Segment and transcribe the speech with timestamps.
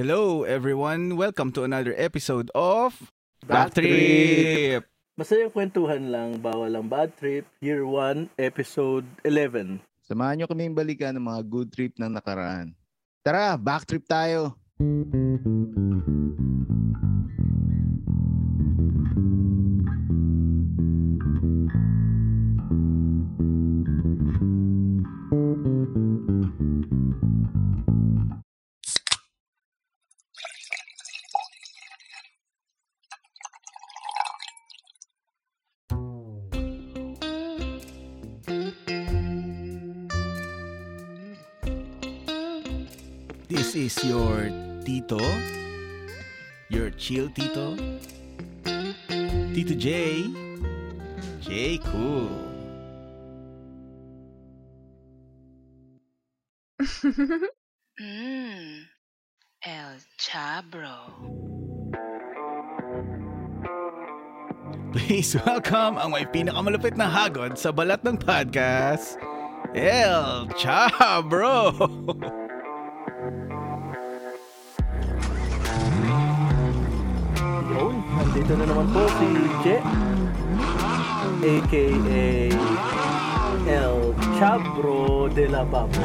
[0.00, 3.12] Hello everyone, welcome to another episode of
[3.44, 4.88] Backtrip!
[5.20, 9.76] Masayang kwentuhan lang, bawal ang bad trip, year 1, episode 11.
[10.00, 12.72] Samahan nyo kaming balikan ng mga good trip ng nakaraan.
[13.20, 14.56] Tara, backtrip tayo!
[14.80, 15.59] This
[45.10, 45.26] Tito,
[46.70, 47.74] your chill Tito,
[49.50, 50.22] Tito J,
[51.42, 52.30] J Cool.
[57.98, 58.86] Mmm,
[59.66, 61.10] El Chabro.
[64.94, 69.18] Please welcome ang may pinakamalupit na hagod sa balat ng podcast,
[69.74, 71.74] El Chabro!
[78.40, 79.28] Nandito na naman po si
[79.60, 79.76] Je,
[81.44, 81.84] aka
[83.68, 86.00] El Chabro de la Babo.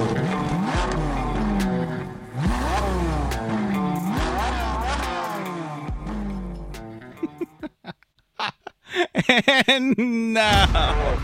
[9.72, 9.95] And
[10.36, 11.16] now,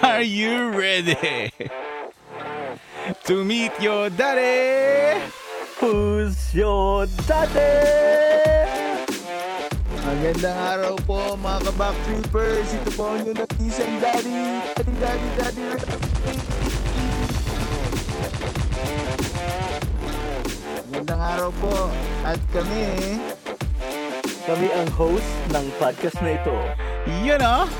[0.00, 1.52] are you ready
[3.28, 5.20] to meet your daddy?
[5.76, 8.17] Who's your daddy?
[10.18, 12.74] Magandang araw po mga ka-backtrippers.
[12.74, 14.42] Ito po ang inyong natisang daddy.
[14.74, 15.66] Daddy, daddy, daddy.
[20.90, 21.70] Magandang araw po.
[22.26, 23.14] At kami,
[24.42, 26.56] Kami ang host ng podcast na ito.
[27.22, 27.70] You know?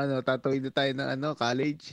[0.00, 1.92] Ano, tatawid na tayo ng ano, college.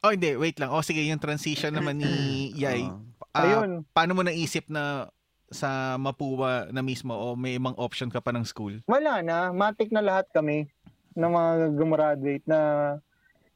[0.00, 0.34] Oh, hindi.
[0.34, 0.68] Wait lang.
[0.68, 1.00] Oh, sige.
[1.00, 2.12] Yung transition naman ni
[2.54, 2.86] Yay.
[2.86, 3.00] Oo.
[3.30, 5.10] Ah, Paano mo naisip na
[5.50, 8.78] sa Mapua na mismo o may ibang option ka pa ng school?
[8.84, 9.50] Wala na.
[9.50, 10.70] Matik na lahat kami
[11.14, 12.58] ng mga gumraduate na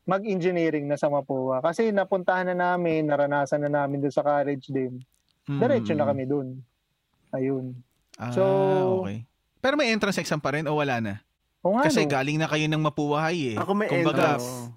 [0.04, 1.60] mag-engineering na sa Mapua.
[1.60, 4.98] Kasi napuntahan na namin, naranasan na namin doon sa college din.
[5.44, 6.60] Diretso na kami doon.
[7.30, 7.76] Ayun.
[8.16, 9.24] Ah, So- okay.
[9.58, 11.14] Pero may entrance exam pa rin o wala na?
[11.60, 12.10] O nga, Kasi no?
[12.10, 13.56] galing na kayo ng Mapua High eh.
[13.56, 14.70] Ako may Kumbaga, entrance.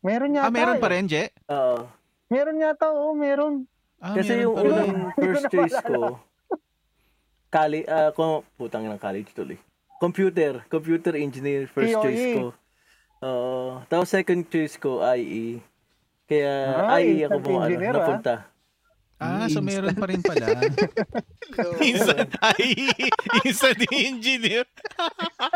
[0.00, 0.44] meron yata.
[0.44, 1.24] Ah, meron pa rin, Je?
[1.46, 1.78] Oo.
[2.26, 3.64] Meron yata, oo, meron.
[3.96, 4.70] Ah, Kasi meron yung pa rin.
[4.70, 6.20] unang first choice ko,
[7.48, 9.56] kali, ah, kung, putang ng college tuloy.
[9.96, 12.02] Computer, computer engineer first POE.
[12.02, 12.44] choice ko.
[13.16, 13.80] Oo.
[13.88, 15.64] tapos second choice ko, IE.
[16.28, 16.52] Kaya
[16.84, 17.98] Ah, IE ako instant mo ano, engineer, ah.
[17.98, 18.34] napunta.
[19.16, 20.60] Ah, so meron pa rin pala.
[21.88, 22.92] instant ay
[23.48, 24.68] instant engineer.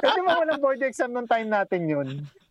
[0.01, 2.09] Kasi mga walang board exam nung time natin yun.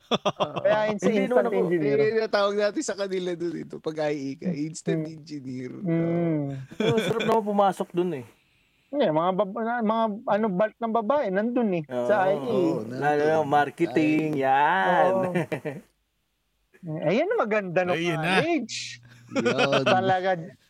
[0.66, 1.98] Kaya instant, Hindi instant naman engineer.
[1.98, 3.76] Eh, tawag natin sa kanila doon ito.
[3.82, 5.74] Pag IE ka, instant engineer.
[5.82, 6.58] Mm.
[6.78, 8.26] Pero sarap naman pumasok dun eh.
[8.90, 11.84] Hindi, mga, baba, mga ano, bulk ng babae, nandun eh.
[11.86, 12.42] sa IE.
[12.42, 12.90] Oo.
[12.90, 15.14] Lalo na marketing, yan.
[15.14, 15.34] Oo.
[17.06, 18.42] Ayan na maganda ng Ayun na.
[18.42, 18.78] college.
[19.30, 19.84] Yun.
[19.86, 20.30] Talaga,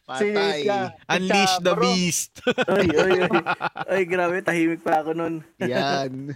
[0.09, 0.65] Patay.
[0.65, 0.81] ka.
[1.05, 1.83] Unleash the Bro.
[1.85, 2.33] beast.
[2.65, 3.41] oy, oy, oy.
[3.93, 5.45] Oy, grabe, tahimik pa ako nun.
[5.61, 6.33] Yan.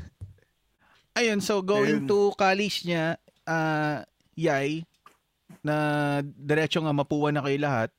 [1.17, 2.09] Ayun, so going Ayun.
[2.09, 4.81] to college niya, ah, Yay,
[5.61, 5.75] na
[6.25, 7.89] diretso nga Mapua na kayo lahat.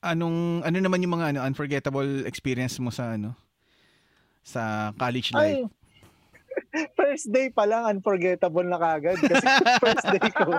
[0.00, 3.36] Anong ano naman yung mga ano unforgettable experience mo sa ano
[4.40, 5.68] sa college life?
[5.68, 5.68] Ay,
[6.98, 9.20] first day pa lang, unforgettable na kagad.
[9.20, 9.46] Kasi
[9.84, 10.56] first day ko.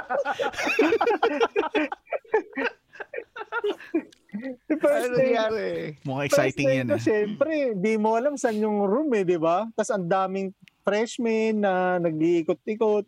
[4.84, 5.69] first Ano day, nangyari?
[6.04, 7.02] Mukhang first exciting day yan ko, ah.
[7.02, 9.66] syempre, di mo alam saan yung room eh, di ba?
[9.74, 10.54] Tapos ang daming
[10.86, 13.06] freshmen na nag-iikot-ikot.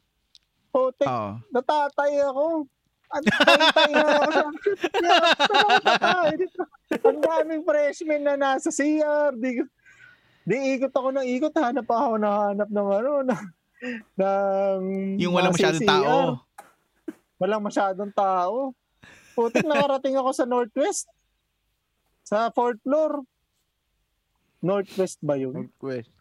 [0.70, 1.42] Putik, Oo.
[1.50, 2.70] natatay ako.
[3.10, 4.46] Ang tay na ako sa.
[7.10, 9.34] Ang daming freshmen na nasa CR.
[9.34, 9.66] Di,
[10.46, 11.54] di ikot ako ng ikot.
[11.58, 13.12] Hanap ako na hanap ng ano.
[13.26, 13.38] Na,
[14.14, 14.82] ng
[15.18, 15.90] Yung walang masyadong CCR.
[15.90, 16.18] tao.
[17.42, 18.58] Walang masyadong tao.
[19.40, 21.08] Putik, nakarating ako sa Northwest.
[22.28, 23.24] Sa fourth floor.
[24.60, 25.72] Northwest ba yun?
[25.72, 26.12] Northwest.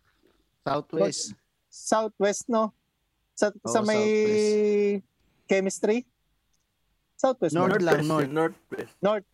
[0.62, 1.34] Southwest.
[1.66, 2.70] Southwest, no?
[3.34, 5.02] Sa, sa Oo, may Southwest.
[5.50, 5.98] chemistry?
[7.18, 7.58] Southwest.
[7.58, 7.98] North ba?
[7.98, 9.26] lang, Northwest, north.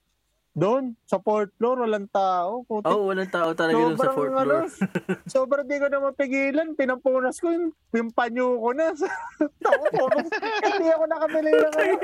[0.54, 2.62] Doon, sa fourth floor, walang tao.
[2.62, 2.86] Puti.
[2.86, 4.64] Oh, walang tao talaga dun sa fourth ano, floor.
[5.34, 6.78] sobrang di ko na mapigilan.
[6.78, 8.94] Pinampunas ko yung, yung panyo ko na.
[9.66, 10.04] Tako ko.
[10.14, 11.94] Hindi ako nakabili ng ano.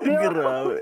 [0.00, 0.80] Grabe.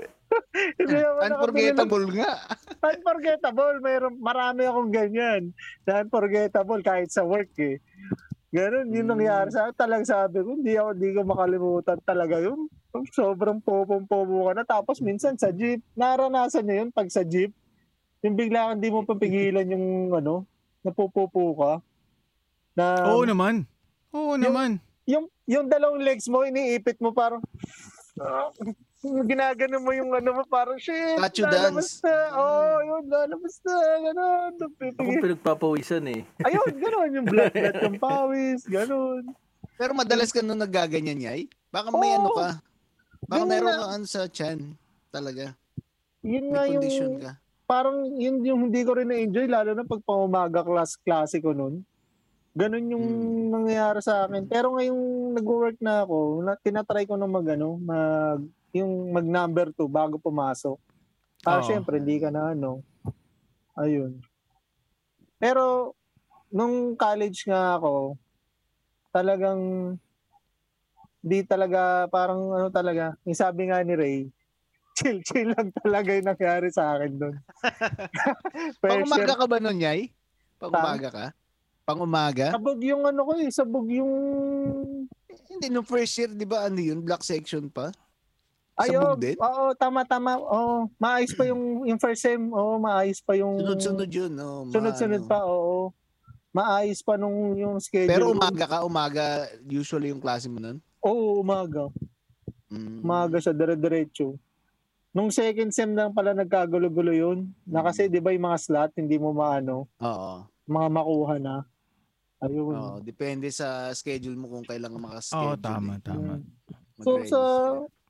[0.79, 2.33] Hindi ako nakabili ng Unforgettable nga.
[2.79, 3.75] Unforgettable.
[3.83, 5.51] Mayroon, marami akong ganyan.
[5.83, 7.83] Na unforgettable kahit sa work eh.
[8.47, 9.75] Ganun, yun nangyari sa akin.
[9.75, 12.71] Talagang sabi ko, hindi ako, hindi ko makalimutan talaga yun.
[13.11, 14.63] Sobrang popong-popo ka na.
[14.63, 17.51] Tapos minsan sa jeep, naranasan niyo yun pag sa jeep.
[18.23, 20.47] Yung bigla kang di mo papigilan yung ano,
[20.81, 21.71] napupupo ka.
[22.73, 23.67] Na, Oo naman.
[24.15, 24.79] Oo naman.
[25.03, 27.43] yung, yung dalawang legs mo, iniipit mo parang,
[29.01, 32.01] ginagano mo yung ano mo, parang shit, Statue dance.
[32.01, 32.15] na.
[32.33, 34.51] Oo, oh, yun, lalabas na, gano'n.
[34.97, 36.21] Ako pinagpapawisan eh.
[36.41, 39.23] Ayun, gano'n, yung blood, blood yung pawis, gano'n.
[39.77, 41.45] Pero madalas ka nung nagaganyan, Yay?
[41.69, 42.17] Baka may Oo.
[42.17, 42.49] ano ka.
[43.23, 43.77] Baka Ganun meron na.
[43.77, 44.59] ka ano sa chan.
[45.07, 45.53] Talaga.
[46.23, 47.31] Yun nga yung, condition ka.
[47.63, 51.85] parang yun yung hindi ko rin na-enjoy, lalo na pag pangumaga class, klase ko nun.
[52.57, 53.49] Ganun yung Hmm.
[53.53, 54.49] nangyayari sa akin.
[54.49, 55.03] Pero ngayong
[55.37, 58.41] nag-work na ako, na, tinatry ko na mag, ano, mag,
[58.83, 60.77] yung mag number 2 bago pumasok.
[61.41, 61.67] Para Oo.
[61.67, 62.81] syempre, hindi ka na ano.
[63.77, 64.17] Ayun.
[65.37, 65.93] Pero,
[66.49, 68.17] nung college nga ako,
[69.13, 69.61] talagang,
[71.21, 74.17] di talaga, parang ano talaga, yung sabi nga ni Ray,
[74.97, 77.35] chill-chill lang talaga yung nangyari sa akin doon.
[78.81, 80.09] Pang umaga ka ba nun, Yay?
[80.57, 80.81] Pang Ha?
[80.81, 81.25] umaga ka?
[81.85, 82.51] Pang umaga?
[82.51, 84.11] Sabog yung ano ko eh, sabog yung...
[85.47, 86.99] Hindi, nung first year, di ba ano yun?
[87.05, 87.93] Black section pa?
[88.77, 90.37] Ayo, oo, tama-tama.
[90.37, 92.37] Oo, maayos pa yung, yung first sem.
[92.53, 93.57] Oo, maayos pa yung...
[93.57, 94.31] Sunod-sunod yun.
[94.37, 95.31] Oh, Sunod-sunod maano.
[95.33, 95.77] pa, oo.
[96.53, 98.09] Maayos pa nung yung schedule.
[98.13, 100.77] Pero umaga ka, umaga, usually yung klase mo nun?
[101.01, 101.89] Oo, umaga.
[102.69, 103.01] Mm.
[103.01, 104.37] Umaga siya, dire-diretso.
[105.09, 107.49] Nung second sem lang pala nagkagulo-gulo yun.
[107.65, 110.45] Na kasi, di ba yung mga slot, hindi mo maano, Oo.
[110.69, 111.65] mga makuha na.
[112.37, 112.77] Ayun.
[112.77, 115.57] Oo, depende sa schedule mo kung kailan ka Oo, makaschedule.
[115.57, 116.01] tama, eh.
[116.05, 116.33] tama.
[116.37, 116.45] Mm.
[117.01, 117.33] So, Mag-register.
[117.33, 117.41] sa,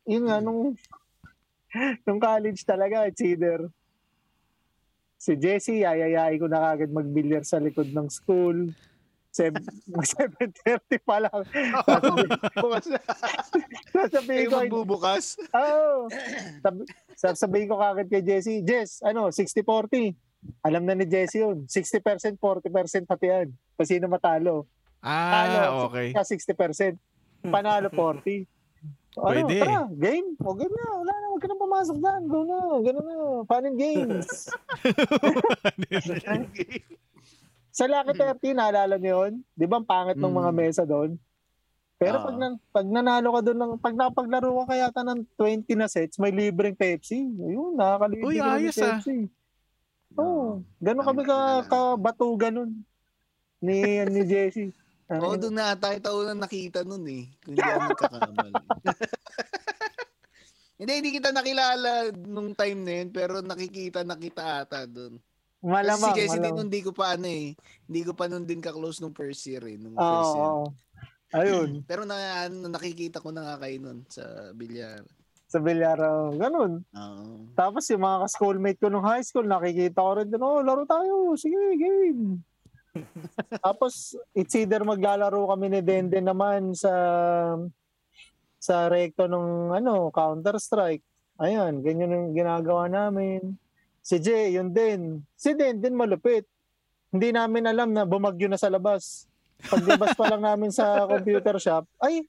[0.07, 0.73] yun nga, nung,
[2.07, 3.67] nung college talaga, it's either
[5.17, 8.71] si Jessie, ayayain ko na kagad magbilyar sa likod ng school.
[9.37, 11.45] Seven, 7.30 pa lang.
[13.93, 15.37] Sasabihin ko, magbubukas?
[15.53, 16.09] Oo.
[16.57, 20.17] Sab- sasabihin ko kagad kay Jessie, Jess, ano, 60-40.
[20.65, 21.69] Alam na ni Jessie yun.
[21.69, 23.53] 60%, 40% hatian.
[23.77, 24.65] Kasi sino matalo.
[25.05, 26.17] Ah, okay.
[26.17, 26.97] Ka 60%.
[27.45, 28.41] Panalo 40.
[29.17, 29.57] Ano, Pwede.
[29.57, 30.37] tara, game.
[30.39, 30.85] O game na.
[30.95, 31.25] Wala na.
[31.27, 32.21] Huwag ka na pumasok dyan.
[32.25, 32.57] Go na.
[32.79, 33.15] Ganun na.
[33.43, 34.27] Fun and games.
[37.71, 39.33] Sa Lucky 30, naalala niyo yun?
[39.53, 40.57] Di ba ang pangit ng mga Mm.
[40.57, 41.13] mesa doon?
[41.97, 42.25] Pero Oo.
[42.25, 45.85] pag, na, pag nanalo ka doon, ng, pag napaglaro ka kaya ta ng 20 na
[45.85, 47.25] sets, may libreng Pepsi.
[47.25, 48.97] Ayun, nakakalibre Uy, na ayos ah.
[48.97, 49.25] Pepsi.
[50.13, 50.25] Oo.
[50.25, 52.71] Oh, ganun kami ka, kabatugan nun.
[53.57, 54.69] Ni, ni Jessie.
[55.07, 57.31] Oo, doon na tayo taon na nakita nun eh.
[57.39, 58.53] Kung hindi ako nagkakamali.
[60.79, 65.15] hindi, hindi kita nakilala nung time na yun, pero nakikita na kita ata doon.
[65.57, 67.55] Kasi Malamang, si Jessie din hindi ko pa ano eh.
[67.89, 69.79] Hindi ko pa nun din ka-close nung first year eh.
[69.79, 70.51] Nung first year.
[70.51, 70.65] oo.
[71.33, 75.03] Ayun, Pero na, ano, nakikita ko na nga kayo nun sa bilyar.
[75.47, 76.35] sa Villaro.
[76.35, 76.83] Ganun.
[76.91, 77.23] Oo.
[77.55, 81.31] Tapos yung mga ka-schoolmate ko nung high school, nakikita ko rin, oh, laro tayo.
[81.39, 82.43] Sige, game.
[83.65, 86.93] Tapos, it's either maglalaro kami ni Denden naman sa
[88.57, 91.05] sa recto ng ano, Counter-Strike.
[91.37, 93.55] Ayan, ganyan yung ginagawa namin.
[94.01, 95.21] Si Jay, yun din.
[95.37, 96.47] Si Denden malupit.
[97.13, 99.29] Hindi namin alam na bumagyo na sa labas.
[99.69, 102.25] Paglabas pa lang namin sa computer shop, ay,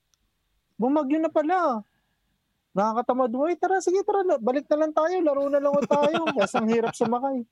[0.81, 1.83] bumagyo na pala.
[2.73, 6.23] Nakakatamad mo, "Uy, tara, sige, tara, balik na lang tayo, laro na lang tayo.
[6.39, 7.43] Kasi ang hirap sumakay.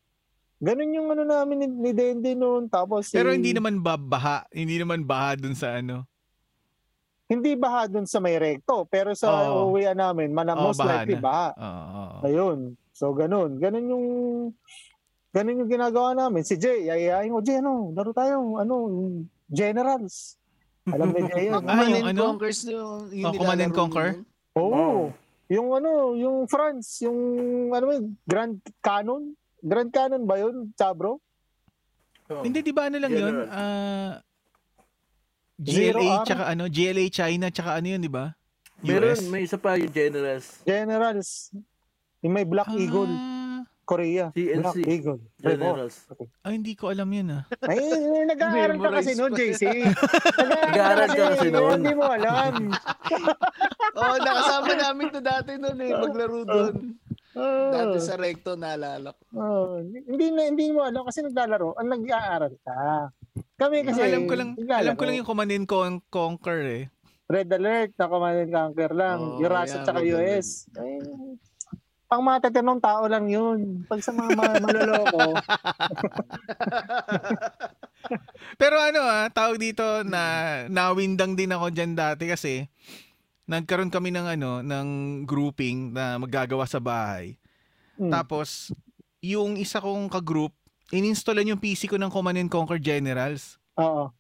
[0.57, 2.65] Ganun yung ano namin ni, ni Dende noon.
[2.67, 4.49] Tapos si, Pero hindi naman ba baha?
[4.49, 6.05] Hindi naman baha dun sa ano?
[7.27, 8.87] hindi baha dun sa may recto.
[8.87, 9.75] Pero sa Oo.
[9.75, 11.23] uuwian namin, man, Oo, most baha likely na.
[11.27, 11.49] baha.
[11.59, 11.83] Oo.
[11.83, 12.19] oo.
[12.23, 12.59] Ayun.
[12.95, 13.59] So, ganun.
[13.59, 14.07] Ganun yung
[15.35, 16.47] ganun yung ginagawa namin.
[16.47, 18.75] Si Jay, ayayain ko, Jay, ano, laro tayo, ano,
[19.51, 20.39] generals.
[20.87, 21.61] Alam ni Jay yun.
[21.61, 22.23] Ah, Command yung and ano?
[22.31, 24.09] Conquers yung, yung Oh, Command and Conquer?
[24.55, 25.11] Oo.
[25.51, 27.19] Yung ano, yung France, yung
[27.75, 29.35] ano yun, Grand Cannon?
[29.63, 31.21] Grand Cannon ba yun, Chabro?
[32.27, 33.35] Hindi, di ba ano lang yun?
[33.35, 33.49] General.
[33.55, 34.13] Ah,
[35.57, 36.65] Zero GLA tsaka ano?
[36.69, 38.35] GLA China tsaka ano yun, di ba?
[38.85, 40.61] Meron, may isa pa yung generals.
[40.69, 41.49] Generals.
[42.21, 43.09] Yung may Black Eagle.
[43.09, 44.35] Ah, Korea.
[44.37, 44.61] CNC.
[44.61, 45.21] Black Eagle.
[45.41, 45.97] Generals.
[46.45, 47.43] Ay, hindi ko alam yun ah.
[47.65, 47.81] Ay,
[48.29, 49.33] nag-aaral ka kasi noon.
[49.33, 49.63] JC.
[50.69, 51.79] Nag-aaral ka kasi noon.
[51.81, 52.53] Hindi mo alam.
[53.97, 56.75] Oo, oh, nakasama namin to dati noon eh, maglaro doon.
[57.37, 59.23] Oh, Dati sa recto, naalala ko.
[59.37, 63.13] oh, hindi na hindi mo alam kasi naglalaro, ang nag-aaral ka.
[63.61, 64.85] Kami kasi alam ko lang, naglalaro.
[64.89, 66.85] alam ko lang yung Command and Con- Conquer eh.
[67.29, 69.19] Red Alert, na Command and Conquer lang.
[69.21, 70.65] Oh, Eurasa yeah, tsaka Red US.
[70.81, 70.97] Ay,
[72.07, 73.85] pang matatanong tao lang yun.
[73.85, 75.37] Pag sa mga ma- maloloko,
[78.61, 80.23] Pero ano ah, tawag dito na
[80.71, 82.71] nawindang din ako diyan dati kasi
[83.47, 84.89] nagkaroon kami ng ano, ng
[85.23, 87.39] grouping na maggagawa sa bahay.
[87.97, 88.75] hmm, Tapos
[89.23, 90.53] yung isa kong ka-group,
[90.91, 93.59] ininstallan yung PC ko ng Command and Conquer Generals.
[93.79, 94.11] oo.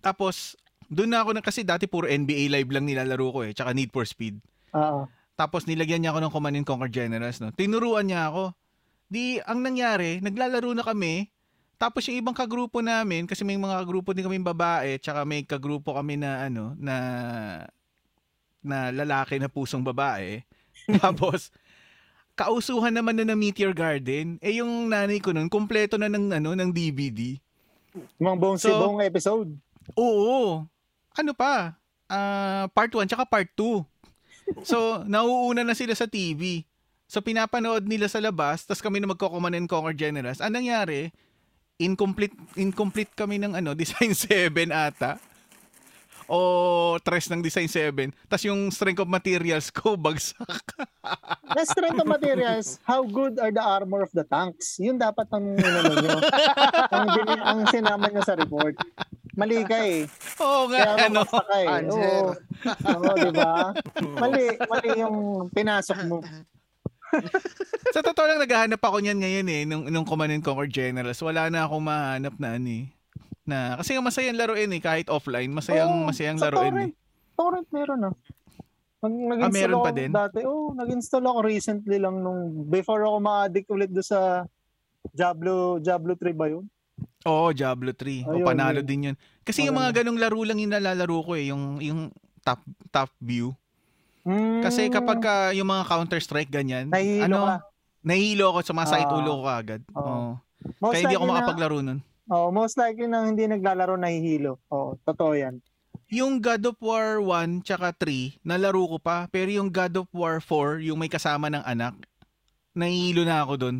[0.00, 3.74] Tapos doon na ako na kasi dati puro NBA live lang nilalaro ko eh, tsaka
[3.74, 4.38] Need for Speed.
[4.72, 5.10] Oo.
[5.36, 7.52] Tapos nilagyan niya ako ng Command and Conquer Generals, no.
[7.52, 8.56] Tinuruan niya ako.
[9.06, 11.28] Di ang nangyari, naglalaro na kami.
[11.76, 15.92] Tapos yung ibang kagrupo namin, kasi may mga kagrupo din kami babae, tsaka may kagrupo
[15.92, 16.96] kami na ano, na
[18.66, 20.42] na lalaki na pusong babae.
[21.02, 21.48] Tapos
[22.36, 24.36] kausuhan naman na ng Meteor Garden.
[24.44, 27.40] Eh yung nanay ko nun, kumpleto na ng ano, ng DVD.
[28.20, 29.56] Mga buong So- buong episode.
[29.96, 30.66] Oo.
[31.16, 31.78] Ano pa?
[32.06, 33.82] Ah, part 1 tsaka part 2.
[34.62, 36.62] So, nauuna na sila sa TV.
[37.10, 40.38] So, pinapanood nila sa labas, tapos kami na magko-command and conquer generals.
[40.38, 41.10] Anong nangyari?
[41.82, 45.18] Incomplete, incomplete kami ng ano, Design 7 ata.
[46.26, 48.10] O tres ng Design 7.
[48.26, 50.66] Tapos yung strength of materials ko, bagsak.
[51.54, 54.76] The strength of materials, how good are the armor of the tanks?
[54.82, 56.18] Yun dapat ang inano nyo.
[56.96, 58.74] ang, bin- ang sinama nyo sa report.
[59.36, 60.08] Mali ka eh.
[60.40, 61.22] Oo nga, Kaya ano.
[61.28, 61.68] ka eh.
[61.92, 62.32] Oo.
[62.88, 63.70] Oo, di ba?
[64.16, 65.16] Mali, mali yung
[65.52, 66.24] pinasok mo.
[67.92, 71.20] Sa totoo lang, naghahanap ako niyan ngayon eh, nung, nung Command and Conquer Generals.
[71.22, 72.95] Wala na akong mahanap na ano eh.
[73.46, 75.46] Na, kasi nga masayang laruin eh, kahit offline.
[75.48, 76.90] Masayang, Oo, masayang sa laruin eh.
[77.32, 78.14] Torrent meron ah.
[78.98, 80.10] Nag-install Ah, meron pa din?
[80.10, 84.42] Dati, oh, nag-install ako recently lang nung before ako ma-addict ulit do sa
[85.08, 86.66] Diablo Diablo 3 ba yun?
[87.22, 88.26] Oo, Diablo 3.
[88.26, 88.86] O Ayun, panalo yun.
[88.86, 89.16] din yun.
[89.46, 92.10] Kasi yung mga ganong laro lang yung nalalaro ko eh, yung, yung
[92.42, 92.58] top,
[92.90, 93.54] top view.
[94.26, 97.56] Mm, Kasi kapag ka yung mga Counter-Strike ganyan, Nahihilo ano, ka.
[98.02, 99.18] nahihilo ako, sumasakit Ah.
[99.22, 99.80] ulo ko agad.
[99.92, 100.02] Oo.
[100.02, 100.30] Oo.
[100.82, 102.02] most Kaya hindi ako makapaglaro nun.
[102.26, 104.58] Oh, most likely na hindi naglalaro nahihilo.
[104.66, 105.62] Oh, totoo 'yan.
[106.06, 109.26] Yung God of War 1 tsaka 3, nalaro ko pa.
[109.26, 111.98] Pero yung God of War 4, yung may kasama ng anak,
[112.72, 113.76] nahihilo na ako dun.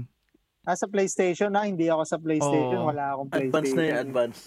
[0.62, 2.90] Ah, sa PlayStation na, hindi ako sa PlayStation, Oo.
[2.90, 3.78] wala akong Advance PlayStation.
[3.78, 4.40] na yan, advance.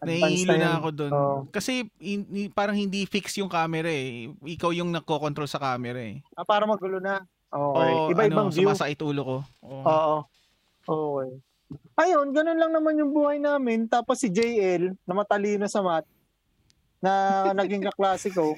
[0.00, 1.12] Nahihilo na ako dun.
[1.12, 1.36] Oo.
[1.52, 4.32] Kasi in- i- parang hindi fix yung camera eh.
[4.32, 6.24] Ikaw yung nagko-control sa camera eh.
[6.32, 7.20] Ah, para magulo na.
[7.46, 7.92] Okay.
[7.92, 8.64] Oo, Iba-ibang ano, view.
[8.64, 9.36] sumasakit ulo ko.
[9.60, 9.80] Oo.
[9.84, 10.16] Oo.
[11.20, 11.30] Okay.
[11.94, 13.86] Ayun, ganun lang naman yung buhay namin.
[13.86, 16.08] Tapos si JL, na matalino sa math,
[16.98, 17.12] na
[17.60, 18.56] naging kaklase ko.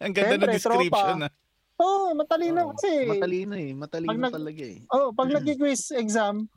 [0.00, 1.28] Ang ganda ng Siyempre, description tropa.
[1.28, 1.32] ah.
[1.76, 3.04] Oo, oh, matalino Oo, kasi.
[3.04, 3.70] Matalino eh.
[3.76, 4.78] Matalino Pag nag- talaga eh.
[4.88, 6.48] Oh, pag nag-quiz exam,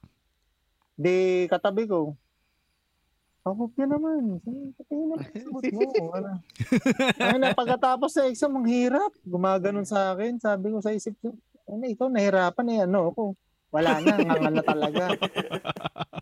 [0.95, 2.15] di katabi ko.
[3.43, 4.39] Ako ka naman.
[4.75, 5.79] Patingin naman sa sagot mo.
[6.19, 6.31] Ano?
[7.19, 9.11] Ay, na, pagkatapos sa exam, ang hirap.
[9.23, 10.39] Gumaganon sa akin.
[10.39, 11.31] Sabi ko sa isip ko,
[11.67, 12.79] ano, ikaw nahirapan eh.
[12.83, 13.23] Ano ako?
[13.69, 14.13] Wala na.
[14.17, 15.03] Nga na talaga.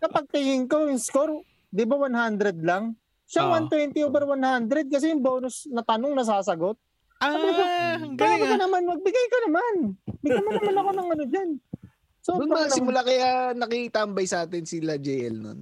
[0.02, 2.92] Kapag tingin ko, yung score, di ba 100 lang?
[3.28, 3.68] Siya Oo.
[3.68, 6.76] 120 over 100 kasi yung bonus na tanong nasasagot.
[7.18, 7.34] Ah,
[7.98, 8.62] ang galing ka ah.
[8.62, 9.74] naman, magbigay ka naman.
[10.22, 11.50] Bigyan mo naman ako ng ano dyan.
[12.22, 15.58] So, Doon ba simula kaya nakitambay sa atin sila JL nun?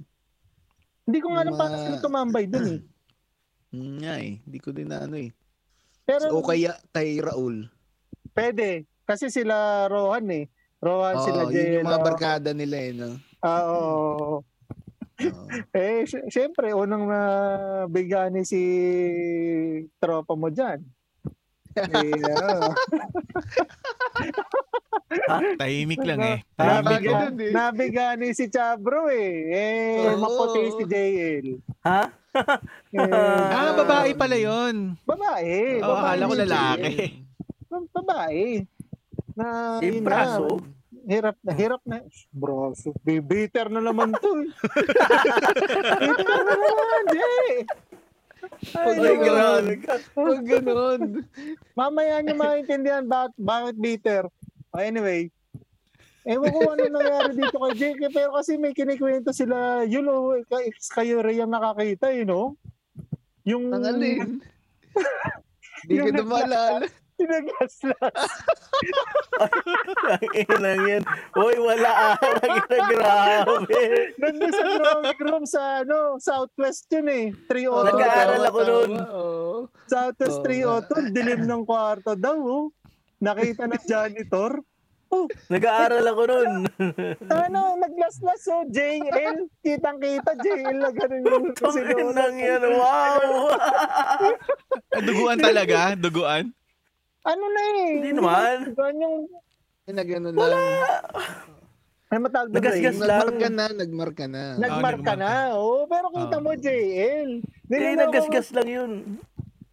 [1.07, 2.81] Hindi ko nga alam paano sila tumambay dun eh.
[4.03, 4.33] Nga eh.
[4.43, 5.31] Hindi ko din na ano eh.
[6.07, 7.67] Pero O kaya kay Raul.
[8.35, 8.87] pwede.
[9.07, 10.45] Kasi sila Rohan eh.
[10.77, 12.91] Rohan sila Oo, yun yung mga barkada nila eh.
[12.91, 13.09] No?
[13.39, 14.45] Ah, oo.
[15.17, 15.43] Oo.
[15.73, 18.61] eh, sy- syempre, unang uh, bigani si
[19.97, 20.77] tropa mo dyan.
[21.77, 22.69] eh, oo.
[25.57, 26.37] Tahimik lang eh.
[26.57, 27.33] Tahimik ka lang.
[27.39, 27.51] eh.
[27.51, 29.33] nabigani si Chabro eh.
[29.49, 30.17] Eh, Oo.
[30.19, 31.45] maputi si JL.
[31.81, 32.01] Ha?
[32.93, 34.93] Eh, Ah, babae pala yun.
[35.01, 35.81] Babae.
[35.81, 36.93] Oh, babae akala ko lalaki.
[36.93, 37.85] JL.
[37.91, 38.45] Babae.
[39.37, 40.07] Na, Yung yun na.
[40.09, 40.45] braso.
[41.07, 41.97] Hirap na, hirap na.
[42.33, 44.31] Bro, so, bitter na naman to.
[44.35, 44.49] eh.
[46.01, 47.51] bitter na naman, Jay.
[48.73, 49.93] Ay, grabe ka.
[50.11, 51.01] Pag ganun.
[51.73, 54.23] Mamaya nyo maintindihan bakit, bakit bitter.
[54.73, 55.29] Oh, anyway,
[56.23, 61.21] ewan ko ano nangyari dito kay JK, pero kasi may kinikwento sila, o, kay- kayo
[61.21, 62.57] rin yung nakakita, you know?
[63.43, 64.43] Yung, Ang alin.
[65.87, 66.85] Hindi ko na maalala.
[67.17, 68.29] Pinagaslas.
[70.07, 71.03] Ang inang yan.
[71.33, 72.15] Uy, wala ah.
[72.15, 73.81] Ang grabe.
[74.21, 77.25] Nandun sa drawing room sa ano, Southwest yun eh.
[77.49, 77.89] 302.
[77.89, 78.91] Nag-aaral ako nun.
[79.01, 79.65] Oo.
[79.89, 80.85] Southwest Oo.
[80.85, 81.09] 302.
[81.09, 82.37] Dilim ng kwarto daw.
[82.37, 82.65] Oh.
[83.17, 84.61] Nakita ng janitor.
[85.49, 86.51] Nag-aaral ako nun.
[87.33, 88.61] Ano, naglaslas oh.
[88.69, 89.49] JL.
[89.65, 90.37] Kitang-kita.
[90.37, 92.13] JL na ganun yung Ang sinulat.
[92.13, 92.61] inang yan.
[92.77, 93.57] Wow.
[95.01, 95.97] Duguan talaga?
[95.97, 96.53] Duguan?
[97.27, 97.91] Ano na eh.
[97.99, 98.55] Hindi naman.
[99.87, 100.51] Na gano'n lang.
[102.07, 103.19] Ay, matawag doon, Nagasgas lang.
[103.19, 104.43] Nagmark ka na, nagmark ka na.
[104.55, 105.31] Nagmark ka na.
[105.59, 106.43] Oo, pero kita Oo.
[106.47, 107.29] mo, JL.
[107.67, 108.91] Eh, nagasgas lang yun.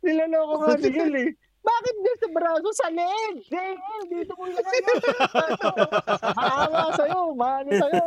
[0.02, 1.30] niloloko nga ni Yul eh.
[1.64, 2.68] Bakit dito sa braso?
[2.76, 3.34] Sa leeg!
[3.48, 4.60] JL, dito mo yan.
[6.36, 8.04] Maawa sa'yo, mano sa'yo.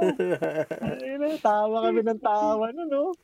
[1.48, 3.16] Tawa kami ng tawa nun, no?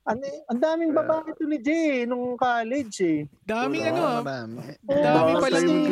[0.00, 3.18] Ano, ang daming babae to ni Jay nung college eh.
[3.44, 4.22] Daming ano ah.
[4.80, 5.86] Dami pala ni-.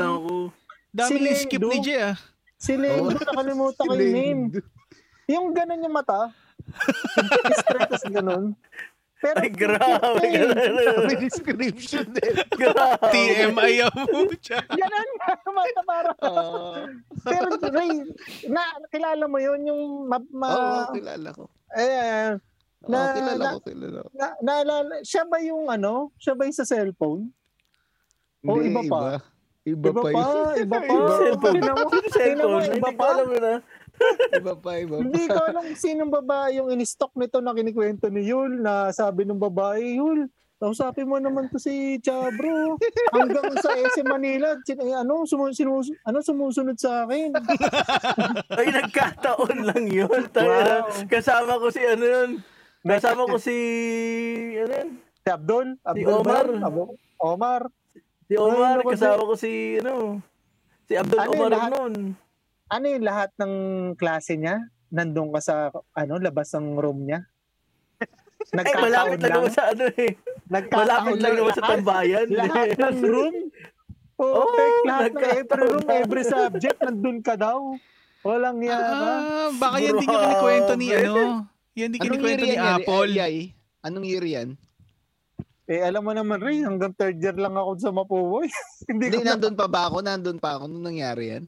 [0.88, 2.16] Daming Si skip ni Jay ah.
[2.58, 4.42] Si Lendo, nakalimutan ko yung name.
[5.28, 6.32] Yung ganun yung mata.
[7.62, 8.56] Straight as ganun.
[9.18, 10.28] Pero, Ay, grabe.
[11.10, 12.34] May description din.
[12.54, 13.10] Grabe.
[13.10, 14.62] TMI ang mucha.
[14.62, 16.10] Ganun nga, mata para.
[16.22, 16.86] Oo,
[17.26, 18.06] Pero Ray,
[18.46, 21.50] na, kilala mo yun, yung ma, ma, Oo, kilala ko.
[21.74, 22.38] eh,
[22.80, 24.08] Na- kilala na- ko, kilala ko.
[24.12, 26.14] na, naalala, siya ba yung ano?
[26.14, 27.26] Siya ba yung sa cellphone?
[28.40, 29.00] O, Hindi, iba pa?
[29.66, 30.54] Iba, Iba pa, pa, yun.
[30.56, 30.88] iba pa.
[30.88, 32.78] Mo, Sino tingnan mo, cellphone?
[32.78, 33.04] iba pa.
[33.10, 33.58] alam ah.
[34.30, 35.02] Iba pa, iba pa.
[35.02, 39.36] Hindi ko alam sinong babae yung in-stock nito na kinikwento ni Yul na sabi ng
[39.36, 42.78] babae, Yul, kausapin mo naman to si Chabro.
[43.12, 47.34] Hanggang sa SM Manila, sin- eh, ano, sumu- sinumus- ano, sumusunod sa akin.
[48.54, 50.30] Ay, nagkataon lang yun.
[50.30, 51.04] Tayo, Wow.
[51.06, 52.30] Kasama ko si ano yun.
[52.80, 53.56] Kasama ko si...
[54.56, 54.76] Ano?
[55.18, 56.46] Si Abdul, Si Abdul Omar.
[56.46, 56.58] ba?
[56.64, 57.60] Abo- Omar.
[58.24, 58.76] Si Omar.
[58.76, 59.94] Ay, naku, Kasama ko si ano...
[60.84, 61.70] Si Abdul Ano Omar lahat?
[61.74, 61.94] nun.
[62.68, 63.52] Ano yung lahat ng
[63.94, 64.60] klase niya?
[64.88, 65.54] Nandun ka sa,
[65.92, 67.20] ano, labas ng room niya?
[68.40, 69.36] Eh, Nagkataon malapit lang lang.
[69.36, 70.12] naman sa ano eh.
[70.48, 72.26] Nagkataon Malapit lang naman sa tambayan.
[72.30, 73.34] Lahat ng room?
[74.14, 77.74] Oh, Oo, lahat ng every room, every subject, nandun ka daw.
[78.20, 78.94] Walang yan, ba?
[78.96, 81.44] Ah, baka yan din yung kinikwento ni ano.
[81.78, 82.58] Yan year kinikwento ni?
[82.58, 83.10] Apple.
[83.14, 83.36] Ay, ay.
[83.86, 84.48] Anong year yan?
[85.68, 88.48] Eh, alam mo naman rin, hanggang third year lang ako sa Mapuboy.
[88.90, 90.00] Hindi Hindi, nandun pa ba ako?
[90.00, 91.44] Nandun pa ako nung nangyari yan?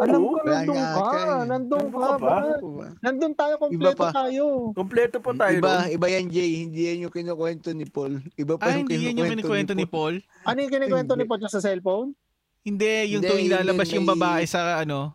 [0.00, 0.96] alam ko nandun ka.
[0.96, 1.44] ka eh.
[1.44, 2.36] Nandun ka ka ba?
[2.56, 2.86] ba?
[3.04, 4.10] Nandun tayo, Iba kompleto pa.
[4.16, 4.44] tayo.
[4.72, 6.50] Kompleto pa tayo Iba, iba yan, Jay.
[6.64, 8.12] Hindi yan yung kinukwento ni Paul.
[8.34, 10.24] Iba pa Ah, yung hindi yan yung kinikwento ni Paul.
[10.48, 11.28] Ano yung kinikwento ni.
[11.28, 12.16] Pocho sa cellphone?
[12.64, 15.12] Hindi, yung Hindi, tuwing lalabas yun, yung babae sa ano,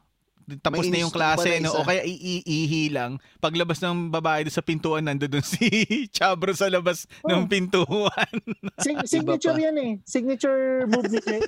[0.61, 1.73] tapos may na yung klase, no?
[1.73, 3.17] O kaya iihi lang.
[3.37, 5.65] Paglabas ng babae doon sa pintuan, nando doon si
[6.07, 7.49] Chabro sa labas ng Oh.
[7.49, 8.33] pintuan.
[8.85, 9.91] Sig- signature yan eh.
[10.03, 11.19] Signature move ni.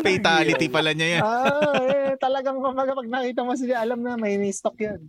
[0.00, 1.22] Fatality pala niya yan.
[1.22, 5.00] ah, eh, talagang kumaga pag nakita mo siya, alam na may stock yan.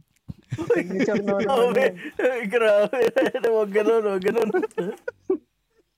[0.51, 1.95] Signature no Grabe.
[2.45, 2.99] Grabe.
[3.41, 4.49] Huwag ganun, huwag ganun.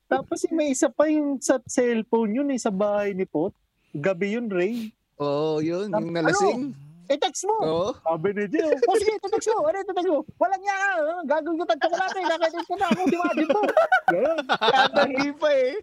[0.05, 3.55] Tapos may isa pa yung sa cellphone yun eh, sa bahay ni Pot.
[3.91, 4.93] Gabi yun, Ray.
[5.21, 5.93] Oo, yun.
[5.93, 6.17] Yung Ano?
[6.23, 6.73] nalasing.
[7.11, 7.53] Eh, text mo.
[7.59, 7.89] Oo.
[7.99, 8.79] Sabi ni Jill.
[8.89, 9.67] O sige, text mo.
[9.67, 10.23] Ano ito text mo?
[10.39, 10.89] Walang niya ka.
[11.27, 12.21] Gagawin ko tagto ko natin.
[12.25, 12.87] Nakaitin ko na.
[12.89, 13.59] Ako dimagin mo.
[14.07, 14.37] Ganun.
[14.47, 15.73] Tatagi pa eh.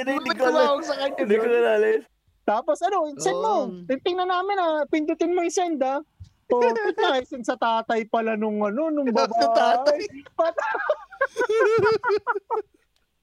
[0.00, 2.02] Hindi ko tumawag sa kanya Hindi ko nalalis.
[2.46, 3.68] Tapos ano, send mo.
[4.00, 4.82] Tingnan namin ah.
[4.88, 6.00] Pindutin mo yung send ah.
[6.46, 9.34] O, na, send sa tatay pala nung ano, nung babae.
[9.34, 9.98] Sa tatay?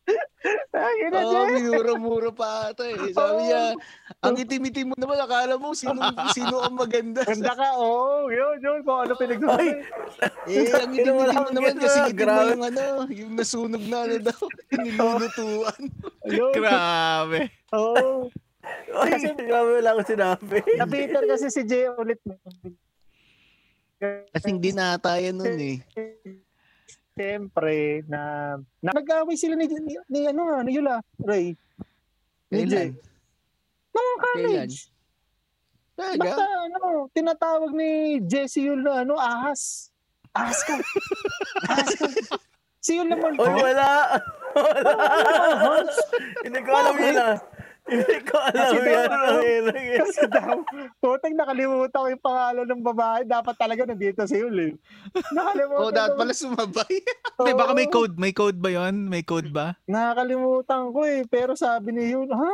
[0.03, 0.31] Pata-
[0.75, 1.51] Ay, ina, Oo, Jill.
[1.55, 2.99] minura-mura pa ata eh.
[3.15, 3.71] Sabi niya,
[4.19, 5.95] ang itim-itim mo naman, akala mo sino,
[6.35, 7.23] sino ang maganda.
[7.23, 8.27] Ganda ka, oo.
[8.27, 8.79] yun, yun.
[8.83, 9.69] Kung ano pinagsasabi.
[10.51, 11.23] Eh, ang itim-itim mo
[11.55, 12.51] naman kasi itim mo grabe.
[12.51, 14.41] yung ano, yung nasunog na ano daw,
[14.83, 15.81] nilulutuan.
[16.51, 17.37] Grabe.
[17.71, 18.27] Oo.
[18.99, 20.57] Ay, grabe wala akong sinabi.
[20.75, 22.19] Nabitter kasi si Jay ulit.
[24.35, 25.79] Kasing dinatayan nun eh.
[27.13, 31.53] Siyempre, na, na nag-away sila ni, ni, ni ano ni Yula, Ray.
[32.49, 32.89] Ni Jay.
[32.89, 32.97] Kailan?
[33.93, 34.89] Nung college.
[35.93, 36.17] Talaga?
[36.17, 36.77] Basta ano,
[37.13, 39.93] tinatawag ni Jesse Yul na ano, ahas.
[40.33, 40.73] Ahas ka.
[41.69, 42.05] ahas ka.
[42.81, 43.61] Si Yul naman, Oy, "Huh?
[43.69, 43.89] wala.
[44.57, 45.93] Wala.
[46.41, 47.37] Hindi ko alam yun ah.
[47.83, 49.07] Hindi ko alam Kasi yan.
[49.11, 49.65] daw, yan.
[49.99, 50.55] Kasi daw,
[51.03, 53.21] putang nakalimutan ko yung pangalan ng babae.
[53.27, 54.73] Dapat talaga nandito si Yul eh.
[55.35, 56.93] Nakalimutan Oo, dapat pala sumabay.
[57.43, 58.15] Hindi, baka may code.
[58.15, 59.11] May code ba yon?
[59.11, 59.75] May code ba?
[59.83, 61.27] Nakakalimutan ko eh.
[61.27, 62.53] Pero sabi ni Yul, ha?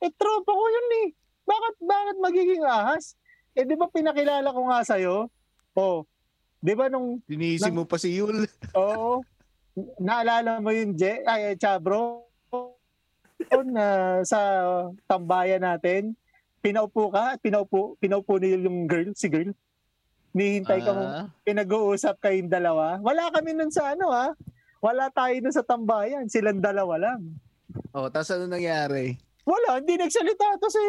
[0.00, 1.08] Eh, tropa ko yun eh.
[1.44, 3.16] Bakit, bakit magiging ahas?
[3.52, 5.28] Eh, di ba pinakilala ko nga sa'yo?
[5.76, 6.04] Oh,
[6.58, 8.48] di ba nung, Dinisi mo pa si Yul.
[8.74, 9.22] oo,
[9.98, 12.27] naalala mo yung Je, ay, Chabro,
[13.64, 13.86] na
[14.22, 14.38] sa
[15.04, 16.14] tambayan natin,
[16.58, 19.50] pinaupo ka at pinaupo, pinaupo niyo yung girl, si girl.
[20.30, 23.00] Nihintay ka mo, Ah, pinag-uusap kayong dalawa.
[23.00, 24.34] Wala kami nun sa ano ha.
[24.78, 26.28] Wala tayo nun sa tambayan.
[26.28, 27.20] Silang dalawa lang.
[27.90, 29.16] oh, tapos ano nangyari?
[29.42, 30.84] Wala, hindi nagsalita to si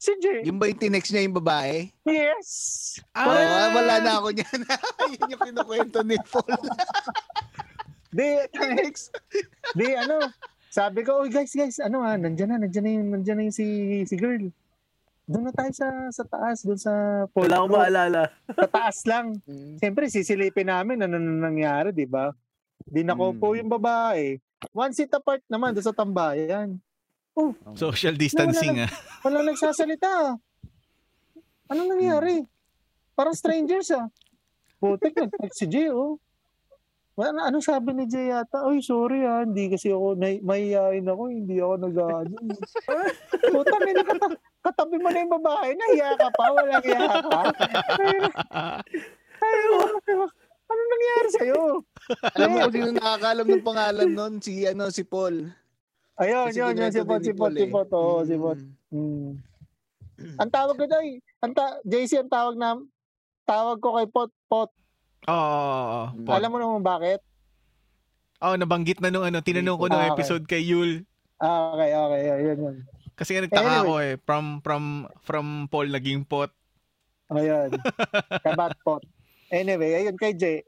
[0.00, 0.40] si Jay.
[0.48, 1.92] Yung ba yung tinext niya yung babae?
[2.08, 2.48] Yes.
[3.12, 4.60] Ah, Ah, wala na ako niyan.
[5.12, 6.56] Yun yung kinukwento ni Paul.
[8.10, 9.12] Di, Tinext.
[9.70, 10.18] di ano,
[10.70, 13.56] sabi ko, "Uy, guys, guys, ano ah, nandiyan na, nandiyan na yung, nandiyan na yung
[13.56, 13.66] si,
[14.06, 14.48] si girl.
[15.26, 16.90] Doon na tayo sa, sa taas, doon sa
[17.30, 18.22] pole Wala akong maalala.
[18.48, 19.26] Sa taas lang.
[19.50, 19.76] Mm.
[19.78, 22.30] Siyempre, sisilipin namin ano na nangyari, di ba?
[22.80, 23.58] Di nakupo Hmm.
[23.62, 24.38] yung babae.
[24.70, 26.78] One seat apart naman doon sa tambayan.
[27.74, 28.90] Social distancing ah.
[29.22, 30.34] Wala nagsasalita.
[31.66, 32.42] Anong nangyari?
[33.14, 34.10] Parang strangers ah.
[34.76, 36.16] Putik, nag-text si Jay, oh.
[37.20, 38.64] Wala, ano sabi ni Jay yata?
[38.64, 42.36] Ay, sorry ah, hindi kasi ako, may, mahihayin ako, hindi ako nag ano.
[43.52, 44.26] Puta, may nakata,
[44.64, 47.40] katabi mo na yung babae, nahiya ka pa, walang hiya ka.
[48.00, 48.16] Ay,
[49.44, 49.58] ay,
[50.70, 51.60] ano nangyari sa'yo?
[52.40, 54.34] Alam mo kung sino nakakalam ng pangalan nun?
[54.40, 55.52] Si, ano, si Paul.
[56.16, 57.68] Ayun, yun, yun, si Pot, si Pot, Paul si eh.
[57.68, 58.58] Pot, oo, si Pot.
[58.96, 59.30] Mm.
[60.40, 62.80] Ang tawag ko doy, ang ta- JC ang tawag na
[63.44, 64.72] tawag ko kay Pot Pot.
[65.28, 66.04] Oo, oo, oo.
[66.24, 66.36] Pot.
[66.40, 67.20] Alam mo naman bakit?
[68.40, 70.24] Oh, nabanggit na nung ano, tinanong ko nung Ah, okay.
[70.24, 71.04] episode kay Yul.
[71.36, 72.76] Ah, okay, okay, yun, yun.
[73.12, 73.84] Kasi nga nagtaka Anyway.
[73.84, 74.14] ako eh.
[74.24, 74.82] From, from,
[75.20, 76.48] from Paul naging pot.
[77.28, 77.76] Ayun.
[78.44, 79.04] Kabat Pot.
[79.52, 80.64] Anyway, ayun kay Jay.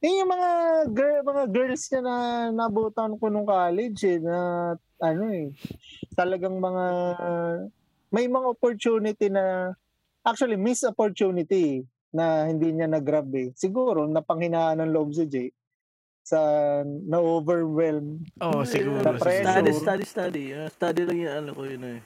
[0.00, 0.50] Yun yung mga
[0.92, 2.16] girl, mga girls niya na
[2.52, 4.36] nabutan ko nung college eh, na
[5.00, 5.48] ano eh,
[6.12, 6.84] talagang mga
[8.12, 9.72] may mga opportunity na
[10.20, 11.84] actually miss opportunity
[12.14, 13.50] na hindi niya nag-grab eh.
[13.58, 15.48] Siguro napanghinaan ng loob si Jay
[16.24, 16.40] sa
[16.86, 18.24] na-overwhelm.
[18.40, 19.02] Oo, oh, siguro.
[19.02, 19.44] The pressure.
[19.44, 20.44] Study, study, study.
[20.56, 22.00] Ah, study lang yung ano ko yun eh.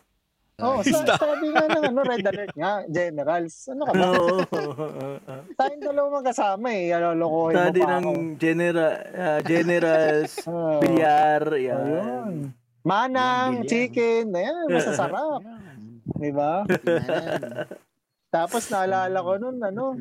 [0.58, 3.70] Oh, sa, sabi nga ng ano, red alert nga, generals.
[3.70, 4.10] Ano ka ba?
[4.10, 4.42] Oo.
[5.60, 6.90] Tayong dalawa magkasama eh.
[6.90, 8.12] Alolokohin mo study pa ng ako.
[8.42, 10.32] general, ah, generals,
[10.82, 11.78] bilyar, yan.
[11.78, 12.34] Ayun.
[12.82, 15.46] Manang, chicken, ayan, masasarap.
[16.18, 16.66] Di ba?
[18.28, 19.96] Tapos naalala ko nun, ano,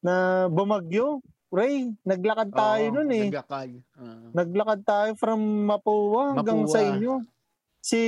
[0.00, 0.14] na
[0.46, 1.18] bumagyo.
[1.52, 3.28] Ray, naglakad tayo nun eh.
[3.28, 3.70] Nagakal.
[3.92, 4.24] Ah.
[4.32, 6.72] Naglakad tayo from Mapua hanggang Mapua.
[6.72, 7.20] sa inyo.
[7.76, 8.00] Si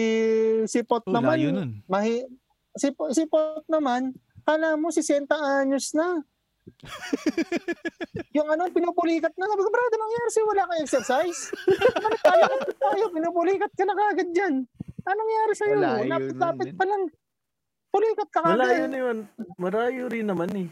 [0.64, 1.70] si Pot Oh, naman, layo nun.
[1.84, 2.24] mahi,
[2.72, 4.16] si, si Pot naman,
[4.48, 5.28] kala mo si 60
[5.60, 6.24] anyos na.
[8.36, 9.44] yung ano, pinupulikat na.
[9.44, 10.46] Sabi ko, brother, nangyari sa'yo?
[10.48, 11.40] Wala kang exercise?
[11.52, 12.08] Ko
[12.80, 14.54] tayo, pinupulikat ka na kagad dyan.
[15.04, 15.74] Anong nangyari sa'yo?
[16.08, 17.02] Lapit-lapit pa lang.
[17.94, 18.90] Pulikat ka Malayo kagad.
[18.90, 19.16] na yun.
[19.54, 20.68] Marayo rin naman eh.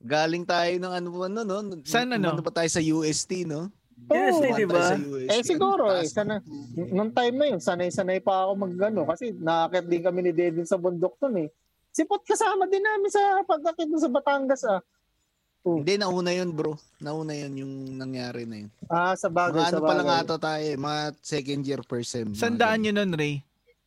[0.00, 1.56] Galing tayo ng ano ano no?
[1.84, 2.32] Saan ano?
[2.32, 3.68] Umano pa tayo sa UST no?
[4.06, 4.42] Yes, Oo.
[4.42, 4.96] eh, di ba?
[4.96, 5.30] UST.
[5.30, 6.40] Eh siguro eh, sana,
[6.74, 10.74] nung time na yun, sanay-sanay pa ako magano kasi nakakit din kami ni Devin sa
[10.74, 11.48] bundok nun eh.
[11.90, 14.82] Si Pot kasama din namin sa pagkakit sa Batangas ah.
[15.62, 16.76] Hindi, nauna yun bro.
[16.98, 18.70] Nauna yun yung nangyari na yun.
[18.84, 20.22] Ah, sa bagay, Mga sa ano pa lang bagay.
[20.22, 22.26] ata tayo eh, mga second year first sem.
[22.28, 22.84] mga Saan daan ganun.
[22.84, 23.34] nyo nun, Ray?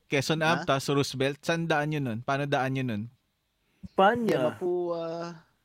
[0.08, 0.50] Quezon Ha?
[0.54, 1.38] Ave, tas Roosevelt.
[1.42, 2.20] Saan daan nyo nun?
[2.22, 3.04] Paano daan nyo nun?
[3.04, 4.38] Yeah, Panya.
[4.50, 5.04] Mapua.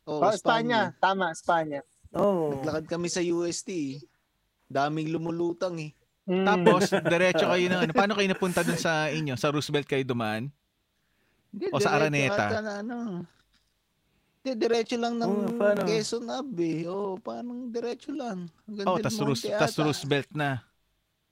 [0.03, 0.91] Oh, Oh, Espanya.
[0.91, 1.01] Espanya.
[1.01, 1.81] Tama, Espanya.
[2.13, 2.59] Oo.
[2.59, 3.69] Naglakad kami sa UST.
[3.71, 3.95] eh.
[4.67, 5.95] Daming lumulutang eh.
[6.25, 6.43] Mm.
[6.45, 7.93] Tapos, diretso kayo ng ano.
[7.93, 9.35] Paano kayo napunta dun sa inyo?
[9.35, 10.51] Sa Roosevelt kayo dumaan?
[11.49, 12.51] Hindi, O sa Araneta?
[12.59, 12.97] na ano.
[14.37, 15.81] Hindi, diretso lang ng Oo, paano?
[15.85, 16.83] Quezon Ave.
[16.85, 18.51] Oh, parang diretso lang.
[18.65, 19.77] Hanggang Oh, tas, Roos- Monte tas.
[19.77, 20.67] Roosevelt na.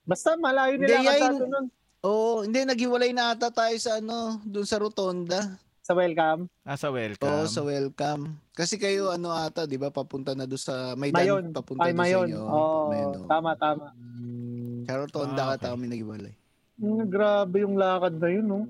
[0.05, 1.67] Basta malayo nila yan- kasi nun
[2.05, 5.61] Oo, hindi, naghiwalay na ata tayo sa ano, dun sa Rotonda.
[5.85, 6.49] sa welcome.
[6.65, 7.29] Ah, sa welcome.
[7.29, 8.41] Oo, sa welcome.
[8.57, 11.53] Kasi kayo ano ata, 'di ba, papunta na doon sa may Mayon.
[11.53, 12.25] papunta Ay, doon mayon.
[12.25, 12.41] sa inyo.
[12.41, 13.29] Oo, Mayon, oo.
[13.29, 13.87] tama, tama.
[14.89, 15.69] Sa Rotonda Ah, ka okay.
[15.77, 16.33] kami naghiwalay.
[16.81, 18.61] Mm, grabe yung lakad na yun, no?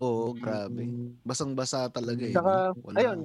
[0.00, 0.88] Oo, grabe.
[1.28, 2.32] Basang-basa talaga eh.
[2.32, 2.80] Tsaka, no?
[2.88, 2.96] Wala.
[3.04, 3.18] ayun,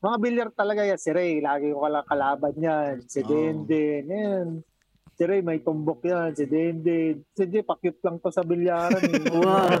[0.00, 0.96] mga bilyar talaga yan.
[0.96, 3.04] Si Ray, lagi ko kala kalaban yan.
[3.04, 3.28] Si Oo.
[3.28, 4.46] Denden, yan.
[5.14, 6.34] Si Ray, may tumbok yan.
[6.34, 7.22] Si Denden.
[7.30, 9.22] Si Jay, pakit lang to sa bilyaran eh.
[9.34, 9.78] Wow.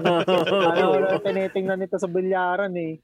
[0.70, 3.02] Ano, wala tinitingnan nito sa bilyaran eh.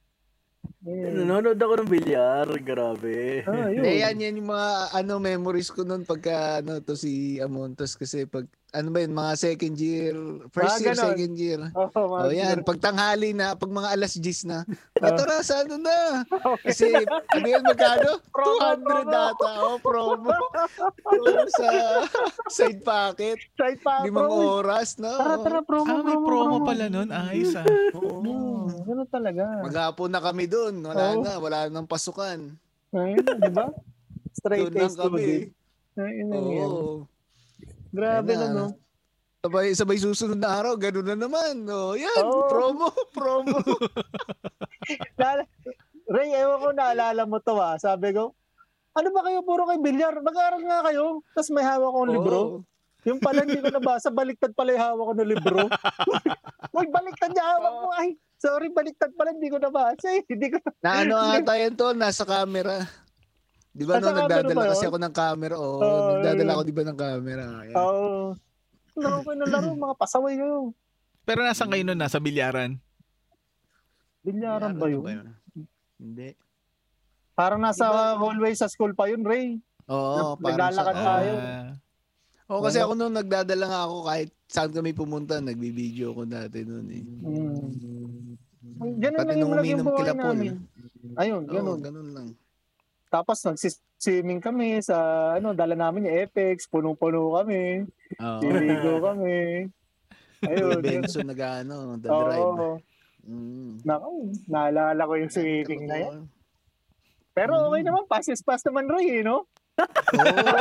[0.87, 1.27] Yan.
[1.27, 2.47] Nanonood ako ng bilyar.
[2.63, 3.43] Grabe.
[3.45, 3.83] Ah, yun.
[3.83, 8.25] Eh, yan, yan yung mga ano memories ko noon pagka ano to si Amontos kasi
[8.25, 10.15] pag ano ba yun, mga second year,
[10.49, 11.05] first Ah, year, ganon.
[11.09, 11.61] second year.
[11.69, 14.63] Mga Oh, yan, pag tanghali na, pag mga alas 10 na,
[15.03, 15.09] Ah.
[15.09, 16.23] Atara, sa ano na?
[16.67, 18.21] Kasi, ano yun, magkano?
[18.29, 19.11] Promo, 200 promo.
[19.11, 19.51] data.
[19.61, 20.31] Oh, promo.
[20.31, 21.67] Oh, sa
[22.57, 23.39] side pocket.
[23.55, 25.11] Side pa, Limang oras, no?
[25.11, 27.09] Tara, tara, promo, Ah, may promo pala nun.
[27.09, 27.65] Ayos ah.
[27.95, 28.21] Oo.
[28.21, 29.45] Hmm, ganun talaga.
[29.63, 30.75] Maghapon na kami doon.
[30.81, 31.23] Wala Oo.
[31.23, 32.55] na, wala nang pasukan.
[32.91, 33.67] Ayun, di ba?
[34.33, 35.19] Straight Doon lang face kami.
[35.19, 35.49] student.
[35.97, 36.71] Ay, ina yan.
[36.71, 36.93] Oo.
[37.91, 38.67] Grabe na, no?
[39.41, 41.65] Sabay, sabay susunod na araw, ganun na naman.
[41.67, 42.45] Oh, yan, Oo.
[42.47, 43.57] promo, promo.
[46.11, 47.79] Ray, ewan ko naalala mo to ah.
[47.79, 48.35] Sabi ko,
[48.93, 50.19] ano ba kayo puro kay bilyar?
[50.19, 51.23] Mag-aaral nga kayo.
[51.33, 52.39] Tapos may hawak akong libro.
[53.09, 55.61] Yung pala hindi ko nabasa, baliktad pala yung hawak ko ng libro.
[56.77, 57.89] Uy, baliktad yung hawak mo.
[57.95, 60.11] Ay, sorry, baliktad pala, hindi ko nabasa.
[60.11, 60.21] eh.
[60.27, 62.85] Hindi ko Na ano ata yan to, nasa camera.
[63.71, 64.71] Di ba no, ba nagdadala yun?
[64.71, 65.55] kasi ako ng camera.
[65.55, 66.51] Oo, Oo, nagdadala yun.
[66.53, 67.45] ako di ba ng camera.
[67.77, 68.35] Oo.
[68.93, 70.75] laro ko na laro, mga pasaway kayo.
[71.23, 71.97] Pero nasan kayo nun?
[71.97, 72.77] Nasa bilyaran?
[74.21, 75.07] Bilyaran ba yun?
[75.97, 76.35] Hindi.
[77.33, 79.57] Parang nasa Iba- hallway sa school pa yun, Ray.
[79.87, 81.33] Oo, Nag- parang naglalakad sa- tayo.
[81.35, 81.71] Ah,
[82.51, 86.87] Oo, kasi ako noon nagdadala nga ako kahit saan kami pumunta, nagbibideo ko dati noon
[86.91, 87.03] eh.
[87.07, 88.99] Mm.
[88.99, 90.27] Ganun Pati lang yung nung uminom buhay kila Paul.
[90.35, 90.53] namin.
[91.17, 91.79] Ayun, Oo, ganun.
[91.81, 92.29] ganun lang.
[93.11, 94.97] Tapos nagsis-swimming kami sa
[95.35, 97.83] ano, dala namin yung Apex, punong-puno kami,
[98.23, 98.39] Oo.
[98.39, 99.67] siligo kami.
[100.47, 100.81] Ayun.
[100.81, 102.41] Benson nag-ano, the drive.
[102.41, 102.71] Oo.
[103.27, 103.85] Mm.
[103.85, 104.11] Naku,
[104.49, 106.19] naalala ko yung swimming na yan.
[107.37, 107.65] Pero Mm.
[107.69, 109.45] okay naman, pass is pass naman Ray, eh, no?
[109.79, 110.61] Oo.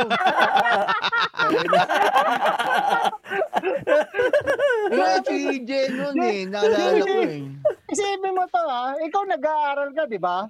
[4.90, 7.42] Wala si Jen nun eh, naalala ko eh.
[7.90, 10.46] Isipin mo to ha, ikaw nag-aaral ka, di ba?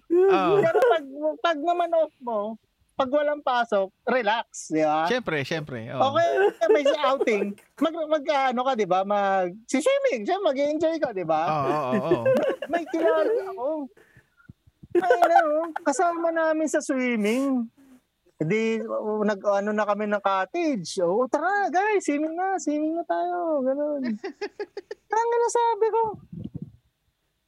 [0.61, 1.05] Pero pag,
[1.41, 2.57] pag naman off mo,
[2.97, 5.09] pag walang pasok, relax, di ba?
[5.09, 5.89] Siyempre, siyempre.
[5.97, 6.01] oo.
[6.13, 6.29] Okay,
[6.69, 7.45] may outing,
[7.81, 9.01] mag, mag ano ka, di ba?
[9.09, 11.43] Mag, si swimming, siya mag-enjoy ka, di ba?
[11.49, 12.21] Oo, oo, oo.
[12.69, 13.89] May kilala ako.
[15.01, 17.65] Ay, no, kasama namin sa swimming.
[18.41, 20.97] Di, uh, nag, ano na kami ng cottage.
[21.05, 23.61] O, tara, guys, swimming na, swimming na tayo.
[23.61, 24.01] Ganun.
[25.13, 26.03] Ang sabi ko,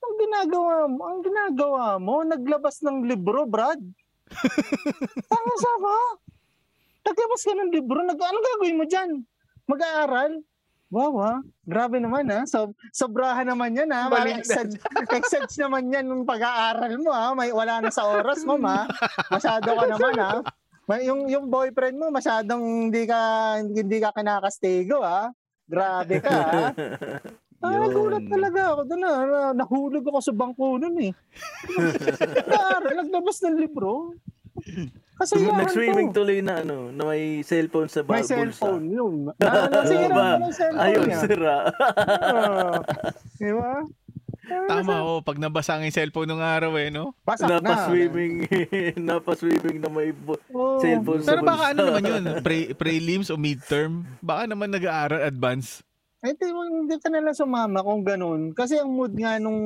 [0.02, 3.78] ang ginagawa mo, ang ginagawa mo, naglabas ng libro, Brad.
[5.35, 5.96] Ang sabi ko,
[7.07, 9.11] naglabas ka ng libro, nag, ano gagawin mo dyan?
[9.70, 10.42] Mag-aaral?
[10.92, 11.35] Wow, ha?
[11.64, 12.44] Grabe naman, ha?
[12.44, 14.12] So, sobrahan naman yan, ha?
[14.12, 14.68] Parang Baliktad.
[14.74, 17.33] exag- exage naman yan ng pag-aaral mo, ha?
[17.33, 18.85] May, wala na sa oras mo, ha?
[19.33, 20.42] Masyado ka naman, ha?
[20.85, 23.18] May, yung, yung boyfriend mo, masyadong hindi ka,
[23.62, 25.31] hindi ka kinakastigo, ha?
[25.64, 26.66] Grabe ka, ha?
[27.62, 29.03] Ah, nagulat talaga ako doon.
[29.03, 29.18] ah.
[29.23, 31.14] Na, nahulog ako sa bangko nun eh.
[32.42, 34.18] Nag-aaral, naglabas ng libro.
[35.14, 36.16] Kasi Nag-swimming to.
[36.18, 38.35] tuloy na ano, na may cellphone sa ba- May bulsa.
[38.35, 39.14] cellphone yun.
[39.38, 40.29] Na, nasira Oo ba?
[40.83, 41.57] Ayun, sira.
[41.71, 42.83] Ah,
[43.38, 43.47] Di
[44.42, 45.20] Tama, oh.
[45.22, 47.14] Pag nabasa ang cellphone nung araw eh, no?
[47.22, 47.62] Basak na.
[47.62, 48.35] Napa-swimming,
[49.09, 50.83] napa-swimming na may bu- Oo.
[50.83, 51.70] cellphone sa Pero baka bulsa.
[51.70, 52.22] ano naman yun?
[52.42, 54.02] Pre- prelims o midterm?
[54.18, 55.87] Baka naman nag-aaral advance?
[56.22, 58.55] Eh, di, hindi ka nalang sumama kung ganun.
[58.55, 59.59] Kasi ang mood nga nung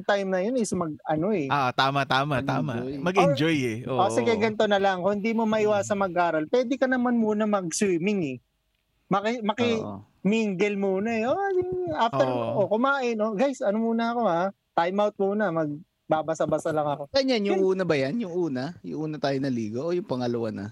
[0.00, 1.44] time na yun is mag, ano eh.
[1.48, 2.80] Ah, tama, tama, tama.
[2.80, 3.04] Mag-enjoy.
[3.04, 3.78] Mag-enjoy eh.
[3.84, 4.00] Oo.
[4.00, 5.04] o sige, ganito na lang.
[5.04, 8.36] Kung hindi mo maiwasan mag-aral, pwede ka naman muna mag-swimming eh.
[9.08, 10.00] Maki, maki Oo.
[10.22, 11.24] Mingle muna eh.
[11.28, 11.36] Oh,
[11.96, 12.64] after, Oo.
[12.64, 13.16] oh, kumain.
[13.20, 13.32] Oh.
[13.32, 14.44] Guys, ano muna ako ha?
[14.76, 15.44] Time out muna.
[15.50, 17.08] Magbabasa-basa lang ako.
[17.12, 18.20] Ganyan, yung una ba yan?
[18.20, 18.76] Yung una?
[18.84, 20.66] Yung una tayo naligo o yung pangalawa na?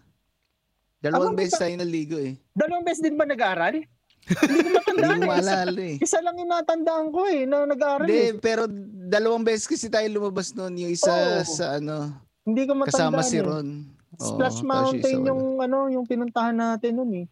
[0.98, 2.34] Dalawang Ako, beses tayo naligo eh.
[2.52, 3.86] Dalawang beses din ba nag-aral?
[4.28, 5.38] hindi ko matandaan eh.
[5.38, 5.94] Isa, eh.
[6.04, 8.32] isa lang yung natandaan ko eh, na nag-aaral Hindi, eh.
[8.36, 8.66] pero
[9.08, 10.74] dalawang beses kasi tayo lumabas noon.
[10.84, 11.46] Yung isa Oo.
[11.46, 12.12] sa ano,
[12.44, 13.46] Hindi ko matandaan kasama si eh.
[13.46, 13.68] Ron.
[14.18, 17.26] Splash tapos Mountain yung ano, yung pinuntahan natin nun eh.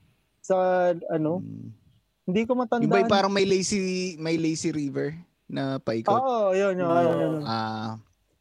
[0.44, 0.57] Sa
[1.11, 1.86] ano, Mm.
[2.26, 2.90] Hindi ko matandaan.
[2.90, 5.14] Yung ba parang may lazy, may lazy river
[5.46, 6.18] na paikot?
[6.18, 7.34] Oo, yun, yun, yun, yun.
[7.46, 7.94] Ah,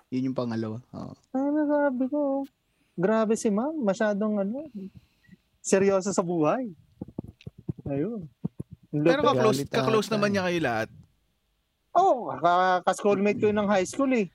[0.09, 0.81] yun yung pangalawa.
[0.89, 1.13] Oo.
[1.37, 2.19] Ano sabi ko?
[2.97, 4.65] Grabe si ma'am, masyadong ano,
[5.61, 6.73] seryoso sa buhay.
[7.85, 8.25] Ayun.
[8.89, 9.29] Pero Lupit.
[9.29, 10.33] ka-close, ka-close naman eh.
[10.33, 10.89] niya kayo lahat.
[11.95, 14.27] Oo, oh, ka-schoolmate ko ng high school eh.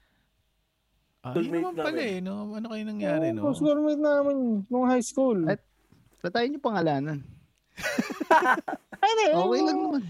[1.20, 2.56] Ah, yun naman pala eh, no?
[2.56, 3.42] Ano kayo nangyari, Oo, no?
[3.50, 4.36] Ka-schoolmate namin
[4.70, 5.42] nung high school.
[5.50, 5.66] At-
[6.20, 7.18] Patayin yung pangalanan.
[9.00, 10.02] Ano, Okay lang naman.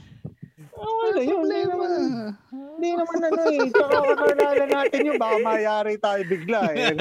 [0.71, 1.41] Okay lang yun.
[1.41, 1.75] Hindi Problema.
[1.77, 1.93] naman,
[2.51, 3.59] hindi naman ano eh.
[3.69, 6.97] Tsaka kakilala natin yun, baka mayari tayo bigla eh.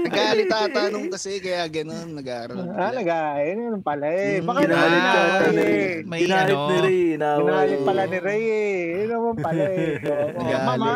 [0.00, 2.60] Nagalit ata nung kasi kaya ganun, nag-aaral.
[2.70, 3.56] ah, nag-aayos.
[3.56, 4.38] Yun pala eh.
[4.38, 5.56] Mm, Baka ginalit na eh.
[5.56, 5.90] eh.
[6.04, 7.00] May Ginalit ano, ni Ray.
[7.16, 8.76] Ginalit pala ni Ray eh.
[9.00, 9.92] Yun naman pala eh.
[10.36, 10.66] Nagalit.
[10.68, 10.92] Mama,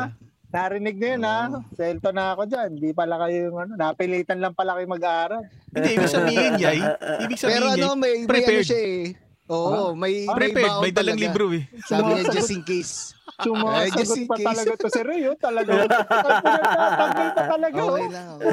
[0.55, 1.39] narinig niyo yun ha.
[1.75, 2.71] Selto na ako dyan.
[2.79, 3.73] Di pala kayo yung ano.
[3.75, 5.43] Napilitan lang pala kayo mag-aaral.
[5.75, 6.79] Hindi, ibig sabihin, Yay.
[7.27, 7.99] Ibig Pero sabihin, ano, Yay.
[7.99, 9.03] may, may ano siya eh.
[9.45, 11.25] Oo, may, may Prepared, may dalang talaga.
[11.29, 11.69] libro eh.
[11.85, 12.33] Sabi niya, Sumasagot.
[12.33, 12.93] just in case.
[13.35, 13.45] Eh,
[13.93, 14.47] just Sumasagot in pa case.
[14.47, 15.21] talaga to si Ray.
[15.23, 15.37] Oh.
[15.37, 15.73] Talaga.
[15.85, 17.77] Pagpapagay pa talaga.
[17.77, 17.89] oh.
[17.91, 18.27] Okay lang.
[18.33, 18.53] Okay.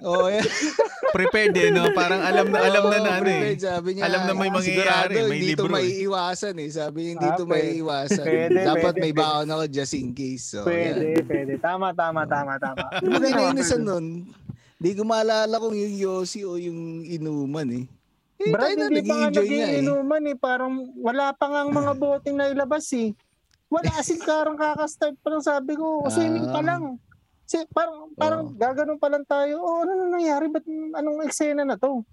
[0.00, 0.46] Oo, yeah.
[1.18, 1.90] Prepared eh, no?
[1.90, 3.52] Parang alam na, alam na na ano eh.
[3.52, 5.74] Sabi niya, Alam na may mangyayari, may hindi libro to eh.
[5.74, 6.68] maiiwasan eh.
[6.70, 7.52] Sabi niya, hindi Ah, to pwede.
[7.68, 8.24] maiiwasan.
[8.24, 10.44] Pwede, Dapat pwede, may baon ako just in case.
[10.48, 11.26] So, Pwede, yan.
[11.26, 11.52] pwede.
[11.58, 12.84] Tama, tama, tama, tama.
[13.02, 14.06] Yung mga inainisan nun,
[14.78, 17.84] Di ko maalala kung yung Yossi o yung inuman eh.
[18.38, 19.80] Eh, Brad, tayo na, hindi pa nga nga eh.
[19.82, 20.36] inuman eh.
[20.38, 23.10] Parang wala pa nga ang mga boting na ilabas eh.
[23.68, 26.06] Wala asin karang kakastart pa lang sabi ko.
[26.06, 26.10] Ah.
[26.14, 26.96] Swimming pa lang.
[27.48, 29.60] Si, parang, parang gaganon pa lang tayo.
[29.60, 30.46] Oh, ano na nangyari?
[30.52, 32.04] Ba't anong eksena na to?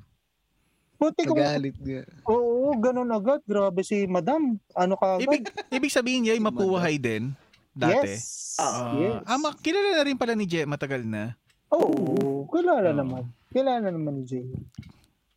[0.96, 2.08] Buti kung, Nagalit nga.
[2.32, 3.44] oo, ganun agad.
[3.44, 4.56] Grabe si madam.
[4.72, 5.28] Ano ka agad?
[5.28, 5.44] Ibig,
[5.76, 7.36] ibig sabihin niya, mapuhay din
[7.76, 8.16] dati.
[8.16, 8.56] Yes.
[8.56, 9.20] Ah, yes.
[9.28, 11.36] ah, kilala na rin pala ni Je matagal na.
[11.68, 13.00] Oo, kilala Oo.
[13.04, 13.24] naman.
[13.52, 14.48] Kilala naman ni Jay.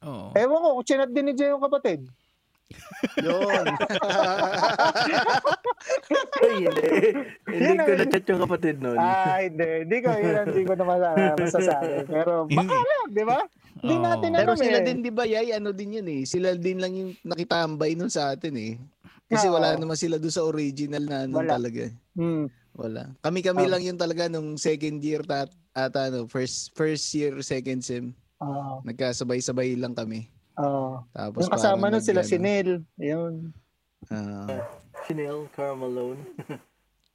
[0.00, 0.30] Oo.
[0.32, 2.06] Ewan ko, chinat din ni Jay yung kapatid.
[3.24, 3.64] Yun.
[6.34, 6.84] Ay, hindi.
[7.78, 8.94] Ko na-chat yung kapatid nun.
[8.94, 9.88] Ah, hindi.
[9.88, 12.04] Hindi ko, yun hindi ko na masa- masasabi.
[12.04, 13.38] Pero baka lang, di ba?
[13.78, 14.04] Hindi Oo.
[14.04, 14.84] natin Pero alam sila eh.
[14.84, 15.48] din, di ba, Yay?
[15.54, 16.22] Ano din yun eh.
[16.24, 18.72] Sila din lang yung nakitambay nun sa atin eh.
[19.24, 19.56] Kasi Oo.
[19.56, 21.56] wala naman sila doon sa original na ano Wala.
[21.56, 21.88] talaga.
[22.12, 22.52] Hmm.
[22.74, 23.10] Wala.
[23.20, 23.70] Kami-kami Ah.
[23.72, 28.12] lang yun talaga nung second year tat at ano, first first year, second sem.
[28.42, 28.82] Oo.
[28.86, 30.30] Nagkasabay-sabay lang kami.
[30.58, 31.02] Oo.
[31.14, 32.70] Tapos Yung kasama nun sila si ano, Neil.
[32.98, 33.34] Yun.
[34.10, 34.62] ah,
[35.06, 36.22] Chanel Carmelone.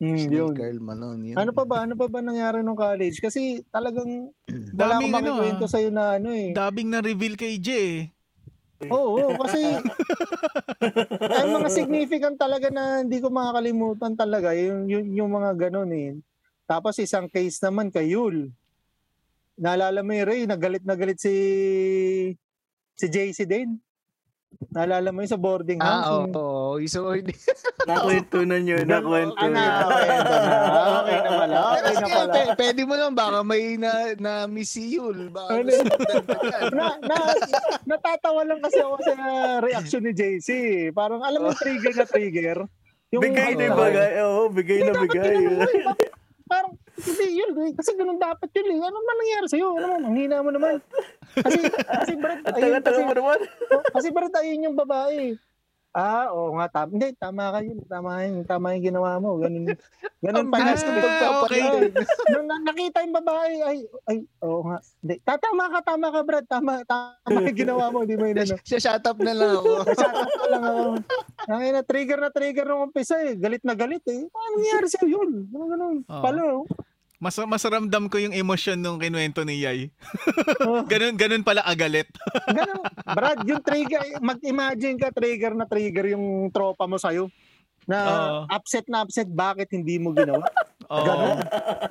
[0.04, 0.52] Hmm, si yun.
[0.52, 1.32] Carl Malone.
[1.32, 1.38] Yun.
[1.40, 1.88] Ano pa ba?
[1.88, 3.24] Ano pa ba nangyari nung college?
[3.24, 4.36] Kasi talagang
[4.76, 5.72] wala akong ano, makikwento ah.
[5.72, 6.52] sa'yo na ano eh.
[6.52, 8.12] Dabing na reveal kay Je.
[8.84, 8.92] eh.
[8.92, 9.64] Oo, oo, kasi
[11.40, 16.20] ay mga significant talaga na hindi ko makakalimutan talaga yung, yung, yung mga ganun eh.
[16.68, 18.52] Tapos isang case naman kay Yul.
[19.56, 21.34] Naalala mo yung Ray, nagalit na galit si
[22.94, 23.78] si JC din.
[24.70, 26.06] Naalala mo yung sa boarding house?
[26.06, 26.22] Ah, oo.
[26.24, 26.36] yung-
[26.74, 27.14] Oh, so,
[27.86, 29.62] Nakwento na nyo, nakwento Ah, na.
[29.80, 30.54] nakwento na.
[30.96, 31.56] Okay na pala.
[31.72, 32.32] Okay na pala.
[32.34, 35.30] P- pwede mo lang baka may na, na miss si Yul.
[35.30, 35.70] Baka Ano?
[36.72, 37.18] na, na,
[37.86, 39.14] natatawa lang kasi ako sa
[39.60, 40.50] reaction ni JC.
[40.92, 42.58] Parang alam mo trigger na trigger.
[43.12, 44.10] Bigay na ano, bagay.
[44.20, 45.38] Oo, bigay na bigay.
[46.44, 47.52] Parang, hindi yun.
[47.58, 47.72] eh.
[47.74, 48.80] Kasi ganun dapat yun eh.
[48.86, 49.68] Ano man nangyari sa'yo?
[49.74, 50.78] Ano mo, ang hina mo naman.
[51.34, 53.40] Kasi, kasi Brad, ayun, kasi, mo naman.
[53.90, 55.34] kasi Brad, ayun yung babae.
[55.94, 56.90] Ah, oo nga, tama.
[56.90, 57.80] Hindi, tama ka yun.
[57.86, 58.42] Tama yun.
[58.44, 59.38] Tama yung ginawa mo.
[59.38, 59.78] Ganun,
[60.26, 61.94] ganun pa Ah, pagpapalit.
[62.34, 63.78] Nung na- nakita yung babae, ay,
[64.10, 64.82] ay, oo nga.
[65.06, 66.46] Hindi, tatama ka, tama ka, Brad.
[66.50, 68.02] Tama, tama yung ginawa mo.
[68.02, 68.58] Hindi mo yun, ano.
[68.66, 69.70] Shut up na lang ako.
[70.02, 70.84] Shoutout na lang ako.
[71.46, 73.38] Ang ina, trigger na trigger nung umpisa eh.
[73.38, 74.26] Galit na galit eh.
[74.26, 75.30] Ano nangyari sa'yo yun?
[75.54, 75.98] Ano ganun?
[76.10, 76.24] Oo.
[76.26, 76.48] Palo.
[77.24, 79.88] Mas masaramdam ko yung emosyon nung kinuwento ni Yay.
[80.68, 82.12] Oh, Ganun, ganun pala agalit.
[82.58, 82.84] ganun.
[83.00, 87.32] Brad, yung trigger, mag-imagine ka trigger na trigger yung tropa mo sa'yo.
[87.88, 88.40] Na Oo.
[88.52, 90.44] upset na upset, bakit hindi mo ginawa?
[90.92, 91.06] Oo.
[91.08, 91.38] Ganun.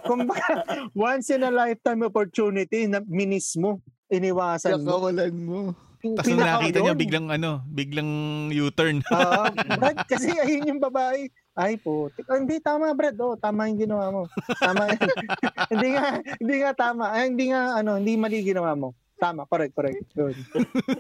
[0.05, 0.53] Kung baka,
[0.93, 3.81] once in a lifetime opportunity na minis mo,
[4.13, 5.01] iniwasan mo.
[5.01, 5.61] Kakawalan mo.
[6.03, 8.11] Tapos nung nakita niya biglang ano, biglang
[8.53, 9.01] U-turn.
[9.01, 9.43] Oo.
[9.81, 11.33] Brad, kasi ayun yung babae.
[11.53, 12.09] Ay po.
[12.33, 13.17] Hindi tama Brad.
[13.21, 14.23] Oh, tama yung ginawa mo.
[14.57, 14.89] Tama.
[15.73, 16.05] hindi nga
[16.41, 17.13] hindi nga tama.
[17.13, 18.97] Ay, hindi nga ano, hindi mali ginawa mo.
[19.21, 20.03] Tama, correct, correct.
[20.17, 20.35] Good.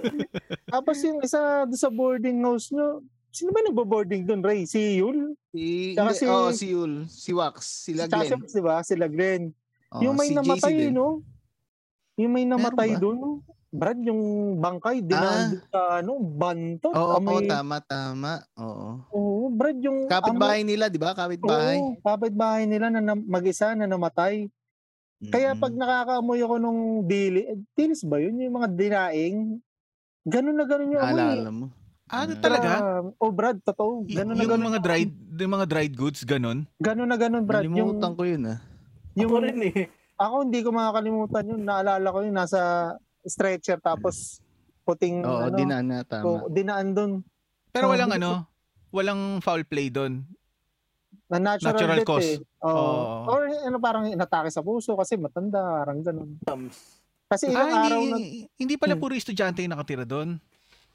[0.74, 3.02] Tapos yung isa sa boarding house nyo,
[3.34, 4.62] sino ba nagbo-boarding doon, Ray?
[4.62, 5.34] Si Yul?
[5.50, 7.10] Si, hindi, si- oh, si Yul.
[7.10, 7.82] Si Wax.
[7.88, 8.30] Sila si Glenn.
[8.30, 8.76] Chasha, di ba?
[8.86, 9.50] Sila Glenn.
[9.90, 10.94] Oh, yung may si JC namatay, din.
[10.94, 11.08] no?
[12.14, 13.32] Yung may namatay doon, no?
[13.72, 14.20] Brad, yung
[14.60, 16.92] bangkay, dinaan doon sa ano, bantot.
[16.92, 18.44] Oo, oo, amoy- tama, tama.
[18.54, 18.88] Oo.
[19.08, 20.04] Oo, Brad, yung...
[20.04, 21.16] amoy- Kapitbahay nila, di ba?
[21.16, 21.80] Kapitbahay.
[21.80, 24.52] Oo, kapitbahay nila na, na mag-isa na namatay.
[25.24, 25.62] Kaya Mm-mm.
[25.62, 28.36] pag nakakaamoy ako nung dili, eh, dilis ba yun?
[28.36, 29.56] Yung mga dinaing,
[30.22, 31.16] ganun na ganun yung amoy.
[31.16, 31.66] Naalala mo.
[32.04, 32.44] Ah, Mm.
[32.44, 32.68] talaga?
[33.16, 34.04] oh, Brad, totoo.
[34.04, 34.68] Y- Ganun na yung ganun.
[34.68, 36.68] mga dried, yung mga dried goods, ganun.
[36.76, 37.64] Ganun na ganun, Brad.
[37.64, 38.60] Yung, Nalimutan ko yun ah.
[39.14, 39.88] yung, Ako rin eh.
[40.14, 41.62] ako hindi ko makakalimutan yun.
[41.62, 42.60] Naalala ko yun, nasa
[43.24, 44.42] stretcher tapos
[44.82, 46.26] puting, Oo, ano, dinaan na, tama.
[46.26, 47.12] oh, dinaan dun.
[47.70, 48.44] Pero Oh, walang ano,
[48.90, 50.26] walang foul play doon.
[51.26, 52.30] Na natural, Natural death cause.
[52.36, 52.36] eh.
[52.60, 52.74] Oo.
[52.74, 53.24] Oo.
[53.26, 56.36] Or ano, parang inatake sa puso kasi matanda, parang ganun.
[57.26, 58.18] Kasi ilang Ah, araw hindi, na,
[58.58, 59.00] hindi pala Hmm.
[59.00, 60.36] puro estudyante yung nakatira doon.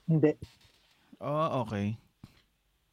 [0.06, 0.36] hindi.
[1.18, 1.98] Oh, okay.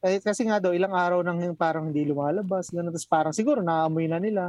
[0.01, 2.69] Eh, kasi nga daw, ilang araw nang parang hindi lumalabas.
[2.69, 2.89] Ganun.
[2.89, 4.43] Tapos parang siguro naamoy na nila.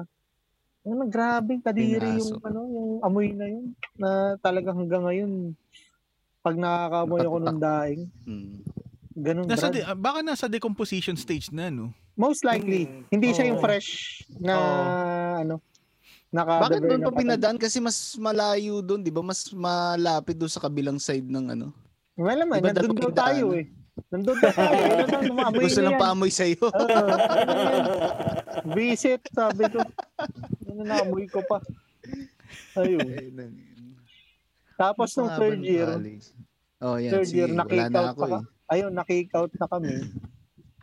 [0.86, 3.74] Ano, grabing kadiri yung, ano, yung amoy na yun.
[3.98, 5.50] Na talagang hanggang ngayon,
[6.40, 8.54] pag nakakamoy ako ng daing, Mm.
[9.18, 11.90] ganun, Nasa de- baka nasa decomposition stage na, no?
[12.14, 13.02] Most likely, Mm.
[13.10, 14.84] hindi siya yung fresh na, Oo.
[15.42, 15.54] ano,
[16.30, 17.58] naka Bakit doon pa pinadaan?
[17.58, 19.26] Kasi mas malayo doon, di ba?
[19.26, 21.74] Mas malapit doon sa kabilang side ng ano.
[22.14, 23.66] Well, naman, Iba nandun daw tayo eh.
[24.06, 24.76] Nandun daw tayo.
[24.76, 25.04] eh.
[25.08, 26.60] Nandun, Gusto na lang paamoy sa'yo.
[26.68, 27.14] Oo.
[28.72, 29.80] Visit, sabi ko.
[30.66, 31.58] Ano naamoy ko pa.
[32.76, 33.02] Ayun.
[34.76, 35.88] Tapos nung third year,
[36.76, 37.08] Oh, yan.
[37.08, 38.42] third si, year, wala na-kick na out ako eh.
[38.68, 39.92] Ayun, na-kick out na kami.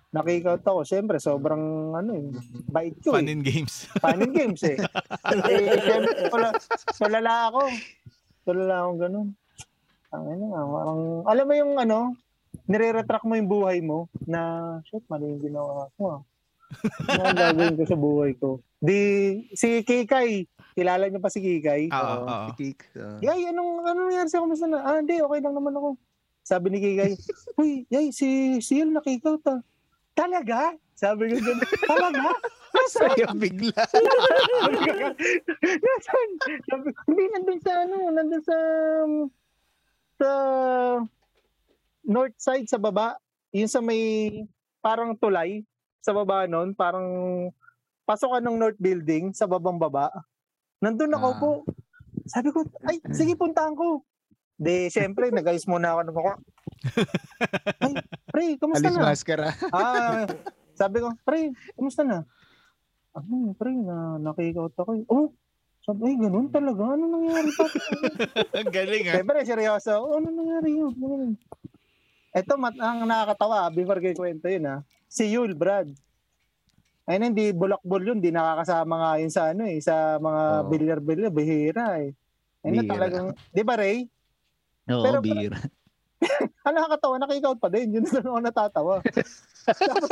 [0.10, 0.82] nakikout ako.
[0.82, 2.26] Siyempre, sobrang ano eh,
[2.68, 3.34] bait ko Fun eh.
[3.34, 3.90] and games.
[3.98, 4.78] Fun and games eh.
[5.50, 6.50] eh siyempre, tula,
[6.94, 7.62] tulala ako.
[8.44, 9.28] Tulala ako ganun.
[10.10, 11.98] Ang ano, parang, alam mo yung ano,
[12.68, 14.40] nire-retract mo yung buhay mo na,
[14.88, 16.22] shit, mali yung ginawa ko ah.
[17.06, 18.50] Ano ang gagawin ko sa buhay ko?
[18.82, 18.98] Di,
[19.54, 21.94] si Kikay, kilala niyo pa si Kikay?
[21.94, 22.46] Oo, Oo, oo.
[22.52, 22.80] pitik.
[22.98, 23.20] Oo.
[23.22, 24.82] Yay, anong, anong nangyari sa kumusta na?
[24.82, 25.96] Ah, hindi, okay lang naman ako.
[26.44, 27.12] Sabi ni Kikay,
[27.62, 29.62] Uy, yay, si Siel nakikaw ta.
[30.18, 30.74] Talaga?
[30.94, 32.32] Sabi ko ganun, talaga?
[32.74, 33.38] Nasaan?
[33.38, 33.70] Bigla.
[35.86, 36.30] Nasaan?
[36.74, 38.58] Sabi ko, hindi, nandun sa ano, nandun sa,
[40.18, 40.30] sa
[42.04, 43.16] north side sa baba.
[43.52, 44.30] Yung sa may
[44.80, 45.64] parang tulay
[46.00, 47.08] sa baba nun, parang
[48.04, 50.12] pasok ka ng north building sa babang baba.
[50.78, 51.38] Nandun ako Ah.
[51.38, 51.52] po.
[52.26, 54.04] Sabi ko, ay, sige, puntahan ko.
[54.54, 56.18] De, syempre, nag-ayos muna ako ng.
[57.82, 57.94] Ay,
[58.28, 59.04] pre, kamusta Alis na?
[59.06, 59.50] maskara.
[59.74, 60.28] Ah,
[60.74, 62.28] sabi ko, pre, kamusta na?
[63.14, 64.92] Ano, pre, na nakikout ako.
[64.94, 65.32] eh." Oh,
[65.82, 66.84] sabi, ay, ganun talaga.
[66.86, 67.66] Ano nangyari pa?
[68.54, 69.14] Ang galing ah.
[69.16, 69.94] Siyempre, seryoso.
[69.98, 70.92] Oh, ano nangyari yun?
[72.34, 74.82] Ito, mat ang nakakatawa, before kayo kwento yun ha.
[75.06, 75.94] Si Yul, Brad.
[77.06, 80.68] Ayun, hindi bulakbol yun, hindi nakakasama nga yun sa ano eh, sa mga Oo.
[80.72, 82.16] bilyar-bilyar, bihira eh.
[82.66, 82.92] Ayun Bihira.
[82.98, 83.98] talagang, di ba Ray?
[84.90, 85.54] Oo, Pero- beer.
[86.64, 88.00] Ang nakakatawa, nakikout pa din.
[88.00, 88.96] Yun doon ako natatawa.
[89.68, 90.10] tapos,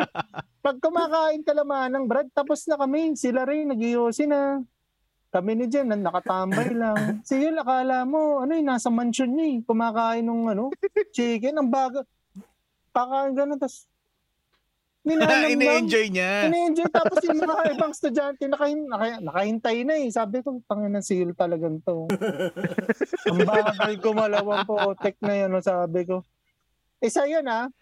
[0.64, 3.12] pag kumakain ka laman ng Brad, tapos na kami.
[3.12, 3.76] Sila rin, nag
[4.26, 4.64] na.
[5.32, 7.00] Kami ni Jen, nakatambay lang.
[7.28, 9.56] Si Yul, akala mo, ano yun, nasa mansion niya eh.
[9.64, 10.68] Kumakain ng ano,
[11.08, 12.04] chicken, ang baga.
[12.92, 13.88] Pakain gano'n, tapos
[15.00, 15.56] ninanam lang.
[15.56, 16.52] Ine-enjoy niya.
[16.52, 16.84] Ine-enjoy.
[16.92, 20.12] Tapos yung mga ibang estudyante, nakahin, naka, nakahintay na eh.
[20.12, 22.12] Sabi ko, tangin ng seal talagang to.
[23.32, 26.20] Ang bagay ko malawang po, tek na yun, sabi ko.
[27.00, 27.72] Isa yun ah.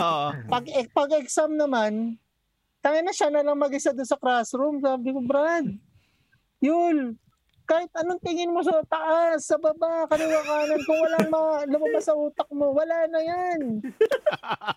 [0.00, 0.28] Oo.
[0.48, 2.16] Pag, eh, pag exam naman,
[2.80, 4.80] tangin na siya na lang mag-isa doon sa classroom.
[4.80, 5.68] Sabi ko, Brad,
[6.58, 7.14] Yul,
[7.64, 12.16] kahit anong tingin mo sa taas, sa baba, kaliwa kanan, kung walang ma- lumabas sa
[12.16, 13.84] utak mo, wala na yan.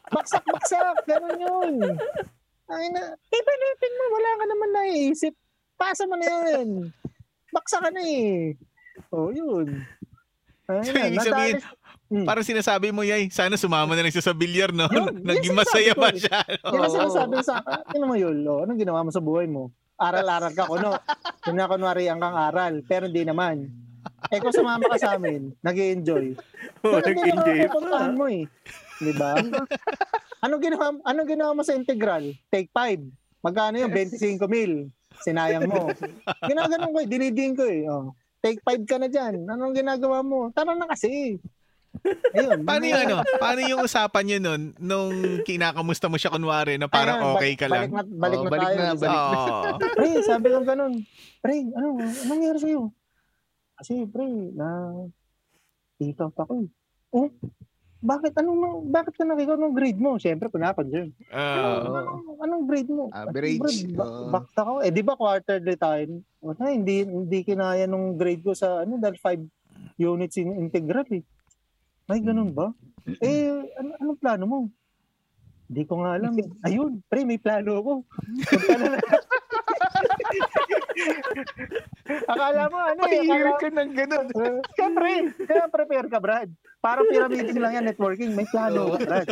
[0.10, 1.74] Baksak-baksak, ganun yun.
[2.68, 5.34] Ay na, ipilitin mo, wala ka naman naiisip.
[5.74, 6.92] Pasa mo na yan.
[7.50, 8.56] Baksa ka na eh.
[9.10, 9.82] Oh, yun.
[10.68, 11.60] Ay, So, ibig sabihin,
[12.08, 12.28] Hmm.
[12.28, 14.84] parang sinasabi mo, Yay, sana sumama na lang siya sa bilyar, no?
[14.86, 16.20] Yun, yun Naging masaya ko pa eh.
[16.20, 16.40] siya.
[16.62, 17.96] Yan ang sinasabi sa akin.
[17.96, 18.60] Ano mo yun, lo?
[18.62, 19.72] Anong ginawa mo sa buhay mo?
[20.02, 20.98] Aral-aral ka, kuno.
[21.46, 23.70] Kung na kunwari ang kang aral, pero hindi naman.
[24.34, 26.34] Eh kung sumama ka sa amin, nag enjoy
[26.86, 28.10] Oh, nag-enjoy pa.
[28.10, 28.50] mo eh.
[28.98, 29.38] Di ba?
[30.42, 32.34] anong ginawa, anong ginawa mo sa integral?
[32.50, 33.46] Take 5.
[33.46, 33.90] Magkano yun?
[33.94, 34.90] 25 mil.
[35.22, 35.90] Sinayang mo.
[36.50, 37.08] Ginaganon ko eh.
[37.10, 37.86] Dinidin ko eh.
[37.86, 38.14] Oh.
[38.42, 39.46] Take 5 ka na dyan.
[39.46, 40.50] Anong ginagawa mo?
[40.54, 41.38] Tara na kasi.
[42.34, 42.64] Ayun.
[42.68, 43.18] Paano yung ano?
[43.38, 45.14] Paano yung usapan niyo nun nung
[45.44, 47.92] kinakamusta mo siya kunwari na parang Ayun, okay ka balik lang?
[47.92, 48.78] na, balik Oo, na balik tayo.
[48.80, 49.62] na, balik Oo.
[49.96, 50.94] Pre, sabi ko ganun.
[51.44, 52.82] Pre, ano, anong nangyari sa'yo?
[53.82, 54.68] Kasi, pre, na
[56.02, 56.70] ikaw ako eh.
[57.12, 57.30] Oh,
[58.02, 58.34] bakit?
[58.34, 60.18] Anong, bakit ka nakikaw ng grade mo?
[60.18, 61.14] Siyempre, pinapansin.
[61.30, 61.86] Ah.
[61.86, 63.14] Ano, anong, anong grade mo?
[63.14, 64.30] Average, Brad, ba- oo.
[64.34, 64.74] bakta ko.
[64.82, 66.18] Eh, di ba quarterly tayo?
[66.42, 69.46] Wala, hindi, hindi kinaya nung grade ko sa, ano, dahil 5
[70.02, 71.22] units in integral eh.
[72.10, 72.74] Ay, ganun ba?
[73.22, 74.60] Eh, ano, anong plano mo?
[75.72, 76.36] Hindi ko nga alam.
[76.68, 77.94] Ayun, pre, may plano ako.
[82.28, 84.28] Akala mo, ano eh, akala, ka ng ganun.
[84.42, 86.50] Uh, Siyempre, kaya prepare ka, Brad.
[86.82, 88.36] Parang pyramiding lang yan, networking.
[88.36, 89.28] May plano Brad.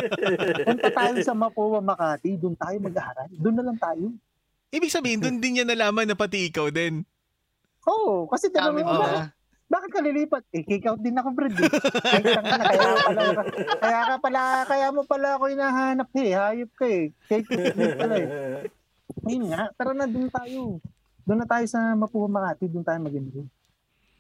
[0.63, 2.37] Punta tayo sa Mapua, Makati.
[2.39, 3.29] Doon tayo mag-aaral.
[3.35, 4.13] Doon na lang tayo.
[4.69, 7.01] Ibig sabihin, doon din niya nalaman na pati ikaw din.
[7.89, 9.38] Oo, oh, kasi Kami tinanong mo, Oo.
[9.69, 10.43] Bakit, ka lilipat?
[10.49, 11.53] Eh, kick out din ako, Brad.
[11.53, 11.69] Eh.
[12.09, 13.23] Ay, tangina, kaya, pala,
[13.77, 16.33] kaya ka pala, kaya mo pala ako hinahanap eh.
[16.33, 17.13] Hayop ka eh.
[17.29, 18.65] Kick out din pala eh.
[19.29, 20.81] Ayun nga, tara na doon tayo.
[21.21, 22.65] Doon na tayo sa Mapua, Makati.
[22.65, 23.45] Doon tayo mag-enjoy.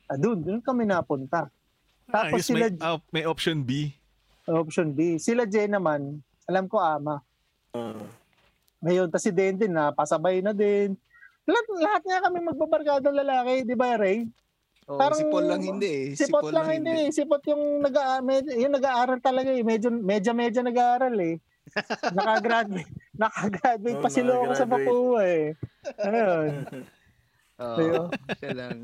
[0.05, 1.49] Ah, doon, doon kami napunta.
[2.09, 3.93] Tapos Ayos, sila, may, ah, may option B.
[4.45, 5.17] Option B.
[5.17, 7.21] Sila Jen naman, alam ko ama.
[7.73, 8.01] Ah.
[8.85, 10.95] Ngayon, tas si Den din na, pasabay na din.
[11.43, 14.29] Lahat, lahat nga kami magbabarkadang lalaki, di ba Ray?
[14.89, 16.07] Oh, Parang- si Paul lang hindi eh.
[16.17, 17.13] Si Pot lang hindi.
[17.13, 17.93] Si Pot yung, nag
[18.49, 19.61] yung nag-aaral talaga eh.
[19.61, 21.37] Medyo, medyo, medyo nag-aaral eh.
[22.17, 22.89] Nakagraduate.
[23.13, 24.65] Nakagraduate Oo, pa si Loco sa.
[24.65, 25.53] Papua eh.
[26.01, 26.49] Ayun.
[27.61, 28.05] Oo, Ayun.
[28.41, 28.77] siya lang.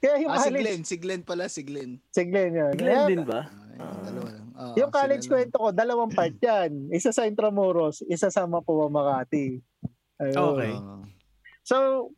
[0.00, 0.80] Kaya yung Ah, si college, Glenn.
[0.82, 1.92] Si Glenn pala, si Glenn.
[2.08, 2.72] si Glenn yun.
[2.72, 3.40] Glenn Kaya- din ba?
[3.74, 4.46] Yung dalawa lang.
[4.54, 6.88] Oo, Yung college kwento ko, dalawang part yan.
[6.88, 9.60] Isa sa Intramuros, isa sa Mapua, Makati.
[10.22, 10.36] Ayun.
[10.38, 10.72] Okay.
[11.60, 12.08] So,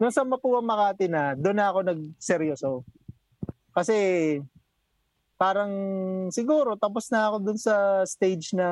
[0.00, 2.70] nung sa Mapua Makati na, doon na ako nagseryoso.
[3.70, 3.94] Kasi,
[5.36, 5.70] parang
[6.28, 7.74] siguro tapos na ako doon sa
[8.04, 8.68] stage na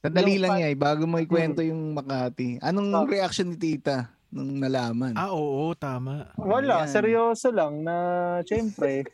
[0.00, 2.56] Sandali Yung lang pa- yan, eh, bago mo ikwento yung Makati.
[2.58, 3.04] Anong Oh.
[3.04, 5.12] reaction ni tita nung nalaman?
[5.12, 6.32] Ah, oo, tama.
[6.34, 6.88] Wala, Yan.
[6.88, 7.96] seryoso lang na
[8.42, 9.04] syempre,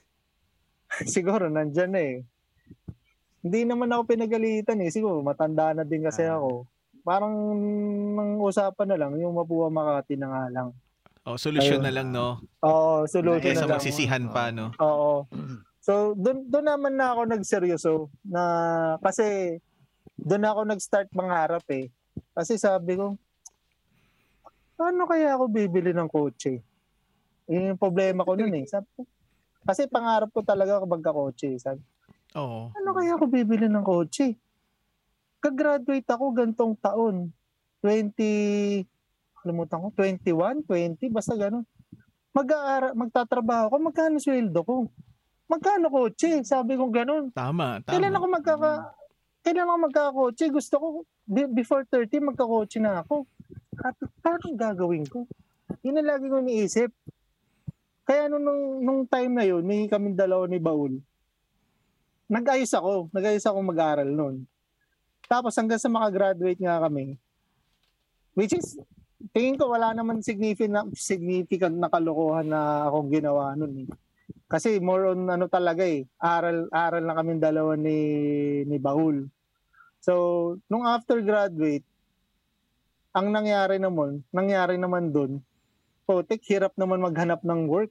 [1.05, 2.17] siguro nandyan na eh.
[3.43, 4.91] Hindi naman ako pinagalitan eh.
[4.91, 6.39] Siguro matanda na din kasi Ah.
[6.39, 6.71] ako.
[7.03, 7.35] Parang
[8.15, 10.69] nang usapan na lang, yung Mapua Makati na nga lang.
[11.27, 11.87] Oh, solusyon Ayun.
[11.91, 12.39] na lang, no?
[12.63, 13.83] Oo, solution Kaysa na lang.
[13.83, 14.71] magsisihan pa, no?
[14.79, 15.27] Oo.
[15.83, 18.43] So, doon doon naman na ako nagseryoso na
[19.03, 19.59] kasi
[20.15, 21.91] doon ako nag-start mangarap eh.
[22.31, 23.19] Kasi sabi ko,
[24.79, 26.63] paano kaya ako bibili ng kotse?
[27.51, 28.67] Yun yung problema ko noon eh.
[28.71, 29.03] Sabi ko,
[29.67, 31.59] kasi pangarap ko talaga kapag kotse.
[31.59, 31.83] Sabi,
[32.39, 32.71] Oo.
[32.71, 34.39] ano kaya ako bibili ng kotse?
[35.43, 37.35] Kag-graduate ako gantong taon.
[37.83, 38.87] 20,
[39.47, 41.63] kalimutan ko, 21, 20, basta ganun.
[42.35, 44.91] Mag-aara, magtatrabaho ako, magkano sweldo ko?
[45.47, 46.43] Magkano kotse?
[46.43, 47.31] Sabi ko ganun.
[47.31, 47.95] Tama, tama.
[47.95, 48.73] Kailan ako magkaka
[49.47, 50.45] kailan ako magkakotse?
[50.51, 50.87] Gusto ko
[51.23, 53.31] be- before 30 magkakotse na ako.
[53.79, 55.23] At paano gagawin ko?
[55.87, 56.91] Yun ang lagi ko iniisip.
[58.03, 60.99] Kaya nung, nung, nung time na yun, may kaming dalawa ni Baul.
[62.27, 63.15] Nag-ayos ako.
[63.15, 64.43] Nag-ayos ako mag-aral noon.
[65.31, 67.19] Tapos hanggang sa makagraduate nga kami,
[68.35, 68.79] which is,
[69.33, 73.89] tingin ko wala naman significant, significant na kalokohan na akong ginawa noon eh.
[74.47, 77.99] Kasi more on ano talaga eh, aral aral na kami dalawa ni
[78.67, 79.27] ni Bahul.
[79.99, 80.13] So,
[80.71, 81.83] nung after graduate,
[83.11, 85.43] ang nangyari naman, nangyari naman doon,
[86.07, 87.91] potek hirap naman maghanap ng work.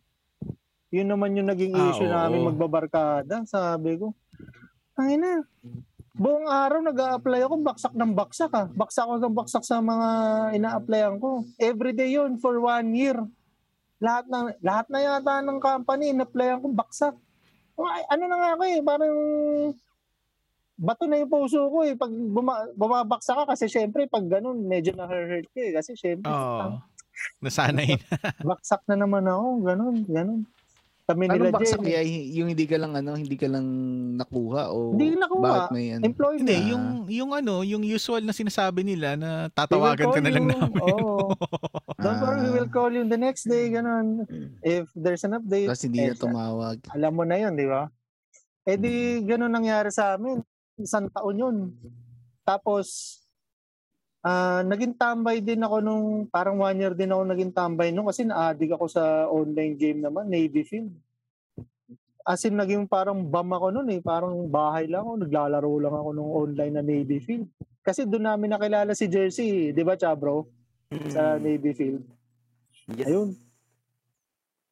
[0.95, 2.15] Yun naman yung naging Ah, issue oo.
[2.15, 4.15] namin magbabarkada, sabi ko.
[4.95, 5.43] Ay na.
[6.15, 8.67] Buong araw nag apply ako, baksak ng baksak ah.
[8.71, 10.09] Baksak ako ng baksak sa mga
[10.55, 11.43] ina-applyan ko.
[11.59, 13.19] Everyday yun for one year
[14.03, 17.15] lahat na lahat na yata ng company in-applyan ko baksak.
[18.11, 19.15] Ano na nga ako eh, parang
[20.75, 24.91] bato na yung puso ko eh pag buma, bumabaksak ka kasi syempre pag ganun medyo
[24.91, 26.83] na-hurt ka eh kasi syempre Oo.
[27.39, 28.07] Nasanay na.
[28.51, 30.43] baksak na naman ako ganun ganun
[31.05, 32.01] kami nila Anong baksak Jen, niya?
[32.33, 33.65] Yung hindi ka lang ano, hindi ka lang
[34.17, 35.43] nakuha o Hindi nakuha.
[35.43, 36.03] bakit may ano?
[36.03, 36.65] employment Hindi, Ah.
[36.65, 40.81] yung yung ano, yung usual na sinasabi nila na tatawagan ka na lang namin.
[40.83, 41.29] Oo.
[41.95, 44.25] Don't worry, we will call you the next day, ganun.
[44.59, 46.77] If there's an update, Tapos hindi eh, na tumawag.
[46.89, 47.85] alam mo na yun, di ba?
[48.63, 50.41] Eh di, ganun nangyari sa amin.
[50.75, 51.55] Isang taon yun.
[52.41, 53.17] Tapos,
[54.25, 58.25] ah naging tambay din ako nung, parang one year din ako naging tambay nung kasi
[58.25, 60.89] na-addict ako sa online game naman, Navy Field.
[62.25, 64.01] As in, naging parang bam ako nun eh.
[64.01, 67.45] Parang bahay lang ako, naglalaro lang ako nung online na Navy Field.
[67.85, 70.49] Kasi doon namin nakilala si Jersey, di ba, Chabro?
[71.13, 72.01] Sa Navy Field.
[72.97, 73.13] Yes.
[73.13, 73.29] Ayun.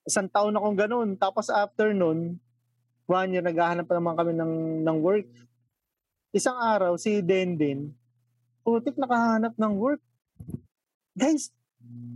[0.01, 1.10] Isang taon akong ganun.
[1.14, 2.41] Tapos after nun,
[3.06, 5.30] one year, naghahanap pa naman kami ng, ng work.
[6.34, 7.93] Isang araw, si Denden,
[8.64, 10.01] putik nakahanap ng work.
[11.14, 11.51] Guys,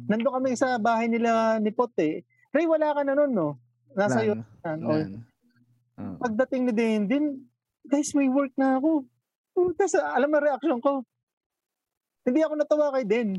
[0.08, 2.24] nando kami sa bahay nila ni Pote.
[2.56, 3.60] Ray, wala ka na nun, no?
[3.93, 4.39] Nasa iyo.
[4.64, 6.16] Oh.
[6.24, 7.26] Pagdating ni Denden,
[7.84, 9.06] guys, may work na ako.
[9.76, 11.04] Tapos, alam mo reaction ko?
[12.24, 13.30] Hindi ako natuwa kay Den.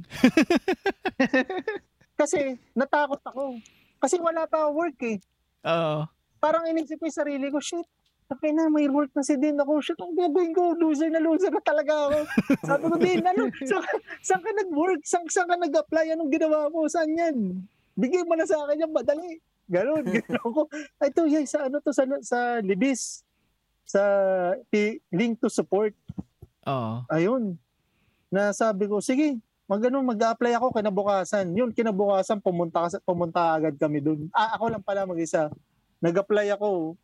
[2.21, 3.59] Kasi, natakot ako.
[3.99, 5.19] Kasi wala pa work eh.
[5.67, 6.07] Oo.
[6.39, 7.87] parang inisip ko yung sarili ko, shit,
[8.29, 9.81] okay na, may work na si Din ako.
[9.81, 12.19] Shit, ang gagawin ko, loser na loser na talaga ako.
[12.69, 13.85] Sabi ko, Din, ano, saan,
[14.21, 15.01] saan ka nag-work?
[15.03, 16.13] Saan, saan ka nag-apply?
[16.13, 16.85] Anong ginawa mo?
[16.87, 17.65] Saan yan?
[17.97, 19.41] Bigay mo na sa akin yan, madali.
[19.69, 20.69] Ganon, ganon ko.
[21.01, 23.25] Ay, to, yay, sa ano to, sa, sa Libis.
[23.89, 24.03] Sa
[25.13, 25.97] link to support.
[26.69, 27.05] Oo.
[27.09, 27.57] Ayun.
[28.29, 31.49] Na sabi ko, sige, mag ano, mag-apply ako kinabukasan.
[31.57, 34.29] Yun, kinabukasan, pumunta, pumunta agad kami dun.
[34.37, 35.49] Ah, ako lang pala mag-isa.
[36.05, 36.97] Nag-apply ako.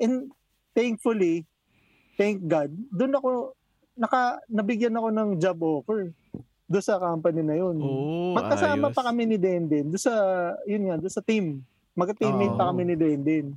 [0.00, 0.32] And
[0.80, 1.44] thankfully,
[2.16, 3.52] thank God, dun ako,
[3.92, 6.08] naka, nabigyan ako ng job offer
[6.64, 7.76] doon sa company na yun.
[7.76, 8.96] Oh, Magkasama ayos.
[8.96, 9.92] pa kami ni Denden.
[9.92, 10.14] Doon sa,
[10.64, 11.60] yun nga, doon sa team.
[11.92, 12.70] Magka-teammate pa Oo.
[12.72, 13.52] kami ni Denden.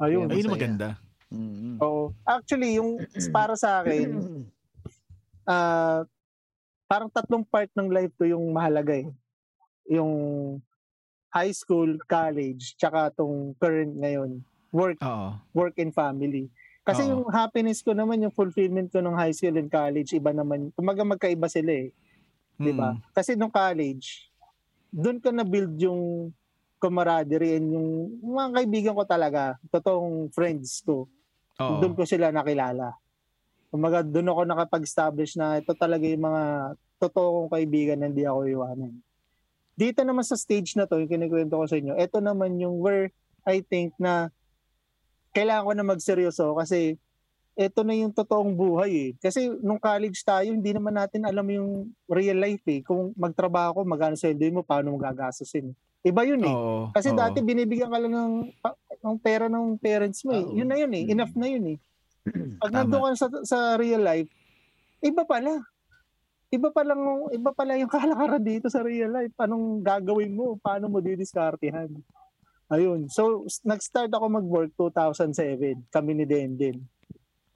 [0.00, 0.30] Ayun.
[0.30, 0.96] Ayun maganda.
[1.28, 1.76] Mm.
[1.82, 2.14] Oo.
[2.24, 3.02] Actually, yung
[3.34, 4.08] para sa akin,
[5.50, 6.06] ah
[6.88, 9.12] parang tatlong part ng life ko yung mahalaga eh.
[9.92, 10.12] Yung
[11.28, 14.40] high school, college, tsaka tong current ngayon,
[14.72, 15.38] work, Oo.
[15.54, 16.48] work and family.
[16.84, 17.10] Kasi Oo.
[17.12, 20.72] yung happiness ko naman, yung fulfillment ko ng high school and college, iba naman.
[20.72, 21.92] Kumaga magkaiba sila eh.
[22.58, 22.96] Di ba?
[22.96, 23.00] Mm.
[23.12, 24.28] Kasi nung college,
[24.88, 26.32] doon ko na-build yung
[26.80, 27.88] camaraderie and yung
[28.22, 31.10] mga kaibigan ko talaga, totoong friends ko
[31.58, 31.82] Oo.
[31.82, 32.94] doon ko sila nakilala.
[33.68, 36.42] Kumaga, doon ako nakapag-establish na ito talaga yung mga
[37.02, 38.94] totoo kong kaibigan na hindi ako iwanan.
[39.78, 43.10] Dito naman sa stage na to, yung kinikwento ko sa inyo, ito naman yung where
[43.46, 44.30] I think na
[45.32, 46.96] kailangan ko na magseryoso kasi
[47.58, 49.10] ito na yung totoong buhay eh.
[49.18, 52.86] Kasi nung college tayo, hindi naman natin alam yung real life eh.
[52.86, 55.74] Kung magtrabaho ko, magkano sweldo mo, paano mo gagastusin.
[56.06, 56.54] Iba yun eh.
[56.54, 56.94] Oo.
[56.94, 57.18] Kasi oo.
[57.18, 60.46] dati binibigyan ka lang ng, pa- ng pera ng parents mo eh.
[60.46, 60.54] Oo.
[60.54, 61.04] Yun na yun eh.
[61.10, 61.78] Enough na yun eh.
[62.62, 64.30] Pag nandun ka sa, sa real life,
[65.02, 65.58] iba pala.
[66.54, 66.94] Iba pala,
[67.34, 69.34] iba pala yung kalakaran dito sa real life.
[69.34, 70.54] Anong gagawin mo?
[70.62, 71.90] Paano mo didiskartehan?
[72.68, 73.08] Ayun.
[73.08, 75.88] So, nag-start ako mag-work 2007.
[75.88, 76.84] Kami ni Denden.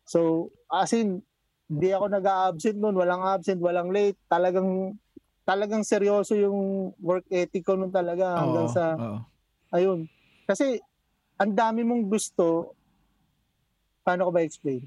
[0.08, 1.20] So, as in,
[1.68, 2.96] hindi ako nag-absent noon.
[2.96, 4.16] Walang absent, walang late.
[4.24, 4.96] Talagang,
[5.44, 9.20] talagang seryoso yung work ethic ko noon talaga hanggang Oo, sa oo.
[9.72, 10.08] Ayun.
[10.48, 10.80] Kasi,
[11.36, 12.72] ang dami mong gusto,
[14.00, 14.80] paano ko ba explain?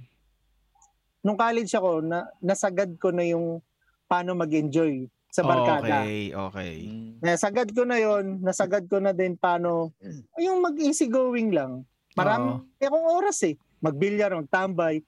[1.21, 3.61] Nung college ako, na, nasagad ko na yung
[4.09, 5.05] paano mag-enjoy
[5.35, 6.07] sa barkada.
[6.07, 6.75] Okay, okay.
[7.19, 9.91] Nasagad ko na yon nasagad ko na din paano,
[10.39, 11.83] yung mag-easy going lang.
[12.15, 13.59] Marami akong oras eh.
[13.83, 15.03] Magbilyar, magtambay.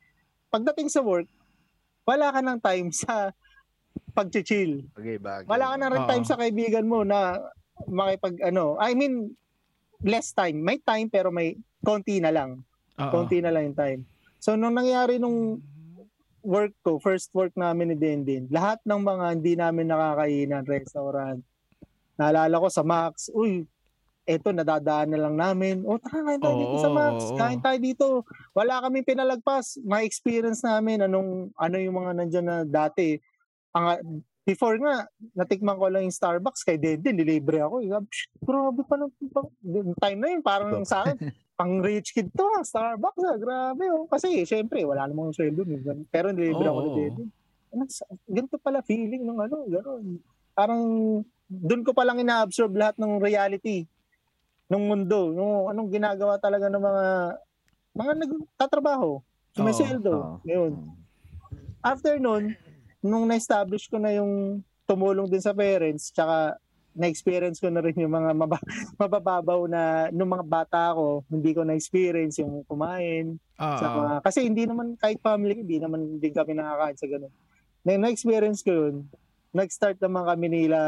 [0.51, 1.31] Pagdating sa work,
[2.03, 3.31] wala ka ng time sa
[4.11, 4.83] pag-chill.
[4.91, 5.47] Bagay, bagay.
[5.47, 6.09] Wala ka na rin Oo.
[6.11, 7.39] time sa kaibigan mo na
[7.87, 9.31] makipag ano, I mean
[10.03, 10.59] less time.
[10.59, 12.67] May time pero may konti na lang.
[12.99, 13.11] Oo.
[13.15, 14.01] Konti na lang yung time.
[14.43, 15.63] So nung nangyari nung
[16.47, 21.43] work ko, first work namin ni Dendin, lahat ng mga hindi namin nakakainan, restaurant,
[22.15, 23.67] naalala ko sa Max, uy,
[24.27, 25.83] eto nadadaan na lang namin.
[25.87, 27.17] O tara, kain tayo dito sa Max.
[27.39, 28.07] Kain tayo dito.
[28.51, 29.79] Wala kami pinalagpas.
[29.87, 33.15] May experience namin anong ano yung mga nandiyan na dati.
[33.71, 33.85] Ang
[34.43, 37.83] before nga, natikman ko lang yung Starbucks kay Dede, nilibre ako.
[38.43, 39.11] Grabe pa ng
[39.95, 41.15] time na yun, parang sa akin,
[41.57, 44.05] pang rich kid to, ah, Starbucks ah, grabe oh.
[44.05, 45.65] Kasi syempre, wala namang sweldo.
[46.13, 46.97] Pero nilibre ako ni Oo.
[47.01, 47.23] Dede.
[48.29, 50.05] Ganito pala feeling ng ano, gano'n.
[50.53, 50.81] Parang
[51.49, 53.89] doon ko palang ina-absorb lahat ng reality
[54.67, 57.05] ng mundo, no, anong ginagawa talaga ng mga
[57.97, 59.23] mga nagtatrabaho,
[59.55, 60.13] sumisweldo.
[60.13, 60.35] Oo.
[60.45, 60.73] Yun.
[61.81, 62.53] After nun,
[63.01, 66.59] nung na-establish ko na yung tumulong din sa parents, tsaka
[66.97, 68.65] na-experience ko na rin yung mga maba-
[69.01, 73.37] mabababaw na nung mga bata ko, hindi ko na-experience yung kumain.
[73.37, 73.77] Oo.
[73.77, 77.33] Sa mga, kasi hindi naman, kahit family, hindi naman din kami nakakain sa ganun.
[77.85, 79.05] Na, na-experience ko yun,
[79.53, 80.79] nag-start naman kami nila,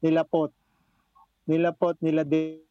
[0.00, 0.50] nila pot,
[1.44, 2.64] nila pot, nila din,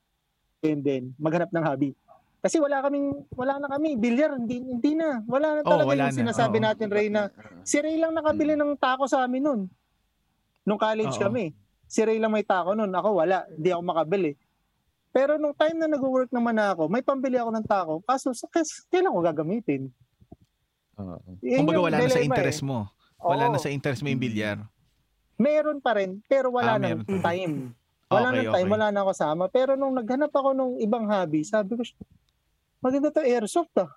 [0.65, 1.93] din, maghanap ng hobby.
[2.41, 5.21] Kasi wala kaming, wala na kami, bilyar, hindi, hindi na.
[5.25, 6.65] Wala na talaga wala yung na, sinasabi oo.
[6.65, 7.33] natin, Ray, na
[7.65, 9.61] si Ray lang nakabili ng taco sa amin nun.
[10.61, 11.25] Nung college Oo.
[11.25, 11.64] kami.
[11.85, 12.89] Si Ray lang may taco nun.
[12.89, 13.45] Ako wala.
[13.47, 14.31] Hindi ako makabili.
[15.09, 17.93] Pero nung time na nag-work naman ako, may pambili ako ng taco.
[18.03, 19.87] Kaso, kas- kailan ko gagamitin?
[20.95, 21.15] Oo.
[21.39, 22.67] Yun Kumbaga wala na sa interest eh.
[22.67, 22.77] mo.
[23.17, 23.53] Wala Oo.
[23.55, 24.59] na sa interest mo yung bilyar.
[25.35, 27.55] Meron pa rin, pero wala Ah, nang time.
[28.05, 28.75] Wala Okay, nang time, okay.
[28.77, 29.43] wala na ako kasama.
[29.49, 31.81] Pero nung naghanap ako nung ibang hobby, sabi ko,
[32.77, 33.89] maganda to airsoft ah.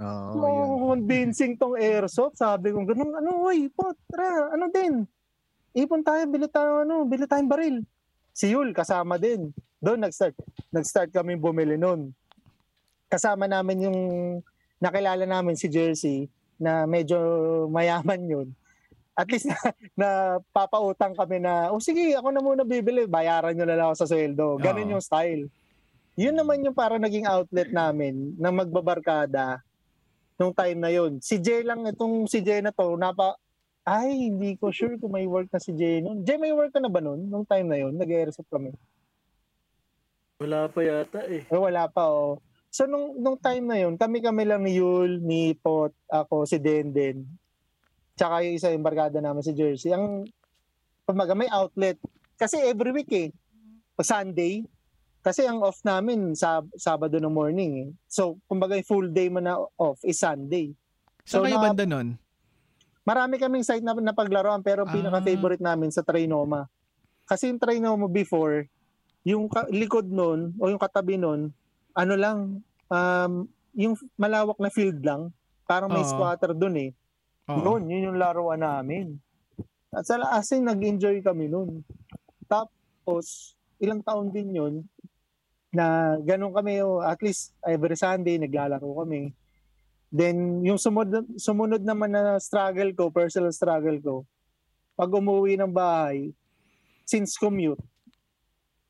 [0.00, 0.96] Oh, yun.
[0.98, 2.34] convincing tong airsoft.
[2.34, 5.04] Sabi ko, ganun, ano, oy, po, tara, ano din?
[5.72, 7.76] Ipon tayo, bili tayo, ano, bili tayong baril.
[8.32, 9.52] Si Yul, kasama din.
[9.80, 10.36] Doon, nag-start.
[10.68, 12.12] Nag-start kami bumili noon.
[13.08, 14.00] Kasama namin yung,
[14.76, 16.28] nakilala namin si Jersey,
[16.60, 17.16] na medyo
[17.72, 18.48] mayaman yun.
[19.12, 19.58] At least na,
[19.92, 20.08] na
[20.52, 24.08] papautang kami na, oh sige, ako na muna bibili, bayaran nyo na lang ako sa
[24.08, 24.56] sweldo.
[24.60, 24.92] Ganun Oo.
[24.96, 25.48] yung style.
[26.16, 29.64] Yun naman yung para naging outlet namin na magbabarkada
[30.36, 31.20] nung time na yun.
[31.24, 33.36] Si Jay lang, itong si Jay na to, napa,
[33.82, 36.22] ay, hindi ko sure kung may work na si Jay nun.
[36.22, 37.26] Jay, may work ka na ba nun?
[37.26, 38.70] Nung time na yun, nag-airsoft kami.
[40.38, 41.42] Wala pa yata eh.
[41.46, 42.38] Eh, wala pa, oh.
[42.70, 47.26] So, nung, nung time na yun, kami-kami lang ni Yul, ni Pot, ako, si Denden,
[48.16, 49.92] tsaka yung isa yung barkada namin si Jersey.
[49.92, 50.24] Ang,
[51.04, 51.98] kumaga, may outlet.
[52.34, 53.28] Kasi every week eh.
[53.92, 54.64] Pag Sunday,
[55.22, 57.88] kasi ang off namin sa Sabado ng morning eh.
[58.08, 60.72] So, kumbaga yung full day mo na off is Sunday.
[61.22, 62.08] Saan So, kayo na- banda nun?
[63.02, 64.92] Marami kaming site na napaglaruan pero Ah.
[64.94, 66.70] pinaka-favorite namin sa Trinoma.
[67.26, 68.66] Kasi yung Trinoma before,
[69.26, 71.50] yung likod nun o yung katabi nun,
[71.94, 72.38] ano lang,
[72.86, 73.32] um,
[73.74, 75.34] yung malawak na field lang,
[75.66, 76.10] parang may Oo.
[76.10, 76.90] squatter dun eh.
[77.50, 77.58] Oo.
[77.62, 79.18] Noon, yun yung laruan namin.
[79.92, 81.82] At sa as in, nag-enjoy kami nun.
[82.46, 84.74] Tapos, ilang taon din yun,
[85.72, 89.32] na ganun kami, oh, at least every Sunday, naglalaro kami.
[90.12, 94.14] Then, yung sumunod, sumunod naman na struggle ko, personal struggle ko,
[94.92, 96.36] pag umuwi ng bahay,
[97.08, 97.80] since commute,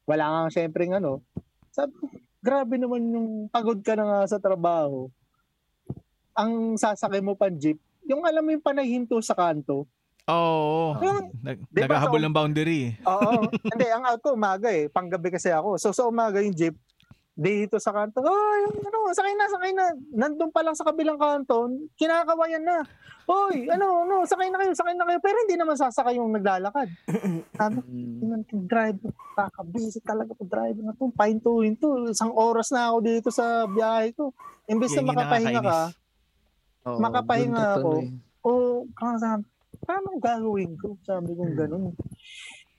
[0.03, 1.23] wala nga syempre ng ano,
[1.71, 1.95] sabi
[2.43, 5.07] grabe naman yung pagod ka na nga sa trabaho.
[6.35, 9.87] Ang sasakay mo pang jeep, yung alam mo yung panahinto sa kanto.
[10.27, 10.99] Oo.
[10.99, 12.81] Yung- Nag, Di ba, naghahabol so- ng boundary.
[13.07, 13.47] Oo.
[13.47, 14.87] Hindi, ang out ko umaga eh.
[14.87, 15.79] Panggabi kasi ako.
[15.79, 16.75] So sa umaga yung jeep,
[17.33, 19.85] dito sa kanto, ay, ano, sakay na, sakay na.
[20.13, 21.65] Nandun pa lang sa kabilang kanto,
[21.97, 22.85] kinakawayan na.
[23.25, 25.19] Hoy, ano, ano, sakay na kayo, sakay na kayo.
[25.23, 26.91] Pero hindi naman sasakay yung naglalakad.
[27.59, 27.79] Sabi.
[28.21, 31.09] Tingnan ko, driver, kakabisi talaga to driver na to.
[31.15, 32.11] Pahintuhin to.
[32.11, 34.35] Isang oras na ako dito sa biyahe ko.
[34.69, 35.81] Imbes na yung makapahinga ka.
[36.83, 37.91] Oo, Makapahinga ako.
[38.43, 38.51] o
[39.23, 39.47] sabi,
[39.87, 40.99] paano gagawin ko?
[41.07, 41.95] Sabi ko, ganun.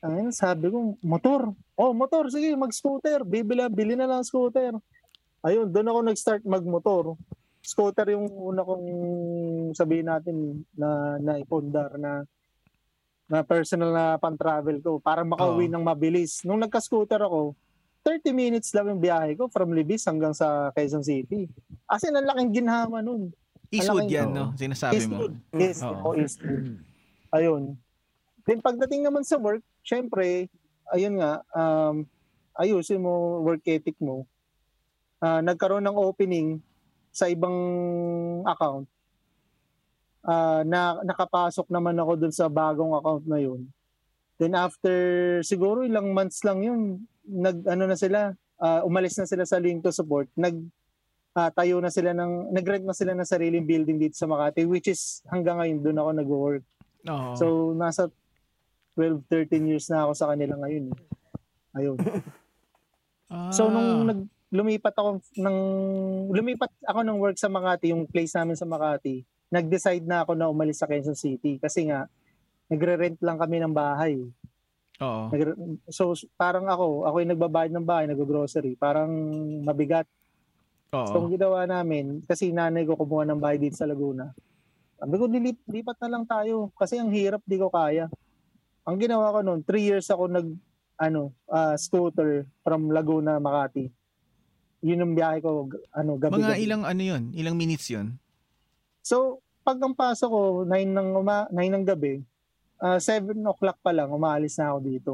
[0.03, 1.55] Ayun, sabi ko, motor.
[1.79, 3.23] Oh, motor, sige, mag-scooter.
[3.23, 4.75] Bibili, bili na lang scooter.
[5.39, 7.15] Ayun, doon ako nag-start mag-motor.
[7.63, 8.87] Scooter yung una kong
[9.71, 12.27] sabihin natin na naipundar na
[13.31, 15.73] na personal na pan-travel ko para makauwi Oo.
[15.79, 16.43] ng mabilis.
[16.43, 17.55] Nung nagka-scooter ako,
[18.03, 21.47] 30 minutes lang yung biyahe ko from Libis hanggang sa Quezon City.
[21.87, 23.31] As in, ang laking ginhawa nun.
[23.71, 24.51] Eastwood yan, no?
[24.59, 25.31] Sinasabi mo.
[25.55, 26.03] Eastwood.
[26.03, 26.11] Oo.
[26.11, 26.83] oo, Eastwood.
[27.31, 27.79] Ayun.
[28.43, 30.51] Then pagdating naman sa work, syempre,
[30.91, 32.03] ayun nga, um,
[32.59, 34.27] ayusin mo work ethic mo.
[35.23, 36.59] Ah, nagkaroon ng opening
[37.13, 37.55] sa ibang
[38.43, 38.85] account.
[40.23, 43.67] Ah, na nakapasok naman ako dun sa bagong account na yun.
[44.35, 44.91] Then after
[45.45, 49.79] siguro ilang months lang yun, nag ano na sila, ah, umalis na sila sa link
[49.79, 50.27] to support.
[50.35, 50.59] Nag
[51.39, 54.91] ah, tayo na sila ng nag-rent na sila ng sariling building dito sa Makati which
[54.91, 56.63] is hanggang ngayon doon ako nag-work.
[57.07, 57.31] Oo.
[57.39, 58.11] So nasa
[58.93, 60.89] 12 13 years na ako sa kanila ngayon.
[60.89, 60.97] eh.
[61.73, 61.97] Ayun.
[63.49, 64.13] So nung Ah.
[64.13, 64.19] nag
[64.53, 65.57] lumipat ako ng
[66.29, 70.45] lumipat ako ng work sa Makati, yung place namin sa Makati, nag-decide na ako na
[70.45, 72.05] umalis sa Quezon City kasi nga
[72.69, 74.21] nagre-rent lang kami ng bahay.
[75.01, 75.33] Oo.
[75.33, 75.57] Nagre-
[75.89, 79.09] so parang ako, ako yung nagbabayad ng bahay, nag-grocery, parang
[79.65, 80.05] mabigat.
[80.93, 81.25] So Oo.
[81.25, 84.29] ang ginawa namin, kasi nanay ko kumuha ng bahay dito sa Laguna.
[84.95, 88.05] Sabi ko, dilip, lipat na lang tayo kasi ang hirap, di ko kaya.
[88.83, 90.47] Ang ginawa ko noon, three years ako nag,
[90.99, 93.87] ano, ah, scooter from Laguna, Makati.
[94.83, 97.31] Yun yung biyahe ko, ano, gabi Mga ilang ano yun?
[97.31, 98.19] Ilang minutes yun?
[98.99, 102.19] So, pag ang pasok ko, 9 ng, uma, 9 ng gabi,
[102.77, 105.13] ah 7 o'clock pa lang, umaalis na ako dito.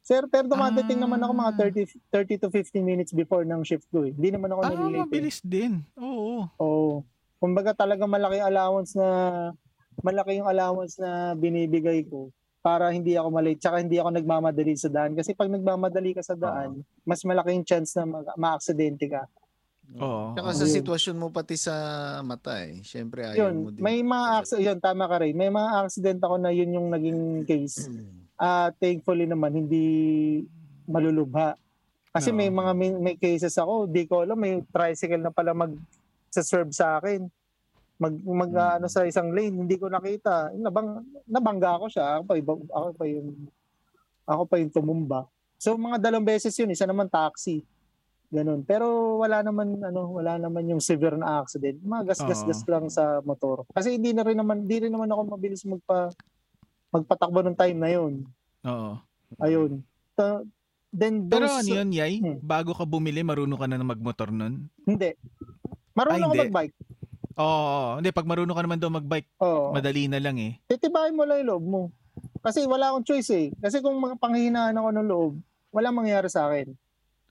[0.00, 1.04] Sir, pero dumadating Ah.
[1.04, 4.16] naman ako mga 30, 30 to 15 minutes before ng shift ko eh.
[4.16, 4.96] Hindi naman ako Ah, nalilate.
[4.96, 5.00] eh.
[5.04, 5.84] mabilis din.
[5.94, 6.48] Oo.
[6.56, 7.04] Oo.
[7.36, 9.08] Kumbaga talaga malaki allowance na
[10.00, 12.32] malaki yung allowance na binibigay ko
[12.68, 16.36] para hindi ako malate tsaka hindi ako nagmamadali sa daan kasi pag nagmamadali ka sa
[16.36, 19.24] daan mas malaking chance na mag- ma-aksidente ka.
[19.96, 20.36] Oo.
[20.36, 21.72] Tsaka sa sitwasyon mo pati sa
[22.20, 22.84] mata eh.
[22.84, 23.80] Siyempre ayaw mo Yun, din.
[23.80, 25.32] may mga accident, yun tama ka rin.
[25.32, 27.88] May mga accident ako na yun yung naging case.
[28.38, 29.82] Ah, thankfully naman hindi
[30.86, 31.58] malulubha.
[32.14, 32.54] Kasi may Oo.
[32.54, 35.74] mga may, may cases ako, di ko alam may tricycle na pala mag
[36.30, 37.26] sa serve sa akin.
[37.98, 38.74] Mag mag Hmm.
[38.78, 40.54] ano sa isang lane, hindi ko nakita.
[40.54, 42.06] Nabang nabangga ako siya.
[42.16, 43.28] Ako pa iba, ako pa yung
[44.24, 45.20] ako pa yung tumumba.
[45.58, 47.66] So mga dalawang beses yun, isa naman taxi.
[48.28, 48.62] Ganun.
[48.62, 48.86] Pero
[49.18, 51.80] wala naman ano, wala naman yung severe na accident.
[51.80, 53.66] Mga gas-gas-gas lang sa motor.
[53.68, 56.12] Kasi hindi na rin naman, hindi rin naman ako mabilis magpa
[56.88, 58.12] magpatakbo ng time na yun.
[58.62, 58.92] Oo.
[59.38, 59.82] Ayun.
[60.14, 60.44] Ta-
[60.88, 62.14] then Pero those- ano yun, Yay?
[62.18, 62.38] Hmm.
[62.38, 64.70] Bago ka bumili, marunong ka na magmotor nun?
[64.86, 65.12] Hindi.
[65.92, 66.42] Marunong ako hindi.
[66.46, 66.76] magbike.
[67.38, 67.96] Oo.
[67.96, 69.70] Hindi, pag marunong ka naman daw magbike, Oo.
[69.70, 70.58] madali na lang eh.
[70.66, 71.82] Titibayin mo lang yung loob mo.
[72.38, 73.46] Kasi wala akong choice eh.
[73.56, 75.32] Kasi kung mga panghihinaan ako ng loob,
[75.70, 76.74] walang mangyayari sa akin.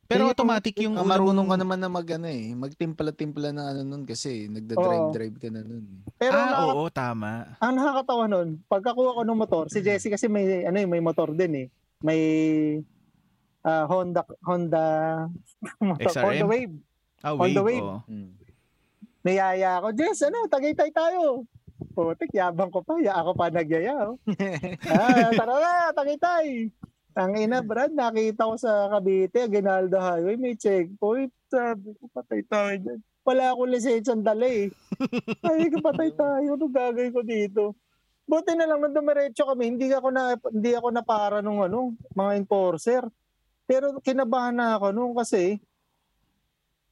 [0.07, 2.55] Pero Yung- automatic yung Ah, unang- marunong ka naman na mag ano eh.
[2.55, 5.83] Magtimpla-timpla na ano nun kasi nagda-drive-drive ka na nun.
[5.83, 5.99] eh.
[6.15, 7.59] Pero Ah, ang, oo, tama.
[7.59, 11.29] ang nakakatawa nun, pagkakuha ko ng motor, si Jesse kasi may, ano, eh, may motor
[11.29, 11.67] din eh.
[11.99, 12.21] May
[13.61, 14.85] ah, Honda, Honda,
[15.81, 16.23] motor, XRM?
[16.23, 16.73] Honda Wave.
[17.19, 17.67] Ah, On the wave.
[17.73, 17.83] wave.
[17.83, 17.99] oo.
[18.07, 18.29] Hmm.
[19.27, 21.43] Niyaya ako, Jess, ano, tagaytay tayo.
[21.91, 22.95] Putik, yabang ko pa.
[23.03, 24.07] Ya, ako pa nagyaya.
[24.07, 24.15] Oh.
[24.95, 26.71] ah, tara na, tagaytay.
[27.17, 31.33] Ang ina, Brad, nakita ko sa Cavite, Aguinaldo Highway, may checkpoint.
[31.51, 32.99] Sabi ko, patay tayo dyan.
[33.27, 34.71] Wala akong lisensyang dala eh.
[35.43, 36.55] Ko, patay tayo.
[36.55, 37.63] Ano gagawin ko dito?
[38.23, 41.95] Buti na lang nung dumiretso kami, hindi ako na hindi ako na para nung ano,
[42.15, 43.03] mga enforcer.
[43.67, 45.59] Pero kinabahan na ako nung kasi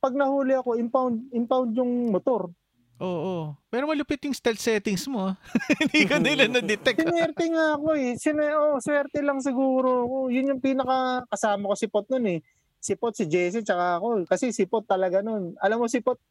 [0.05, 2.53] pag nahuli ako, impound impound yung motor.
[2.95, 3.57] Oo.
[3.67, 5.33] Pero malupit yung stealth settings mo.
[5.33, 5.35] ah.
[5.81, 7.01] Hindi ka nila na-detect.
[7.01, 8.13] Sinwerte nga ako eh.
[8.15, 10.17] Sine oh, swerte lang siguro ako.
[10.29, 12.39] Yun yung pinaka kasama ko si Pot nun eh.
[12.79, 14.29] Si Pot, si Jesse, tsaka ako.
[14.29, 15.57] Kasi si Pot talaga nun.
[15.59, 16.21] Alam mo si Pot,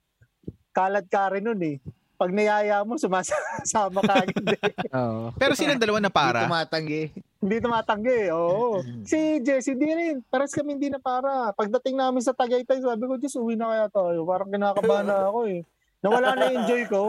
[0.70, 1.76] kalad ka rin nun eh.
[2.14, 4.72] Pag niyaya mo, sumasama ka agad eh.
[5.02, 5.34] Oo.
[5.34, 6.46] Pero silang dalawa na Hindi para.
[6.46, 7.10] tumatanggi.
[7.44, 8.32] Hindi tumatanggi.
[8.32, 8.80] Oo.
[9.04, 10.24] Si Jesse, di rin.
[10.24, 11.52] Paras kami hindi na para.
[11.52, 14.24] Pagdating namin sa Tagaytay, sabi ko, Diyos, uwi na kaya tayo.
[14.24, 15.60] Parang kinakabahan na ako eh.
[16.00, 17.02] Nawala na yung enjoy ko.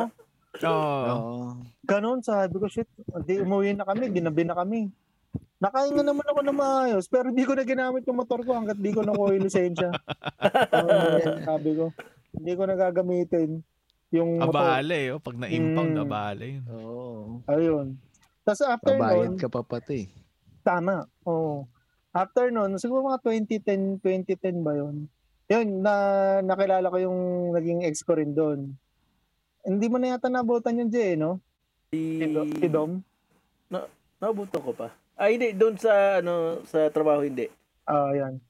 [0.57, 0.99] Oo.
[1.07, 1.43] Oo.
[1.81, 2.87] Ganon, sabi ko, shit,
[3.23, 4.91] di umuwi na kami, ginabi na kami.
[5.55, 8.91] nakahinga naman ako na maayos, pero di ko na ginamit yung motor ko hanggat di
[8.91, 9.89] ko nakuha yung lisensya.
[10.75, 11.85] Uh, sabi ko,
[12.33, 13.63] hindi ko na gagamitin
[14.11, 14.51] yung motor.
[14.51, 15.09] Abala eh.
[15.09, 15.19] Oh.
[15.19, 16.03] Pag na-impound, Mm.
[16.03, 16.63] abala yun.
[16.69, 17.39] Oo.
[17.47, 17.87] Ayun.
[18.43, 20.05] Tapos after Babayad nun, ka pa pati.
[20.65, 21.05] Tama.
[21.29, 21.69] Oo.
[22.09, 25.05] After nun, siguro mga 2010, 2010 ba yun?
[25.45, 25.93] Yun, na
[26.41, 27.19] nakilala ko yung
[27.53, 28.73] naging ex ko rin doon.
[29.61, 31.37] Hindi mo na yata nabutan yung Jay, no?
[31.93, 33.05] Si, Si, Do- si Dom?
[34.17, 34.89] Nabuto ko pa.
[35.13, 35.53] Ah, hindi.
[35.53, 37.45] Doon sa, ano, sa trabaho, hindi.
[37.85, 38.41] Ah, yan.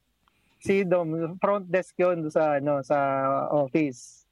[0.62, 2.98] Si Dom, front desk yun sa, ano, sa
[3.52, 4.24] office.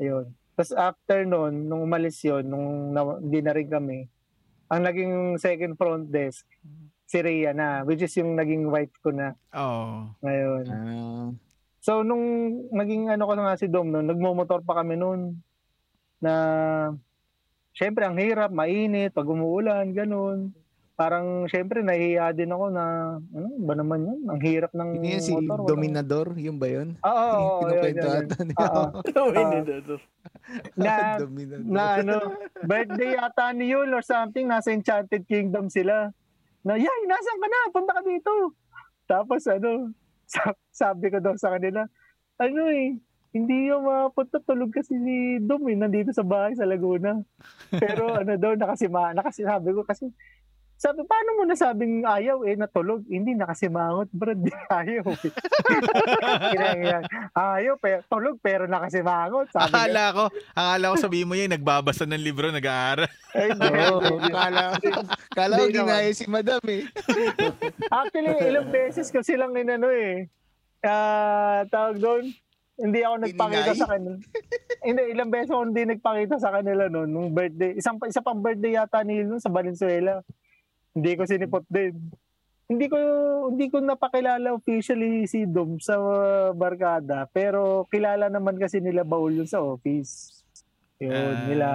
[0.00, 0.32] Ayun.
[0.56, 3.98] Tapos after nun, nung umalis yun, nung na, hindi na rin kami,
[4.70, 6.46] ang naging second front desk,
[7.10, 10.14] si Rhea na, which is yung naging wife ko na Oo.
[10.22, 10.64] ngayon.
[10.64, 11.28] Ah,
[11.80, 12.22] So, nung
[12.70, 15.40] naging ano ko na nga si Dom, no, nagmumotor pa kami noon
[16.20, 16.32] na
[17.72, 20.52] syempre ang hirap, mainit, pag umuulan, ganun.
[20.92, 22.84] Parang syempre nahihiya din ako na
[23.16, 24.20] ano ba naman yun?
[24.28, 25.64] Ang hirap ng yun si motor.
[25.64, 26.92] wala- Dominador, yun ba yun?
[27.00, 28.20] Oo, oo, yun, Pinukwento yun, yun.
[28.22, 28.56] ata niya.
[28.60, 28.82] Oo.
[29.16, 30.00] Dominador.
[30.76, 30.92] na,
[31.24, 31.64] Dominador.
[31.64, 32.16] na ano,
[32.62, 36.12] birthday yata ni Yul or something, nasa Enchanted Kingdom sila.
[36.60, 37.60] Na, yay, nasan ka na?
[37.72, 38.32] Punta ka dito.
[39.08, 39.90] Tapos ano,
[40.32, 41.88] sa- sabi ko daw sa kanila,
[42.40, 42.96] ano eh,
[43.30, 47.20] hindi yung mapunta tulog kasi si Dom eh, nandito sa bahay sa Laguna.
[47.70, 50.10] Pero ano daw, nakasima, nakasisabi ko kasi,
[50.80, 53.04] sabi, paano mo nasabing ayaw eh, natulog?
[53.04, 55.32] Hindi, nakasimangot, bro, di ayaw eh.
[57.36, 59.52] Ayaw, pero, tulog pero nakasimangot.
[59.52, 60.24] Sabi Akala ko,
[60.56, 63.12] akala ko sabihin mo yan, nagbabasa ng libro, nag-aaral.
[63.36, 63.52] ay.
[63.92, 64.80] Oo, kala,
[65.36, 66.88] kala ko ginaya si madam eh.
[67.92, 70.32] Actually, ilang beses ko silang inano eh.
[70.80, 72.24] Ah, tawag doon,
[72.80, 74.16] hindi ako nagpakita sa kanila.
[74.88, 77.76] hindi, ilang beses ako hindi nagpakita sa kanila noon nung birthday.
[77.76, 80.24] Isang isa pang birthday yata ni Lil sa Valenzuela.
[80.90, 81.94] Hindi ko sinipot din.
[82.66, 82.98] Hindi ko
[83.48, 86.14] hindi ko napakilala officially si Dom sa uh,
[86.52, 90.42] barkada, pero kilala naman kasi nila Baul yun sa office.
[90.96, 91.46] Yun, Ah.
[91.46, 91.68] nila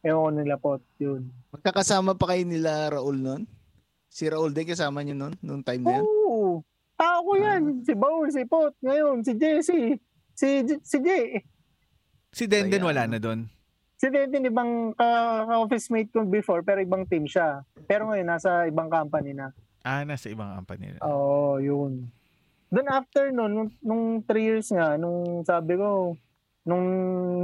[0.00, 1.30] ewan ko nila pot yun.
[1.50, 3.42] Magkakasama pa kayo nila Raul nun?
[4.08, 6.02] Si Raul din kasama niyo nun, nung time na yan?
[6.02, 6.66] Oo.
[6.96, 7.84] Tao ko yan.
[7.84, 8.74] Si Baul, si Pot.
[8.80, 10.02] Ngayon, si Jesse.
[10.34, 11.46] Si, J- si Jay.
[12.32, 13.46] Si Denden wala na doon.
[13.98, 17.66] Si Denton, ibang ka- ka-office mate ko before, pero ibang team siya.
[17.90, 19.50] Pero ngayon, nasa ibang company na.
[19.82, 21.02] Ah, nasa ibang company na.
[21.02, 22.06] Oo, yun.
[22.70, 26.14] Then after nun, nung, nung three years nga, nung sabi ko,
[26.62, 26.86] nung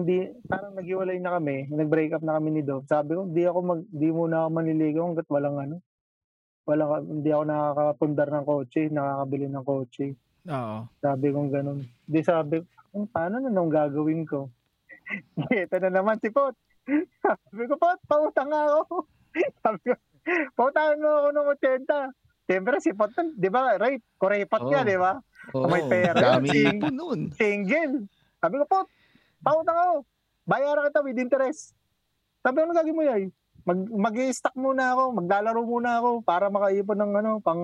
[0.07, 3.59] di, parang naghiwalay na kami, nag-break up na kami ni Dov, sabi ko, di ako
[3.59, 5.77] mag, di muna ako manliligaw hanggat walang ano,
[6.71, 10.07] walang, hindi ako nakakapundar ng kotse, nakakabili ng kotse.
[10.47, 10.79] Oo.
[11.03, 11.81] Sabi kong ganun.
[12.05, 12.63] Di sabi,
[12.95, 14.53] "Hmm, paano na nung gagawin ko?
[15.51, 16.55] Ito na naman si Pot.
[17.21, 19.05] sabi ko, Pot, pautang nga ako.
[19.65, 19.95] sabi ko,
[20.53, 22.13] pautangan mo ako ng 80.
[22.45, 24.05] Siyempre si Pot, di ba, right?
[24.17, 24.89] Kurepat ka, Oo.
[24.89, 25.13] di ba?
[25.53, 27.33] Oo, May pera Dami sing- nun.
[27.33, 28.05] Single.
[28.39, 28.89] Sabi ko, Pot,
[29.41, 29.95] pautang ako.
[30.45, 31.73] Bayaran kita with interest.
[32.45, 33.25] Sabi ko, ano gagawin mo yay?
[33.65, 37.63] Mag, mag-i-stock muna ako, maglalaro muna ako para makaipon ng ano, pang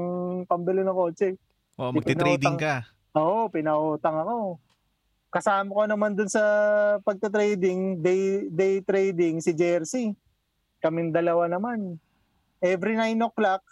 [0.49, 1.37] pambili ng kotse.
[1.77, 2.57] Oh, pinautang.
[2.57, 2.89] ka.
[3.13, 4.57] Oo, pinautang ako.
[5.31, 6.43] Kasama ko naman dun sa
[7.07, 10.11] pagta-trading, day, day trading, si Jersey.
[10.83, 12.03] Kaming dalawa naman.
[12.59, 13.63] Every 9 o'clock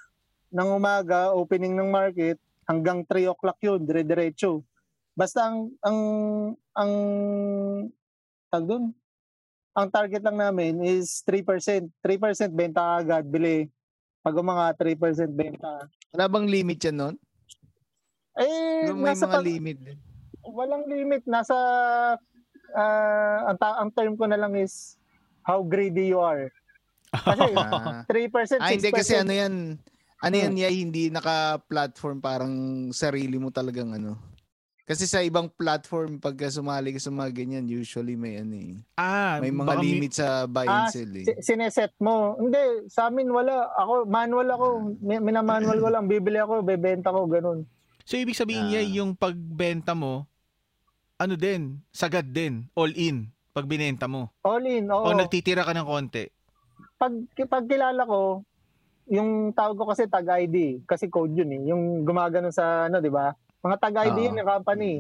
[0.55, 4.63] ng umaga, opening ng market, hanggang 3 o'clock yun, dire-diretso.
[5.19, 5.99] Basta ang, ang,
[6.79, 6.93] ang,
[8.55, 8.95] tag dun,
[9.75, 11.91] ang target lang namin is 3%.
[11.91, 13.67] 3% benta agad, bili.
[14.23, 15.91] Pag mga 3% benta.
[16.15, 17.15] Wala bang limit yan nun?
[18.39, 19.99] Eh, Yung may nasa mga pag- limit din.
[20.51, 21.57] Walang limit nasa
[22.71, 24.97] ah, ang, ta- ang term ko na lang is
[25.43, 26.53] how greedy you are.
[27.11, 28.05] Kasi Ah.
[28.05, 28.61] 3%, 6%.
[28.61, 29.55] Ah, hindi kasi ano yan.
[30.19, 30.61] Ano yan, Hmm.
[30.61, 32.53] Yay, hindi naka-platform parang
[32.91, 34.19] sarili mo talagang ano.
[34.83, 38.73] Kasi sa ibang platform, pagka sumali ka sa mga ganyan, usually may ano eh.
[38.97, 41.23] Ah, May mga limit sa buy and Ah, sell eh.
[41.23, 42.35] Si- sineset mo.
[42.35, 43.69] Hindi, sa amin wala.
[43.77, 44.67] Ako, manual ako.
[44.99, 46.09] Mi- Minamanual ko lang.
[46.09, 47.69] Bibili ako, bebenta ko, ganun.
[48.03, 48.71] So, ibig sabihin Ah.
[48.71, 50.25] niya, yung pagbenta mo,
[51.19, 54.31] ano din, sagad din, all in, pag binenta mo.
[54.47, 55.03] All in, oo.
[55.03, 56.31] O nagtitira ka ng konti.
[56.99, 57.15] pag,
[57.51, 58.47] pag kilala ko,
[59.11, 61.63] yung tawag ko kasi tag ID, kasi code yun eh.
[61.75, 63.35] Yung gumagano sa ano, di ba?
[63.67, 64.27] Mga tag ID Oo.
[64.31, 64.93] yun yung company.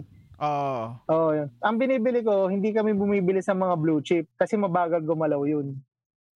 [0.43, 0.79] Oo.
[1.07, 1.49] Oo, yun.
[1.63, 5.79] Ang binibili ko, hindi kami bumibili sa mga blue chip kasi mabagal gumalaw yun.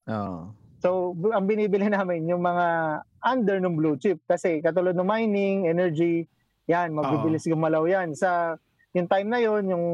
[0.06, 0.50] Oo.
[0.82, 2.66] So, bu- ang binibili namin yung mga
[3.22, 6.26] under ng blue chip kasi katulad ng mining, energy,
[6.66, 8.14] yan, mabibilis gumalaw yan.
[8.14, 8.58] Sa
[8.92, 9.86] yung time na yon yung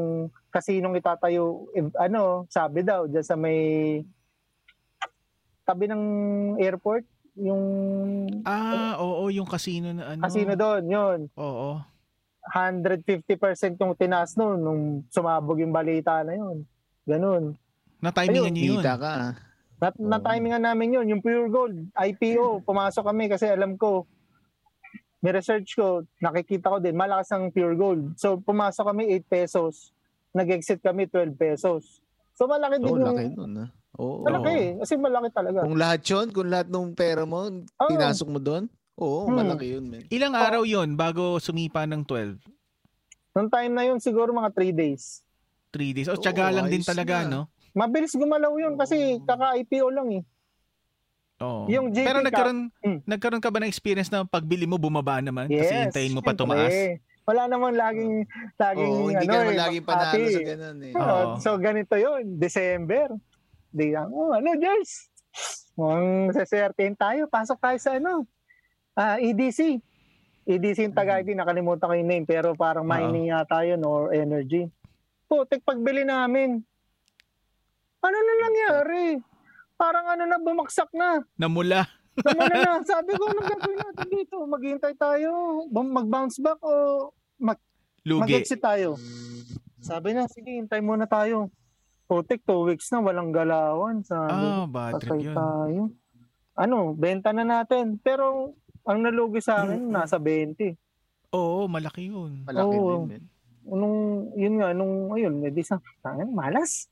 [0.49, 3.59] kasinong itatayo, eh, ano, sabi daw, dyan sa may
[5.63, 6.03] tabi ng
[6.59, 7.07] airport,
[7.39, 7.63] yung
[8.43, 10.21] Ah, oo, yung casino na ano.
[10.21, 11.19] casino doon, yun.
[11.33, 11.79] Oo.
[12.49, 13.15] 150%
[13.77, 16.65] yung tinaas noon nung sumabog yung balita na yun.
[17.05, 17.55] Ganun.
[18.01, 18.81] Na-timingan niyo yun.
[18.81, 19.11] Kita ka.
[19.13, 19.33] ah.
[19.79, 20.07] Na, Oo.
[20.11, 24.03] na-timingan namin yun, yung Pure Gold, IPO, pumasok kami kasi alam ko,
[25.19, 28.03] may research ko, nakikita ko din, malakas ang Pure Gold.
[28.15, 29.91] So, pumasok kami 8 pesos,
[30.31, 31.99] nag-exit kami 12 pesos.
[32.33, 33.07] So, malaki din Oo, yung...
[33.11, 33.69] laki nun ah.
[33.99, 34.23] Oo.
[34.23, 35.59] Malaki eh, kasi malaki talaga.
[35.67, 37.89] Kung lahat yun, kung lahat ng pera mo, Oo.
[37.91, 38.63] pinasok mo doon,
[38.95, 39.35] oo, Hmm.
[39.35, 40.07] malaki yun, man.
[40.07, 42.39] Ilang araw yun bago sumipa ng 12?
[43.35, 45.19] Nung time na yun, siguro mga 3 days.
[45.75, 46.07] 3 days.
[46.07, 47.29] O, Oo, tsaga lang din talaga, na.
[47.29, 47.41] no?
[47.75, 50.23] Mabilis gumalaw yun kasi kaka-IPO lang eh.
[51.39, 51.71] Oo.
[51.71, 52.99] Yung JP Pero nagkaroon, Mm.
[53.07, 55.47] nagkaroon ka ba ng experience na pagbili mo bumaba naman?
[55.47, 55.83] Kasi Yes.
[55.87, 56.41] hintayin mo pa syempre.
[56.43, 56.75] tumaas?
[57.23, 58.13] Wala naman laging,
[58.57, 60.93] laging Oo, hindi ano ka naman eh, laging panalo sa ganun eh.
[60.93, 61.33] Oo, Oo.
[61.39, 63.07] So ganito yun, December.
[63.69, 65.07] Di lang, oh, ano, Jers?
[65.77, 68.25] Mukhang sasertein tayo, pasok tayo sa ano,
[68.97, 69.79] ah EDC.
[70.43, 72.89] EDC yung Tagaytay, nakalimutan ko yung name, pero parang Oo.
[72.89, 74.65] mining yata yun or energy.
[75.29, 76.59] Putik, pagbili namin.
[78.01, 79.21] Ano na nangyari?
[79.79, 81.23] Parang ano na, bumaksak na.
[81.33, 81.87] Namula.
[82.27, 84.35] Naman na, sabi ko, anong gagawin natin dito?
[84.43, 87.07] Maghintay tayo, mag-bounce back o
[88.01, 88.19] Lugi.
[88.19, 88.99] mag-exit tayo.
[89.79, 91.47] Sabi na, sige, hintay muna tayo.
[92.05, 94.03] Putik, two weeks na, walang galawan.
[94.03, 95.31] Sabi, Ah, bad trip yun.
[95.33, 95.81] tayo.
[96.53, 97.95] Ano, benta na natin.
[97.97, 98.51] Pero,
[98.83, 99.91] ang nalugi sa akin, Mm.
[99.93, 100.75] nasa 20.
[101.31, 102.43] Oo, malaki yun.
[102.43, 102.87] Malaki Oo.
[103.05, 103.23] din, man.
[103.69, 103.97] Nung,
[104.33, 106.89] yun nga, nung, ayun, edi sa, tangin, malas.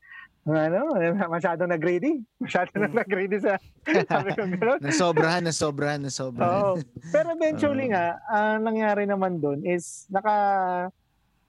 [0.48, 0.96] Ano,
[1.36, 2.24] masyado na greedy.
[2.40, 3.10] Masyado na Mm.
[3.12, 3.60] greedy sa,
[4.08, 4.80] sabi ko gano'n.
[4.80, 6.64] Nasobrahan, nasobrahan, nasobrahan.
[6.64, 6.74] Oo.
[7.12, 7.92] Pero eventually Oo.
[7.92, 10.36] nga, ang nangyari naman doon is naka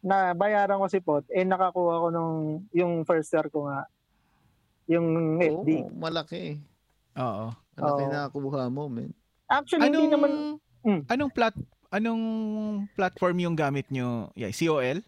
[0.02, 2.34] na bayaran ko si Pot eh nakakuha ko nung
[2.70, 3.86] yung first year ko nga
[4.86, 5.70] yung FD.
[5.84, 6.58] Oo, malaki.
[7.14, 7.46] Oo.
[7.74, 8.10] Malaki Oo.
[8.10, 9.14] na nakuha mo, man.
[9.46, 10.32] Actually Anong, hindi naman
[10.78, 11.02] Mm.
[11.06, 11.54] anong plat
[11.90, 12.22] anong
[12.94, 14.30] platform yung gamit nyo?
[14.34, 15.02] Yeah, COL?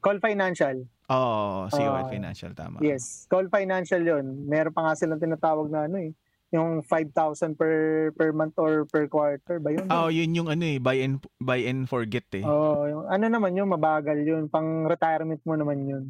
[0.00, 0.84] Call Financial.
[1.12, 2.80] Oo, COL Ah, Financial, tama.
[2.80, 4.48] Yes, Call Financial 'yon.
[4.48, 6.16] Meron pa nga silang tinatawag na ano eh,
[6.48, 9.84] yung 5,000 per per month or per quarter ba yun?
[9.84, 12.44] Oo, yun yung ano eh, buy and, buy and forget eh.
[12.46, 14.48] Oo, yung ano naman yun, mabagal yun.
[14.48, 16.04] Pang retirement mo naman yun.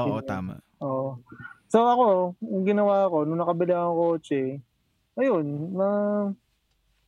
[0.00, 0.24] Oo, yun.
[0.24, 0.54] tama.
[0.80, 1.20] Oo.
[1.68, 4.60] So ako, yung ginawa ko, nung nakabili ako kotse,
[5.16, 5.44] ayun,
[5.76, 5.88] na,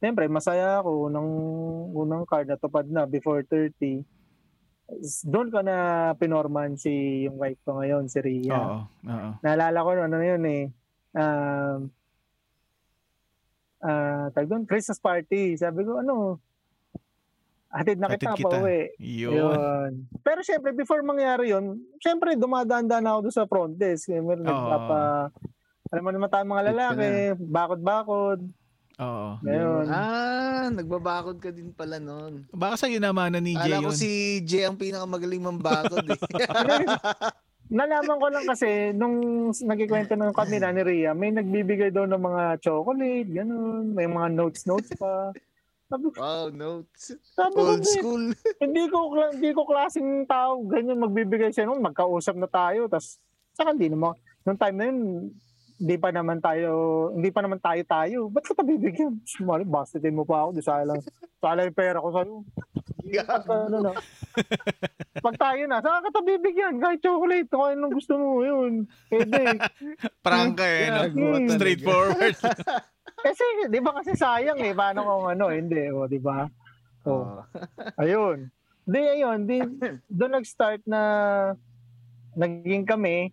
[0.01, 1.31] siyempre, masaya ako nung
[1.93, 4.05] unang card na tupad na before 30.
[5.25, 5.77] Doon ko na
[6.21, 8.53] pinorman si yung wife ko ngayon, si Ria.
[8.53, 9.31] Oo, oo.
[9.41, 10.65] Naalala ko, ano na yun eh,
[11.17, 11.79] um,
[13.81, 15.57] ah, tag doon, Christmas party.
[15.57, 16.41] Sabi ko, ano,
[17.73, 18.55] hatid na kita, Hatid kita.
[18.55, 18.81] pa uwi.
[19.01, 19.35] Yun.
[19.35, 19.91] Yun.
[20.23, 24.13] Pero syempre, before mangyari yun, syempre, dumadaan-daan ako doon sa front desk.
[24.13, 24.47] Syempre, Oo.
[24.47, 25.33] nagpapa...
[25.93, 28.41] Alam mo naman tayo mga lalaki, bakod-bakod.
[28.95, 29.29] Oo.
[29.43, 29.85] Ngayon.
[29.89, 32.47] Ah, nagbabakod ka din pala noon.
[32.51, 33.99] Baka sa'yo naman na ni Jay Akala ko yun.
[33.99, 34.11] si
[34.43, 36.19] Jay ang pinakamagaling mambakod eh.
[37.75, 39.17] Nalaman ko lang kasi, nung
[39.51, 43.91] nagkikwento ng kami na ni Rhea, may nagbibigay daw ng mga chocolate, ganun.
[43.91, 45.33] May mga notes-notes pa.
[45.85, 47.13] Sabi, wow, notes.
[47.35, 48.25] sabi ko, Old "Hindi- school.
[48.65, 53.21] hindi ko hindi ko klaseng tao ganyan magbibigay siya nung magkausap na tayo tas
[53.53, 54.99] saka hindi naman nung time na yun
[55.75, 56.71] hindi pa naman tayo
[57.15, 60.63] hindi pa naman tayo tayo ba't ka pa bibigyan sumali bastitin mo pa ako di
[60.63, 61.03] sayang
[61.43, 62.37] sayang yung pera ko sa'yo
[63.27, 63.93] pag, ano na
[65.21, 69.59] pag tayo na saka ka bibigyan kahit chocolate kung anong gusto mo yun pwede
[70.25, 71.05] Prangka eh, no?
[71.11, 71.53] Talaga.
[71.59, 72.37] Straightforward.
[73.25, 76.65] kasi di ba kasi sayang eh paano kung ano hindi o di ba oh.
[77.05, 77.45] Oh.
[78.01, 78.49] Ayun.
[78.85, 79.45] Di, ayun.
[79.45, 79.61] Di,
[80.09, 81.01] doon nag-start na
[82.37, 83.33] naging kami.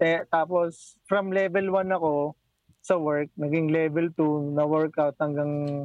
[0.00, 2.32] Eh, tapos, from level 1 ako
[2.80, 5.84] sa work, naging level 2 na workout hanggang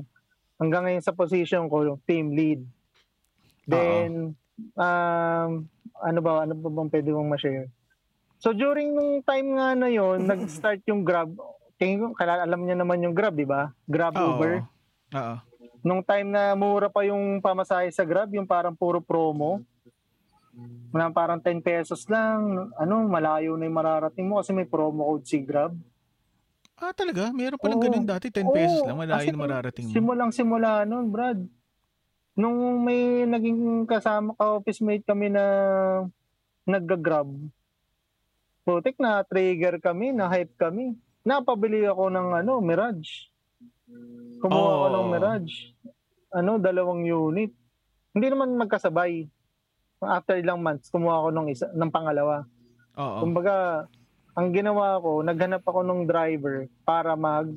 [0.55, 2.63] hanggang ngayon sa position ko, yung team lead.
[3.67, 4.39] Then,
[4.79, 5.49] um,
[5.99, 7.67] ano ba, ano ba bang pwede mong ma-share?
[8.39, 11.35] So, during nung time nga na yon nag-start yung Grab.
[11.75, 13.75] Tingin ko, kala, alam niya naman yung Grab, di ba?
[13.83, 14.39] Grab Oo.
[14.39, 14.63] Uber
[15.11, 15.35] Oo.
[15.83, 19.59] nung time na mura pa yung pamasahe sa Grab, yung parang puro promo,
[20.95, 25.27] na parang 10 pesos lang, ano, malayo na yung mararating mo kasi may promo code
[25.27, 25.75] si Grab.
[26.75, 27.31] Ah, talaga?
[27.31, 27.85] Meron palang Oo.
[27.87, 28.27] ganun dati.
[28.31, 28.99] 10 pesos lang.
[28.99, 29.91] Malayo kasi na mararating mo.
[29.95, 31.39] Simulang simula nun, Brad.
[32.35, 35.43] Nung may naging kasama ka office mate kami na
[36.67, 37.31] nagga-grab,
[38.67, 40.99] putik na trigger kami, na hype kami.
[41.23, 43.31] Napabili ako ng ano, Mirage.
[44.43, 45.55] Kumuha ako ng Mirage.
[46.35, 47.55] Ano, dalawang unit.
[48.11, 49.31] Hindi naman magkasabay.
[49.99, 52.43] After ilang months, kumuha ako ng isa, ng pangalawa.
[52.95, 53.19] Oo.
[53.21, 53.87] Kumbaga,
[54.35, 57.51] ang ginawa ko, naghanap ako ng driver para mag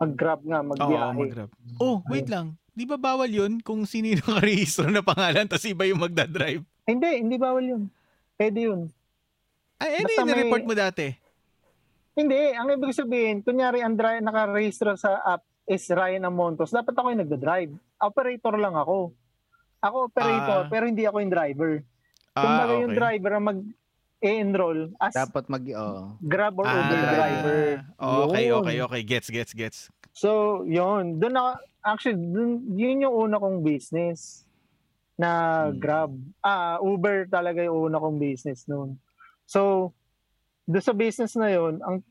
[0.00, 1.12] Mag-grab nga, Oo, magbiyahe.
[1.14, 1.50] mag-grab.
[1.76, 2.56] Oh, wait lang.
[2.72, 6.64] Di ba bawal yun kung sino yung nakarehistro na pangalan tapos iba yung magdadrive?
[6.88, 7.82] Hindi, hindi bawal yun.
[8.32, 8.88] Pwede yun.
[9.76, 11.12] Ay, ano yung may- report mo dati?
[12.16, 17.12] Hindi, ang ibig sabihin, kunyari ang dri- nakarehistro sa app is Ryan Amontos, dapat ako
[17.12, 17.72] yung nagda-drive.
[18.00, 19.12] Operator lang ako.
[19.80, 20.68] Ako operator, Ah.
[20.68, 21.72] pero hindi ako yung driver.
[22.30, 23.00] Ah, Kumbaga yung okay.
[23.00, 26.14] driver ang mag-enroll as Dapat mag, oh.
[26.20, 27.60] Grab or Ah, Uber driver.
[27.96, 28.56] Okay, Yun.
[28.60, 29.00] okay, okay.
[29.02, 29.78] Gets, gets, gets.
[30.12, 31.16] So, yun.
[31.16, 34.44] Doon na, actually, dun, yun yung una kong business
[35.16, 35.30] na
[35.66, 35.76] Hmm.
[35.76, 36.12] Grab.
[36.38, 39.00] Ah, Uber talaga yung una kong business noon.
[39.44, 39.92] So,
[40.64, 42.04] doon sa business na yun, ang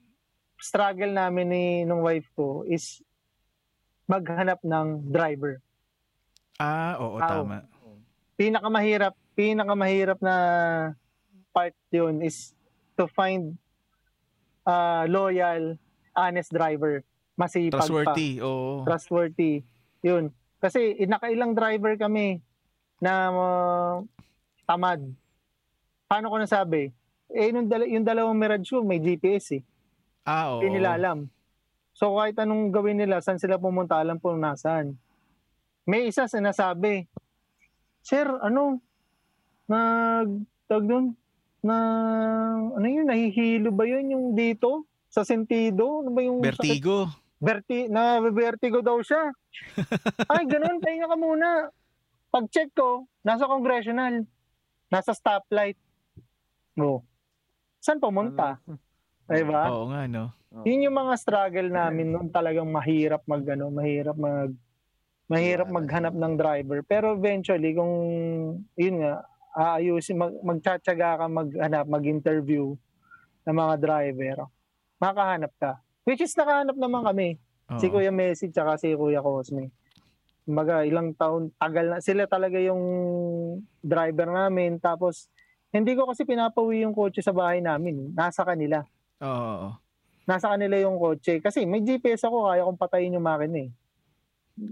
[0.58, 3.00] struggle namin ni nung wife ko is
[4.06, 5.62] maghanap ng driver.
[6.60, 7.58] Ah, oo, Ah, tama.
[8.36, 10.36] Pinakamahirap, pinakamahirap na
[11.56, 12.52] part yun is
[13.00, 13.56] to find
[14.68, 15.80] ah, loyal,
[16.12, 17.00] honest driver.
[17.40, 17.88] Masipag pa.
[17.88, 18.84] Trustworthy, oo.
[18.84, 19.64] trustworthy.
[20.04, 20.36] Yun.
[20.60, 22.44] Kasi nakailang driver kami
[23.00, 23.96] na uh,
[24.68, 25.00] tamad.
[26.12, 26.92] Paano ko nasabi?
[27.32, 29.64] Eh, yung, dala- yung dalawang Mirage ko, may GPS eh.
[30.28, 30.60] Ah, oo.
[30.60, 31.32] Hindi nila alam.
[31.96, 35.00] So kahit anong gawin nila, saan sila pumunta, alam po nasaan.
[35.90, 37.10] May isa sinasabi,
[38.06, 38.78] Sir, ano,
[39.66, 41.18] nag, tag doon,
[41.66, 41.76] na,
[42.78, 44.86] ano yun, nahihilo ba yun yung dito?
[45.10, 46.06] Sa sentido?
[46.06, 46.54] Ano ba yung sakit?
[46.54, 47.10] Vertigo.
[47.42, 49.34] Verti na vertigo daw siya.
[50.32, 51.74] Ay, ganun, pahinga ka muna.
[52.30, 54.30] Pag-check ko, nasa congressional.
[54.94, 55.80] Nasa stoplight.
[56.78, 57.02] No.
[57.82, 58.62] Saan pumunta?
[59.26, 59.74] Diba?
[59.74, 60.38] Oo nga, no?
[60.70, 64.54] Yun yung mga struggle namin noon talagang mahirap mag ano, mahirap mag
[65.30, 66.82] mahirap maghanap ng driver.
[66.84, 67.94] Pero eventually kung
[68.74, 69.24] yun nga
[69.54, 72.74] aayusin mag magtsatsaga ka maghanap, mag-interview
[73.46, 74.50] ng mga driver,
[74.98, 75.78] makahanap ka.
[76.04, 77.30] Which is nakahanap naman kami.
[77.70, 77.78] Oo.
[77.78, 79.70] Si Kuya Messi tsaka si Kuya Cosme.
[80.50, 81.98] Kumbaga, ilang taon, tagal na.
[82.02, 82.82] Sila talaga yung
[83.86, 84.82] driver namin.
[84.82, 85.30] Tapos,
[85.70, 88.10] hindi ko kasi pinapauwi yung kotse sa bahay namin.
[88.18, 88.82] Nasa kanila.
[89.22, 89.70] Oo, oo.
[90.26, 91.38] Nasa kanila yung kotse.
[91.38, 93.72] Kasi may GPS ako, kaya kong patayin yung makina eh.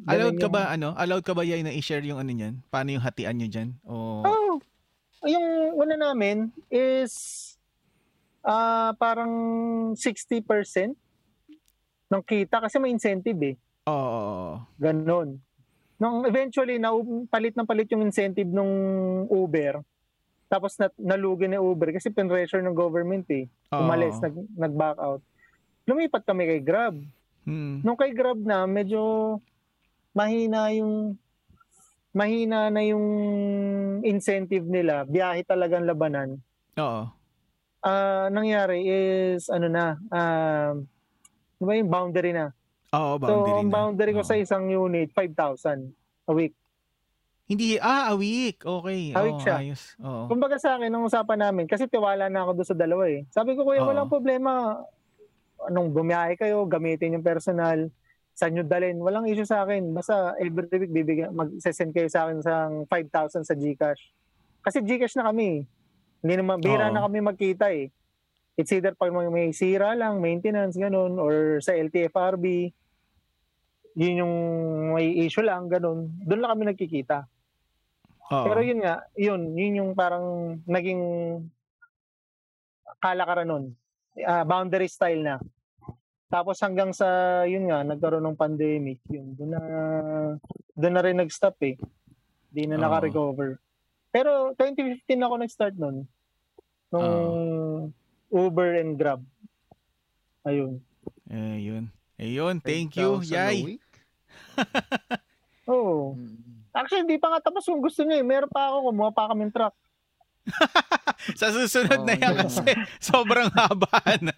[0.08, 0.88] Allowed ka yung- ba, ano?
[0.96, 2.60] Allowed ka ba yan na i-share yung ano niyan?
[2.72, 3.70] Paano yung hatian nyo dyan?
[3.88, 4.24] O...
[4.24, 4.56] Oh,
[5.26, 7.44] yung una namin is
[8.48, 9.34] ah parang
[9.98, 10.96] 60%
[12.08, 13.56] ng kita kasi may incentive eh.
[13.88, 14.56] Oo, oo.
[14.80, 15.40] Ganon.
[15.98, 16.94] Nung eventually, na,
[17.28, 18.72] palit ng palit yung incentive nung
[19.28, 19.82] Uber.
[20.48, 23.52] Tapos na, nalugi ni Uber kasi pinressure ng government eh.
[23.74, 25.22] Umalis, nag, nag-back out.
[25.84, 26.96] Lumipat kami kay Grab.
[27.44, 27.84] Hmm.
[27.84, 29.36] Nung kay Grab na, medyo
[30.14, 31.16] mahina yung
[32.16, 33.06] mahina na yung
[34.02, 35.06] incentive nila.
[35.06, 36.42] Biyahe talagang labanan.
[36.78, 37.04] Oo.
[37.86, 40.74] Ah, nangyari is ano na, um,
[41.62, 42.50] ano ba yung boundary na.
[42.92, 43.74] Oo, so, boundary ang na.
[43.74, 44.30] boundary ko Oo.
[44.30, 45.94] sa isang unit, 5,000
[46.28, 46.58] a week.
[47.48, 48.66] Hindi, ah, a week.
[48.66, 49.16] Okay.
[49.16, 49.56] A week Oo, siya.
[49.64, 49.96] ayos.
[50.04, 50.28] Oo.
[50.28, 53.24] Kumbaga sa akin, nung usapan namin, kasi tiwala na ako doon sa dalawa eh.
[53.32, 53.88] Sabi ko, kuya, Oo.
[53.88, 54.76] walang problema.
[55.64, 57.88] Anong bumiyahe kayo, gamitin yung personal,
[58.38, 59.98] saan nyo dalhin, walang issue sa akin.
[59.98, 64.14] Basta every week, bibigyan, mag-send kayo sa akin sa 5,000 sa Gcash.
[64.62, 65.66] Kasi Gcash na kami.
[66.22, 66.94] Hindi naman, bira Oo.
[66.94, 67.90] na kami magkita eh.
[68.54, 72.70] It's either pag may sira lang, maintenance, ganun, or sa LTFRB,
[73.98, 74.36] yun yung
[74.94, 76.14] may issue lang, ganun.
[76.22, 77.26] Doon lang kami nagkikita.
[78.30, 78.46] Oo.
[78.54, 81.02] Pero yun nga, yun, yun yung parang naging
[83.02, 83.66] kalakaran nun.
[84.22, 85.42] Ah, boundary style na.
[86.28, 87.08] Tapos hanggang sa,
[87.48, 89.62] yun nga, nagkaroon ng pandemic, yun, doon na,
[90.76, 91.80] doon na rin nag-stop eh.
[92.52, 92.84] Di na Oo.
[92.84, 93.60] naka-recover.
[94.12, 96.04] Pero 2015 ako nag-start nun.
[96.92, 97.92] Nung
[98.28, 99.24] Uber and Grab.
[100.44, 100.84] Ayun.
[101.32, 101.92] Eh, yun.
[102.20, 102.60] Eh, yun.
[102.60, 103.60] Thank you, 5,000 a Yay.
[105.72, 106.16] Oo.
[106.16, 106.64] Mm.
[106.76, 108.26] Actually, hindi pa nga tapos yung gusto niya eh.
[108.26, 109.76] Meron pa ako, kumuha pa kami ng truck.
[111.40, 112.72] Sa susunod Oo, na yan kasi
[113.04, 114.38] sobrang haba na.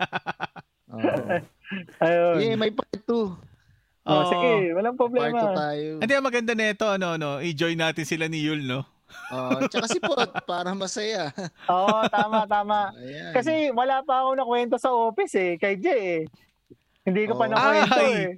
[0.95, 1.37] Oo.
[1.99, 2.35] Ayun.
[2.41, 3.13] Yeah, may part 2.
[4.01, 4.25] Oh, Oo.
[4.25, 5.41] sige, walang Part 2 problema.
[5.53, 5.89] tayo.
[6.01, 8.81] Hindi, ang maganda nito, ano, no, i-join natin sila ni Yul, no?
[9.29, 11.29] Oh, tsaka si Pot, para masaya.
[11.69, 12.89] Oo, tama, tama.
[12.95, 13.33] Ayan.
[13.33, 16.23] Kasi wala pa ako nakwento sa office eh, kay Jay eh.
[17.05, 17.53] Hindi ko pa Oo.
[17.53, 18.13] nakwento Ay!
[18.17, 18.33] eh.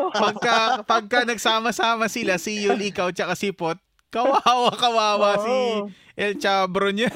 [0.22, 3.76] Pagka, pagka nagsama-sama sila, si Yul, ikaw, tsaka si Pot,
[4.08, 5.92] kawawa, kawawa si Oo.
[6.16, 7.12] El Chabro niya.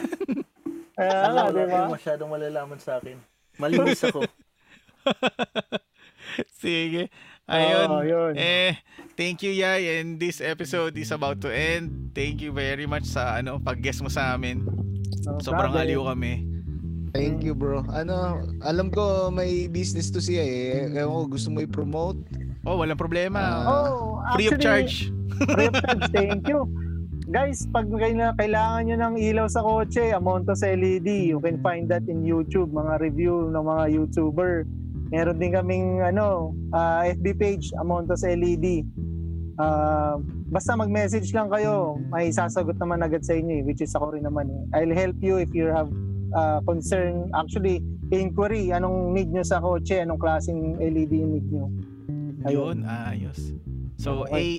[0.93, 1.65] Kaya nga, Wala di ba?
[1.67, 3.17] kayong masyadong malalaman sa akin.
[3.57, 4.29] Malinis ako.
[6.63, 7.13] Sige.
[7.45, 7.89] Ayun.
[7.93, 8.33] Oo, yun.
[8.41, 8.73] Eh,
[9.21, 10.01] thank you, Yay.
[10.01, 12.17] And this episode is about to end.
[12.17, 14.65] Thank you very much sa ano pag-guest mo sa amin.
[15.29, 16.49] No Sobrang aliw kami.
[17.15, 17.87] Thank you, bro.
[17.95, 20.99] Ano, alam ko may business to siya eh.
[20.99, 22.19] Ewan ko, gusto mo i-promote?
[22.67, 23.39] Oh, walang problema.
[23.39, 23.63] Ah.
[23.71, 25.15] Oh, Free of charge.
[25.55, 26.11] Free of charge.
[26.11, 26.67] Thank you.
[27.31, 32.05] Guys, pag kaila- kailangan nyo ng ilaw sa kotse, Amontos LED, you can find that
[32.11, 34.67] in YouTube, mga review ng mga YouTuber.
[35.15, 38.83] Meron din kaming ano, ah, FB page, Amontos LED.
[39.63, 40.19] Ah,
[40.51, 44.27] basta mag-message lang kayo, may sasagot naman agad sa inyo, eh, which is ako rin
[44.27, 44.51] naman.
[44.51, 44.83] Eh.
[44.83, 45.87] I'll help you if you have
[46.35, 47.79] ah, concern, actually,
[48.11, 51.71] inquiry, anong need nyo sa kotse, anong klaseng LED yung need nyo.
[52.51, 53.55] Ayun, ayos.
[54.03, 54.59] So, Okay.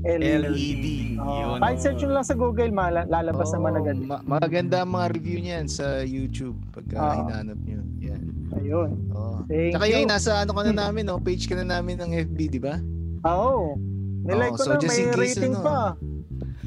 [0.00, 0.86] LED.
[1.18, 1.58] Oh, Yun.
[1.58, 3.96] kahit search nyo lang sa Google, lalabas Oo, naman agad.
[3.98, 7.14] ma- maganda ang mga review niyan sa YouTube pagka Oo.
[7.24, 7.80] hinanap niyo.
[8.00, 8.22] Yan.
[8.54, 8.90] Ayun.
[9.10, 9.42] Oo.
[9.44, 9.94] Thank Tsaka you.
[9.96, 11.18] yung nasa ano ka na namin, no?
[11.18, 12.78] page ka na namin ng FB, di ba?
[13.24, 13.74] Oo.
[14.22, 15.80] Nilike Oo, ko so na, just may in case, rating ano, pa.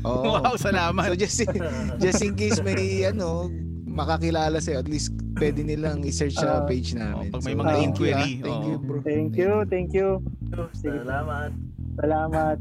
[0.01, 0.23] Oo.
[0.33, 1.05] Wow, salamat.
[1.07, 1.39] So just
[2.01, 2.79] just in case may
[3.11, 3.47] ano
[3.85, 6.65] makakilala sa'yo, at least pwede nilang i-search sa Ah.
[6.65, 7.27] page namin.
[7.27, 8.27] Oh, pag may So, mga thank you, inquiry, ah.
[8.41, 8.67] Thank oo.
[8.67, 8.97] you, bro.
[9.03, 10.09] Thank you, thank you.
[10.73, 11.51] Salamat.
[11.95, 12.57] Salamat.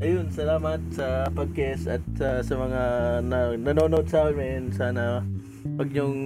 [0.00, 2.82] Ayun, salamat sa podcast at sa, sa mga
[3.20, 4.72] na, nanonood sa amin.
[4.72, 5.20] Sana
[5.76, 6.16] pag yung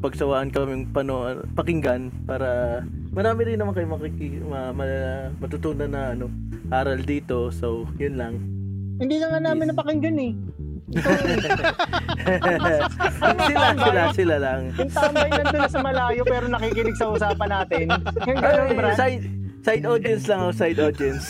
[0.00, 2.80] pagsawaan kaming pano, pakinggan para
[3.12, 6.32] marami rin naman kayo makiki, ma, ma- matutunan na ano,
[6.72, 7.52] aral dito.
[7.52, 8.40] So, yun lang.
[8.96, 10.32] Hindi na nga namin napakinggan eh.
[13.36, 14.72] sila, sila, sila lang.
[14.80, 17.86] Yung tambay nandun na sa malayo pero nakikinig sa usapan natin.
[18.24, 19.39] Yung ganun, Ay, Brad.
[19.60, 21.26] Side, audience lang ako, side audience.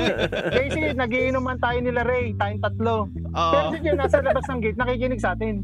[0.56, 3.06] Kasi nagiinuman tayo nila Ray, tayong tatlo.
[3.10, 3.72] Pero Oo.
[3.74, 5.62] si Jen, nasa labas ng gate, nakikinig sa atin.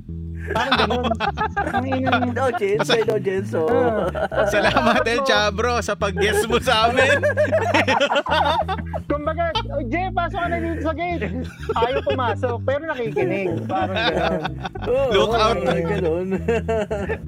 [0.52, 1.04] Parang ganun.
[2.84, 3.48] Side audience.
[3.50, 4.44] So, Ah.
[4.48, 7.16] Salamat El Chabro sa pag-guest mo sa amin.
[9.10, 11.24] Kumbaga, oh, Jay, pasok ka na dito sa gate.
[11.76, 13.48] Ayaw pumasok, pero nakikinig.
[13.64, 14.42] Parang gano'n.
[14.88, 15.56] oh, Look out.
[15.64, 16.28] Ganun.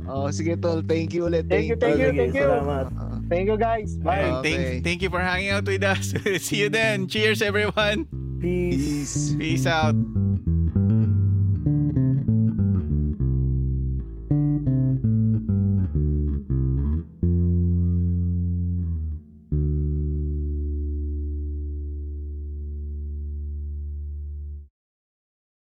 [0.06, 1.44] Oh, sige tol, thank you ulit.
[1.50, 2.46] Thank you, thank you, thank you.
[2.46, 2.86] Salamat.
[3.28, 3.98] Thank you guys.
[3.98, 4.30] Bye.
[4.40, 4.42] Okay.
[4.42, 6.14] thank, thank you for hanging out with us.
[6.46, 7.06] See you then.
[7.10, 8.06] Cheers everyone.
[8.40, 9.34] Peace.
[9.34, 9.36] peace.
[9.36, 9.94] Peace out.